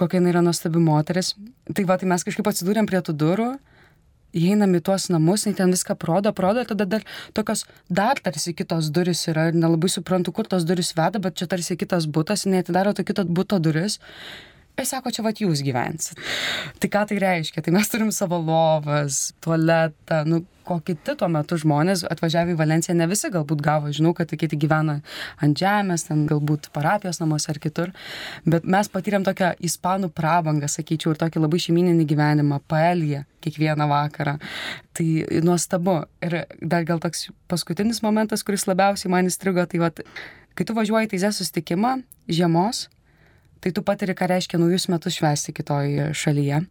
kokia 0.00 0.22
jinai 0.22 0.32
yra 0.32 0.44
nuostabi 0.46 0.80
moteris. 0.80 1.34
Tai 1.68 1.84
va, 1.90 1.98
tai 2.00 2.08
mes 2.08 2.24
kažkaip 2.24 2.48
atsidūrėm 2.48 2.88
prie 2.88 3.04
tų 3.04 3.16
durų. 3.20 3.50
Įeinam 4.38 4.74
į 4.76 4.82
tuos 4.84 5.08
namus, 5.12 5.44
tai 5.44 5.54
ten 5.56 5.72
viską 5.72 5.96
prodo, 6.00 6.32
prodo, 6.36 6.64
tada 6.68 6.84
dar 6.88 7.04
tokios, 7.36 7.64
dar 7.88 8.20
tarsi 8.24 8.52
kitos 8.56 8.90
duris 8.92 9.24
yra 9.28 9.48
ir 9.48 9.56
nelabai 9.56 9.88
suprantu, 9.92 10.32
kur 10.36 10.48
tos 10.48 10.64
duris 10.68 10.92
veda, 10.96 11.20
bet 11.20 11.36
čia 11.40 11.48
tarsi 11.48 11.76
kitas 11.80 12.04
būtas, 12.08 12.44
jinai 12.44 12.60
atidaro 12.64 12.92
to 12.96 13.04
kito 13.08 13.24
būto 13.24 13.56
duris 13.60 13.96
Ir 14.78 14.86
sako, 14.86 15.10
čia 15.10 15.24
vat 15.26 15.40
jūs 15.42 15.64
gyvensit. 15.66 16.20
Tai 16.78 16.90
ką 16.92 17.00
tai 17.10 17.18
reiškia? 17.22 17.64
Tai 17.66 17.74
mes 17.74 17.90
turim 17.90 18.12
savo 18.14 18.38
lovas, 18.38 19.32
tualetą, 19.42 20.22
nu, 20.28 20.44
ko 20.68 20.76
kiti 20.84 21.14
tuo 21.18 21.28
metu 21.32 21.56
žmonės 21.58 22.04
atvažiavę 22.12 22.52
į 22.52 22.58
Valenciją 22.60 22.94
ne 22.98 23.06
visi 23.10 23.30
galbūt 23.32 23.62
gavo, 23.64 23.90
žinau, 23.94 24.12
kad 24.16 24.30
kiti 24.38 24.58
gyvena 24.60 24.98
ant 25.44 25.58
žemės, 25.58 26.04
ten 26.08 26.26
galbūt 26.28 26.68
parapijos 26.74 27.18
namuose 27.22 27.48
ar 27.52 27.60
kitur, 27.62 27.94
bet 28.46 28.68
mes 28.68 28.90
patyrėm 28.92 29.24
tokią 29.26 29.54
ispanų 29.64 30.12
prabangą, 30.14 30.68
sakyčiau, 30.70 31.14
ir 31.14 31.22
tokį 31.22 31.42
labai 31.42 31.62
šeimininį 31.64 32.04
gyvenimą, 32.12 32.60
paeliją 32.68 33.24
kiekvieną 33.44 33.88
vakarą. 33.88 34.36
Tai 34.98 35.08
nuostabu. 35.46 36.02
Ir 36.22 36.42
dar 36.60 36.84
gal 36.84 37.00
toks 37.02 37.28
paskutinis 37.50 38.02
momentas, 38.04 38.44
kuris 38.44 38.68
labiausiai 38.68 39.10
man 39.14 39.30
įstrigo, 39.30 39.64
tai 39.70 39.82
vad, 39.82 40.04
kai 40.58 40.68
tu 40.68 40.76
važiuoji 40.76 41.08
į 41.08 41.12
teisę 41.14 41.32
susitikimą 41.34 41.96
žiemos, 42.28 42.88
tai 43.60 43.72
tu 43.74 43.82
patiri, 43.82 44.14
ką 44.14 44.28
reiškia 44.30 44.60
naujus 44.60 44.88
metus 44.92 45.18
švęsti 45.18 45.54
kitoje 45.56 46.12
šalyje. 46.14 46.62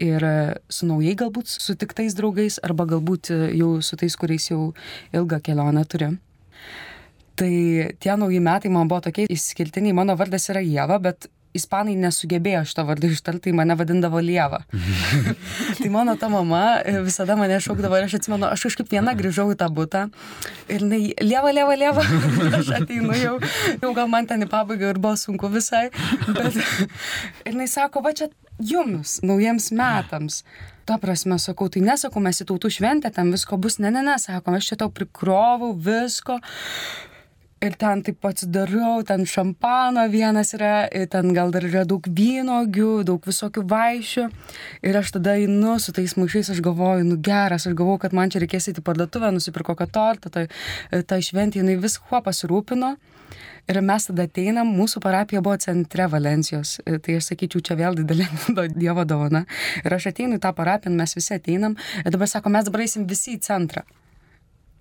ir 0.00 0.24
su 0.72 0.86
naujai 0.88 1.12
galbūt 1.20 1.50
sutiktais 1.50 2.14
draugais, 2.16 2.58
arba 2.64 2.86
galbūt 2.88 3.28
jau 3.52 3.82
su 3.84 3.98
tais, 4.00 4.16
kuriais 4.16 4.46
jau 4.48 4.72
ilgą 5.12 5.40
kelionę 5.44 5.84
turi. 5.84 6.14
Tai 7.36 7.52
tie 8.00 8.16
nauji 8.16 8.40
metai 8.40 8.72
man 8.72 8.88
buvo 8.88 9.02
tokie 9.04 9.26
išskirtiniai, 9.28 9.96
mano 9.96 10.16
vardas 10.16 10.48
yra 10.52 10.62
Jėva, 10.64 10.98
bet 11.04 11.28
ispanai 11.56 11.96
nesugebėjo 11.98 12.62
šito 12.68 12.84
vardo 12.86 13.10
ištarti, 13.10 13.48
tai 13.48 13.54
mane 13.56 13.74
vadindavo 13.78 14.20
Lieva. 14.22 14.62
tai 15.80 15.90
mano 15.92 16.14
ta 16.20 16.30
mama 16.32 16.80
visada 17.04 17.36
mane 17.38 17.58
šaukdavo 17.62 17.98
ir 17.98 18.06
aš 18.06 18.18
atsimenu, 18.20 18.46
aš 18.46 18.68
kažkaip 18.68 18.92
viena 18.92 19.14
grįžau 19.18 19.48
į 19.54 19.58
tą 19.60 19.70
būtą 19.74 20.06
ir 20.70 20.84
jinai 20.84 21.02
Lieva, 21.24 21.54
Lieva, 21.54 21.76
Lieva. 21.80 22.06
aš 22.60 22.74
ateinu 22.80 23.16
jau, 23.18 23.36
jau 23.82 23.94
gal 23.96 24.10
man 24.12 24.30
ten 24.30 24.46
į 24.46 24.50
pabaigą 24.50 24.94
ir 24.94 25.02
buvo 25.02 25.16
sunku 25.18 25.50
visai. 25.52 25.88
Bet 26.28 26.60
ir 27.46 27.54
jinai 27.54 27.68
sako, 27.70 28.04
va 28.06 28.14
čia 28.14 28.30
jums, 28.60 29.18
naujiems 29.26 29.70
metams. 29.74 30.44
Ta 30.88 30.96
prasme, 30.98 31.36
sakau, 31.38 31.68
tai 31.70 31.82
nesakau, 31.84 32.22
mes 32.24 32.40
į 32.42 32.48
tautų 32.48 32.70
šventę, 32.74 33.10
ten 33.14 33.30
visko 33.30 33.58
bus, 33.60 33.78
ne, 33.82 33.92
ne, 33.94 34.02
ne, 34.06 34.16
sako, 34.18 34.56
aš 34.58 34.72
čia 34.72 34.78
tau 34.80 34.90
prikrovau 34.90 35.70
visko, 35.76 36.40
ir 37.60 37.76
ten 37.76 38.00
taip 38.04 38.24
atsidarau, 38.24 39.02
ten 39.06 39.26
šampano 39.28 40.06
vienas 40.12 40.54
yra, 40.56 40.88
ten 41.12 41.34
gal 41.36 41.52
dar 41.52 41.66
yra 41.68 41.84
daug 41.88 42.06
vynogių, 42.08 43.02
daug 43.08 43.26
visokių 43.28 43.64
vaišių. 43.68 44.26
Ir 44.88 45.00
aš 45.00 45.12
tada 45.18 45.36
einu 45.36 45.76
su 45.82 45.92
tais 45.96 46.16
maišais, 46.16 46.52
aš 46.54 46.62
galvoju, 46.64 47.04
nu 47.04 47.20
geras, 47.20 47.68
aš 47.68 47.76
galvoju, 47.76 48.00
kad 48.06 48.16
man 48.16 48.32
čia 48.32 48.40
reikės 48.44 48.70
įti 48.72 48.84
parduotuvę, 48.84 49.32
nusipirko 49.36 49.74
kokią 49.74 49.90
tortą, 49.92 50.32
tai 50.32 50.46
ta 51.04 51.20
šventė, 51.20 51.60
jinai 51.60 51.76
viskuo 51.80 52.22
pasirūpino. 52.24 52.96
Ir 53.70 53.78
mes 53.86 54.08
tada 54.08 54.24
ateinam, 54.26 54.72
mūsų 54.74 55.02
parapija 55.04 55.42
buvo 55.44 55.54
centre 55.62 56.08
Valencijos, 56.10 56.78
tai 56.82 57.20
aš 57.20 57.28
sakyčiau, 57.30 57.62
čia 57.62 57.76
vėl 57.78 58.00
didelė 58.00 58.26
Dievo 58.80 59.04
dovana. 59.06 59.44
Ir 59.84 59.94
aš 59.94 60.08
ateinu 60.10 60.40
į 60.40 60.42
tą 60.42 60.56
parapiją, 60.56 60.96
mes 60.96 61.14
visi 61.14 61.36
ateinam, 61.36 61.76
ir 62.02 62.10
dabar 62.10 62.32
sako, 62.32 62.50
mes 62.56 62.66
dabar 62.66 62.88
eisim 62.88 63.06
visi 63.06 63.36
į 63.36 63.42
centrą. 63.46 63.84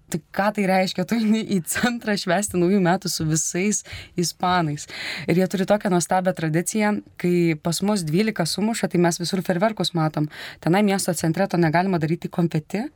Tai 0.09 0.19
ką 0.33 0.47
tai 0.55 0.65
reiškia, 0.69 1.05
tu 1.05 1.17
eini 1.17 1.41
į 1.55 1.59
centrą 1.69 2.15
švesti 2.17 2.57
naujų 2.59 2.79
metų 2.85 3.11
su 3.11 3.25
visais 3.29 3.83
ispanais. 4.19 4.87
Ir 5.29 5.41
jie 5.41 5.47
turi 5.51 5.67
tokią 5.69 5.91
nuostabią 5.93 6.33
tradiciją, 6.37 6.93
kai 7.21 7.33
pas 7.61 7.81
mus 7.85 8.05
12 8.07 8.47
sumuša, 8.49 8.89
tai 8.89 9.01
mes 9.03 9.21
visur 9.21 9.43
ferverkus 9.45 9.93
matom. 9.97 10.29
Tenai 10.63 10.81
miesto 10.87 11.13
centre 11.13 11.47
to 11.47 11.59
negalima 11.61 12.01
daryti 12.01 12.31
konfeti. 12.31 12.87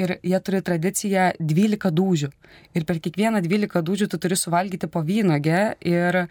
Ir 0.00 0.16
jie 0.24 0.38
turi 0.40 0.62
tradiciją 0.64 1.26
12 1.40 1.92
dūžių. 1.92 2.32
Ir 2.78 2.88
per 2.88 3.02
kiekvieną 3.04 3.42
12 3.44 3.84
dūžių 3.84 4.08
tu 4.08 4.20
turi 4.22 4.38
suvalgyti 4.38 4.88
po 4.88 5.04
vynogę 5.04 5.74
ir 5.84 6.24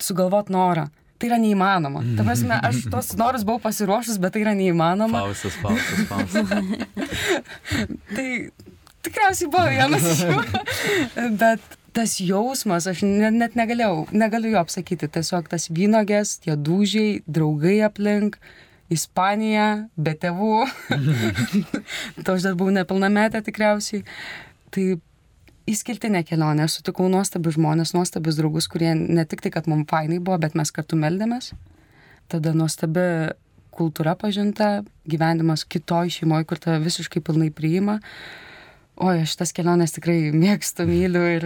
sugalvot 0.00 0.48
norą 0.48 0.88
tai 1.22 1.30
yra 1.30 1.38
neįmanoma. 1.38 2.02
Ta 2.18 2.24
prasme, 2.26 2.56
aš 2.66 2.80
tos 2.90 3.12
norus 3.18 3.44
buvau 3.46 3.62
pasiruošus, 3.62 4.18
bet 4.22 4.34
tai 4.34 4.42
yra 4.42 4.56
neįmanoma. 4.58 5.22
Pausas, 5.22 5.54
pausas, 5.62 6.02
pausas. 6.10 6.50
tai 8.16 8.26
tikriausiai 9.06 9.50
buvo 9.52 9.68
vienas 9.70 10.08
iš 10.14 10.24
jų. 10.28 10.42
Bet 11.42 11.78
tas 11.96 12.16
jausmas, 12.22 12.88
aš 12.88 13.04
net, 13.04 13.56
negalėjau, 13.58 14.06
negaliu 14.16 14.54
jo 14.54 14.62
apsakyti. 14.62 15.10
Tiesiog 15.12 15.50
tas 15.52 15.68
vynogės, 15.72 16.38
tie 16.44 16.56
dūžiai, 16.56 17.22
draugai 17.26 17.80
aplink. 17.86 18.40
Ispanija, 18.92 19.86
be 19.96 20.12
tėvų. 20.20 20.66
to 22.24 22.34
aš 22.34 22.44
dar 22.44 22.58
buvau 22.60 22.74
nepilnametė 22.76 23.40
tikriausiai. 23.46 24.02
Tai 24.72 24.84
įskirtinė 25.70 26.20
kelionė. 26.28 26.66
Aš 26.66 26.80
sutikau 26.80 27.08
nuostabius 27.12 27.56
žmonės, 27.56 27.94
nuostabius 27.96 28.36
draugus, 28.36 28.68
kurie 28.68 28.92
ne 28.98 29.24
tik 29.28 29.44
tai, 29.44 29.52
kad 29.54 29.68
mums 29.70 29.88
fainai 29.90 30.20
buvo, 30.20 30.36
bet 30.42 30.58
mes 30.58 30.74
kartu 30.74 30.98
meldėmės. 31.00 31.52
Tada 32.32 32.52
nuostabi 32.56 33.32
kultūra 33.72 34.12
pažinta, 34.20 34.82
gyvenimas 35.08 35.64
kitoj 35.64 36.12
šeimoje, 36.12 36.46
kur 36.48 36.60
tave 36.60 36.82
visiškai 36.84 37.22
pilnai 37.24 37.48
priima. 37.54 37.98
Oi, 39.02 39.24
aš 39.24 39.32
tas 39.34 39.50
keliones 39.50 39.90
tikrai 39.96 40.30
mėgstu, 40.30 40.84
myliu 40.86 41.22
ir 41.26 41.44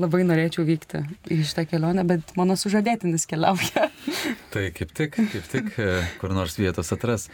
labai 0.00 0.22
norėčiau 0.26 0.64
vykti 0.66 1.02
į 1.30 1.40
šitą 1.46 1.66
kelionę, 1.70 2.04
bet 2.08 2.34
mano 2.38 2.56
sužadėtinis 2.58 3.26
keliauja. 3.30 3.88
tai 4.52 4.68
kaip 4.74 4.92
tik, 4.96 5.16
kaip 5.16 5.48
tik, 5.52 5.70
kur 6.20 6.34
nors 6.34 6.56
vietos 6.58 6.92
atras. 6.94 7.28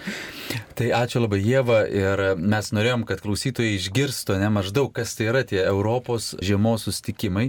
Tai 0.77 0.91
ačiū 0.99 1.23
labai 1.23 1.41
Jėva 1.41 1.79
ir 1.89 2.23
mes 2.37 2.71
norėjom, 2.75 3.07
kad 3.09 3.23
klausytojai 3.25 3.77
išgirstų 3.79 4.39
ne 4.43 4.51
maždaug, 4.53 4.91
kas 4.97 5.15
tai 5.17 5.31
yra 5.31 5.45
tie 5.47 5.63
Europos 5.63 6.35
žiemos 6.45 6.87
sustikimai. 6.89 7.49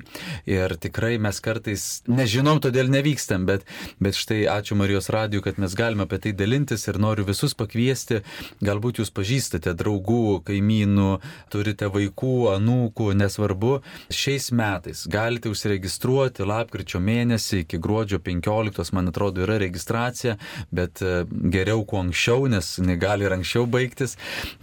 Ir 0.50 0.78
tikrai 0.80 1.18
mes 1.22 1.42
kartais 1.44 1.88
nežinom, 2.08 2.62
todėl 2.64 2.92
nevykstam, 2.94 3.48
bet, 3.50 3.66
bet 4.04 4.18
štai 4.20 4.44
ačiū 4.52 4.78
Marijos 4.80 5.10
radijui, 5.14 5.44
kad 5.46 5.60
mes 5.62 5.76
galime 5.78 6.08
apie 6.08 6.22
tai 6.24 6.36
dalintis 6.38 6.88
ir 6.88 7.02
noriu 7.02 7.28
visus 7.28 7.58
pakviesti. 7.58 8.22
Galbūt 8.64 9.02
jūs 9.02 9.12
pažįstate 9.16 9.74
draugų, 9.78 10.40
kaimynų, 10.48 11.18
turite 11.54 11.90
vaikų, 11.94 12.36
anūkų, 12.56 13.12
nesvarbu. 13.18 13.74
Šiais 14.14 14.52
metais 14.56 15.07
galite 15.08 15.50
užsiregistruoti 15.52 16.46
lapkričio 16.48 17.00
mėnesį 17.04 17.64
iki 17.64 17.80
gruodžio 17.82 18.20
15, 18.24 18.92
man 18.96 19.12
atrodo, 19.12 19.44
yra 19.46 19.58
registracija, 19.62 20.36
bet 20.72 21.02
e, 21.02 21.24
geriau 21.54 21.84
kuo 21.88 22.02
anksčiau, 22.04 22.48
nes 22.52 22.76
negali 22.84 23.28
ir 23.28 23.36
anksčiau 23.38 23.66
baigtis. 23.72 24.18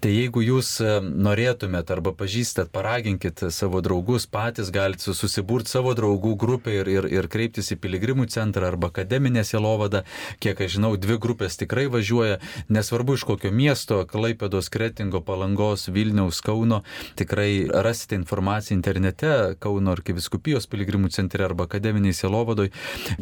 Tai 0.05 0.13
jeigu 0.13 0.45
jūs 0.45 0.77
e, 0.85 0.99
norėtumėt 1.03 1.91
arba 1.95 2.15
pažįstat, 2.17 2.71
paraginkit 2.75 3.47
savo 3.55 3.81
draugus 3.85 4.29
patys, 4.31 4.73
galite 4.75 5.15
susiburti 5.17 5.73
savo 5.75 5.95
draugų 5.97 6.35
grupę 6.41 6.77
ir, 6.81 6.91
ir, 6.93 7.09
ir 7.11 7.29
kreiptis 7.33 7.73
į 7.75 7.81
piligrimų 7.83 8.29
centrą 8.35 8.69
arba 8.73 8.93
akademinę 8.93 9.45
sielovadą. 9.47 10.05
Kiek 10.45 10.61
aš 10.61 10.77
žinau, 10.77 10.95
dvi 11.01 11.19
grupės 11.21 11.59
tikrai 11.61 11.87
važiuoja, 11.93 12.41
nesvarbu 12.73 13.19
iš 13.19 13.27
kokio 13.29 13.53
miesto, 13.55 14.03
Klaipėdos, 14.11 14.71
Kretingo, 14.73 15.23
Palangos, 15.25 15.89
Vilniaus, 15.93 16.41
Kauno, 16.45 16.83
tikrai 17.19 17.67
rasite 17.69 18.19
informaciją 18.19 18.77
internete, 18.79 19.33
Kauno 19.63 19.95
arkiviskų 19.95 20.34
viskupijos 20.35 20.67
piligrimų 20.67 21.13
centre 21.15 21.45
arba 21.47 21.69
akademiniai 21.69 22.15
sielovadoj. 22.15 22.71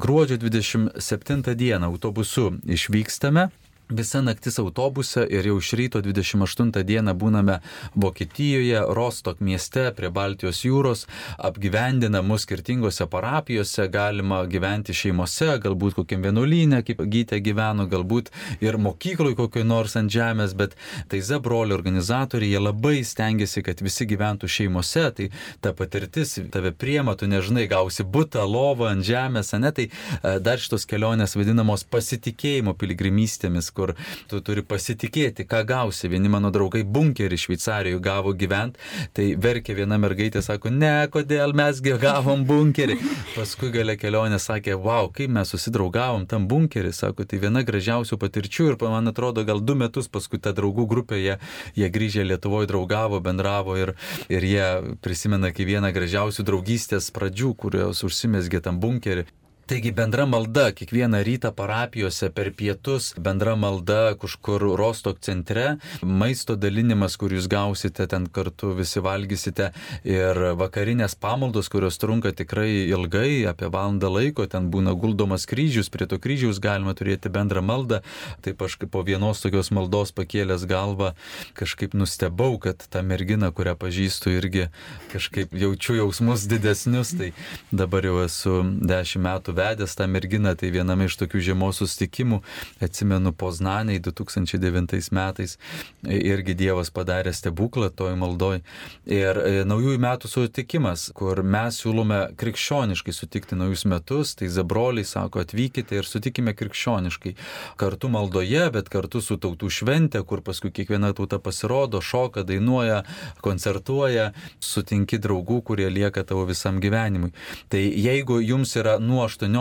Gruodžio 0.01 0.39
27 0.41 1.55
dieną 1.55 1.93
autobusu 1.93 2.55
išvykstame 2.65 3.51
visa 3.93 4.23
naktis 4.23 4.59
autobuse 4.63 5.27
ir 5.31 5.47
jau 5.47 5.59
iš 5.61 5.73
ryto 5.79 6.01
28 6.03 6.85
dieną 6.89 7.15
būname 7.19 7.59
Vokietijoje, 7.95 8.81
Rostok 8.97 9.41
mieste 9.41 9.89
prie 9.97 10.11
Baltijos 10.11 10.63
jūros, 10.65 11.07
apgyvendina 11.39 12.23
mus 12.23 12.47
skirtingose 12.47 13.07
parapijose, 13.11 13.89
galima 13.93 14.43
gyventi 14.51 14.95
šeimose, 14.97 15.57
galbūt 15.63 15.97
kokiam 15.99 16.25
vienuolynė, 16.27 16.83
kaip 16.87 17.03
gytė 17.13 17.41
gyveno, 17.45 17.87
galbūt 17.91 18.31
ir 18.65 18.79
mokykloje 18.81 19.39
kokioj 19.39 19.67
nors 19.67 19.97
ant 20.01 20.13
žemės, 20.13 20.55
bet 20.59 20.77
tai 21.09 21.23
Zebrolio 21.25 21.77
organizatoriai, 21.79 22.53
jie 22.55 22.63
labai 22.63 23.01
stengiasi, 23.07 23.65
kad 23.67 23.83
visi 23.85 24.07
gyventų 24.09 24.51
šeimose, 24.51 25.05
tai 25.17 25.29
ta 25.61 25.75
patirtis 25.77 26.39
tave 26.53 26.73
priema, 26.73 27.17
tu 27.19 27.29
nežinai, 27.31 27.67
gausi 27.71 28.05
būtą, 28.05 28.45
lovą 28.49 28.93
ant 28.93 29.07
žemės, 29.07 29.53
ne, 29.59 29.73
tai 29.75 29.89
e, 29.89 30.37
dar 30.45 30.61
šitos 30.63 30.87
kelionės 30.89 31.37
vadinamos 31.39 31.85
pasitikėjimo 31.93 32.75
piligrimystėmis, 32.79 33.71
kur 33.75 33.82
kur 33.83 33.95
tu 34.31 34.41
turi 34.45 34.63
pasitikėti, 34.63 35.47
ką 35.49 35.65
gausi. 35.67 36.11
Vieni 36.13 36.31
mano 36.33 36.53
draugai 36.55 36.85
bunkerį 36.87 37.39
Šveicarijoje 37.43 38.03
gavo 38.03 38.35
gyventi, 38.39 38.79
tai 39.17 39.33
verkė 39.43 39.77
viena 39.81 39.99
mergaitė, 40.03 40.43
sako, 40.45 40.71
ne, 40.71 41.09
kodėl 41.13 41.55
mesgi 41.59 41.97
gavom 42.03 42.47
bunkerį. 42.49 42.99
Paskui 43.35 43.73
gale 43.75 43.97
kelionė 43.99 44.39
sakė, 44.43 44.77
wow, 44.79 45.11
kaip 45.15 45.33
mes 45.35 45.51
susidraugavom 45.55 46.29
tam 46.31 46.47
bunkerį, 46.51 46.95
sako, 46.95 47.27
tai 47.27 47.43
viena 47.43 47.65
gražiausių 47.67 48.19
patirčių 48.23 48.71
ir 48.73 48.79
man 48.83 49.11
atrodo, 49.11 49.45
gal 49.49 49.61
du 49.61 49.77
metus 49.79 50.11
paskui 50.13 50.41
ta 50.43 50.55
draugų 50.55 50.87
grupė, 50.91 51.19
jie, 51.23 51.39
jie 51.79 51.91
grįžę 51.93 52.27
Lietuvoje 52.27 52.71
draugavo, 52.71 53.21
bendravo 53.25 53.77
ir, 53.81 53.95
ir 54.33 54.47
jie 54.47 54.67
prisimena 55.03 55.51
kaip 55.55 55.71
vieną 55.73 55.93
gražiausių 55.95 56.47
draugystės 56.47 57.11
pradžių, 57.15 57.55
kurios 57.59 58.05
užsimesgė 58.07 58.63
tam 58.65 58.81
bunkerį. 58.83 59.27
Taigi 59.73 59.89
bendra 59.97 60.27
malda 60.27 60.67
kiekvieną 60.77 61.23
rytą 61.25 61.49
parapijose 61.57 62.29
per 62.37 62.51
pietus, 62.53 63.15
bendra 63.17 63.55
malda 63.57 64.13
kažkur 64.21 64.61
Rostok 64.77 65.21
centre, 65.25 65.79
maisto 66.05 66.59
dalinimas, 66.61 67.15
kur 67.17 67.33
jūs 67.33 67.47
gausite, 67.49 68.05
ten 68.05 68.27
kartu 68.29 68.75
visi 68.77 69.01
valgysite 69.01 69.71
ir 70.05 70.41
vakarinės 70.61 71.15
pamaldos, 71.17 71.71
kurios 71.73 71.97
trunka 71.97 72.35
tikrai 72.37 72.67
ilgai, 72.91 73.47
apie 73.49 73.71
valandą 73.73 74.11
laiko, 74.13 74.45
ten 74.45 74.67
būna 74.75 74.93
guldomas 74.93 75.49
kryžius, 75.49 75.89
prie 75.89 76.05
to 76.11 76.21
kryžiaus 76.21 76.61
galima 76.61 76.93
turėti 76.93 77.33
bendrą 77.33 77.65
maldą. 77.65 78.03
Taip 78.45 78.61
aš 78.69 78.77
po 78.93 79.01
vienos 79.09 79.41
tokios 79.41 79.73
maldos 79.73 80.13
pakėlęs 80.13 80.69
galvą 80.69 81.15
kažkaip 81.57 81.97
nustebau, 81.97 82.61
kad 82.61 82.85
ta 82.93 83.01
mergina, 83.01 83.49
kurią 83.49 83.79
pažįstu, 83.81 84.37
irgi 84.37 84.69
kažkaip 85.17 85.57
jaučiu 85.65 85.97
jausmus 86.03 86.45
didesnius, 86.45 87.17
tai 87.17 87.33
dabar 87.73 88.13
jau 88.13 88.21
esu 88.29 88.61
dešimt 88.85 89.31
metų 89.31 89.59
nuvedęs 89.63 89.95
tą 89.95 90.07
merginą, 90.07 90.57
tai 90.57 90.71
viename 90.71 91.07
iš 91.07 91.17
tokių 91.21 91.41
žiemos 91.41 91.79
sustikimų, 91.79 92.41
atsimenu 92.83 93.33
Poznaniai 93.33 94.01
2009 94.01 95.11
metais, 95.13 95.59
irgi 96.03 96.55
Dievas 96.55 96.91
padarė 96.91 97.33
stebuklą 97.33 97.91
toj 97.95 98.17
maldoj. 98.19 98.63
Ir 99.07 99.39
naujųjų 99.67 99.99
metų 100.03 100.29
sutikimas, 100.29 101.11
kur 101.15 101.43
mes 101.43 101.79
siūlome 101.83 102.35
krikščioniškai 102.37 103.15
sutikti 103.15 103.59
naujus 103.59 103.85
metus, 103.87 104.35
tai 104.35 104.49
zabroliai 104.49 105.05
sako, 105.07 105.43
atvykite 105.43 105.97
ir 106.01 106.09
sutikime 106.09 106.55
krikščioniškai. 106.55 107.35
Kartu 107.79 108.11
maldoje, 108.11 108.65
bet 108.75 108.91
kartu 108.91 109.23
su 109.23 109.39
tautų 109.39 109.71
šventė, 109.71 110.25
kur 110.27 110.43
paskui 110.43 110.73
kiekviena 110.75 111.13
tauta 111.15 111.39
pasirodo, 111.39 112.03
šoka, 112.03 112.43
dainuoja, 112.43 113.03
koncertuoja, 113.43 114.33
sutinki 114.61 115.21
draugų, 115.23 115.63
kurie 115.63 115.89
lieka 115.91 116.25
tavo 116.27 116.47
visam 116.51 116.81
gyvenimui. 116.83 117.33
Tai 117.71 117.81
jeigu 117.81 118.41
jums 118.43 118.75
yra 118.81 118.99
nuo 118.99 119.23
18 119.27 119.52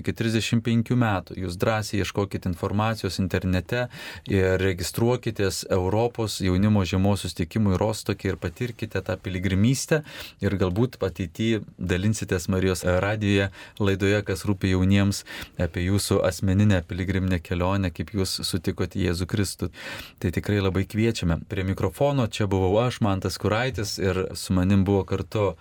iki 0.00 0.12
35 0.12 0.94
metų, 0.96 1.36
jūs 1.38 1.56
drąsiai 1.60 2.00
ieškokite 2.02 2.48
informacijos 2.48 3.18
internete 3.22 3.88
ir 4.30 4.58
registruokitės 4.60 5.64
Europos 5.70 6.40
jaunimo 6.40 6.84
žiemos 6.84 7.24
sustikimui 7.24 7.78
Rostokį 7.80 8.32
ir 8.32 8.36
patirkite 8.40 9.02
tą 9.04 9.16
piligrimystę 9.20 10.02
ir 10.44 10.56
galbūt 10.60 10.98
ateityje 11.04 11.62
dalinsitės 11.78 12.48
Marijos 12.48 12.84
radijoje 12.84 13.50
laidoje, 13.78 14.22
kas 14.26 14.44
rūpi 14.48 14.72
jauniems 14.72 15.24
apie 15.58 15.86
jūsų 15.88 16.22
asmeninę 16.26 16.82
piligriminę 16.88 17.40
kelionę, 17.40 17.92
kaip 17.94 18.14
jūs 18.14 18.40
sutikote 18.46 18.98
Jėzų 19.00 19.28
Kristų. 19.30 19.70
Tai 20.18 20.32
tikrai 20.34 20.60
labai 20.62 20.86
kviečiame. 20.88 21.40
Prie 21.48 21.64
mikrofono 21.66 22.26
čia 22.26 22.48
buvau 22.50 22.74
aš, 22.86 23.00
Mantas 23.04 23.38
Kuraitis 23.38 23.98
ir 24.02 24.26
su 24.34 24.56
manim 24.56 24.84
buvo 24.84 25.04
kartu 25.08 25.54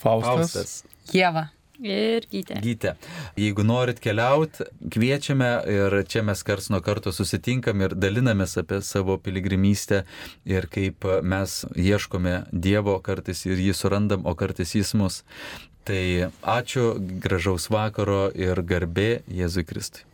Faustas. 0.00 0.54
Faustas. 0.54 0.76
Jėva. 1.12 1.50
Ir 1.80 2.26
gytė. 2.28 2.58
Gytė. 2.60 2.92
Jeigu 3.40 3.64
norit 3.64 4.02
keliauti, 4.04 4.66
kviečiame 4.92 5.48
ir 5.72 5.96
čia 6.10 6.20
mes 6.26 6.42
kars 6.44 6.68
nuo 6.72 6.82
karto 6.84 7.12
susitinkam 7.14 7.80
ir 7.86 7.94
dalinamės 7.96 8.58
apie 8.60 8.82
savo 8.84 9.16
piligrimystę 9.16 10.02
ir 10.44 10.68
kaip 10.68 11.08
mes 11.24 11.62
ieškome 11.72 12.36
Dievo 12.52 12.98
kartais 13.00 13.46
ir 13.48 13.56
jį 13.56 13.72
surandam, 13.76 14.28
o 14.28 14.36
kartais 14.36 14.76
jis 14.76 14.92
mus. 14.92 15.22
Tai 15.88 16.28
ačiū, 16.44 16.92
gražaus 17.24 17.70
vakaro 17.72 18.28
ir 18.36 18.60
garbė 18.60 19.22
Jėzui 19.32 19.64
Kristui. 19.64 20.09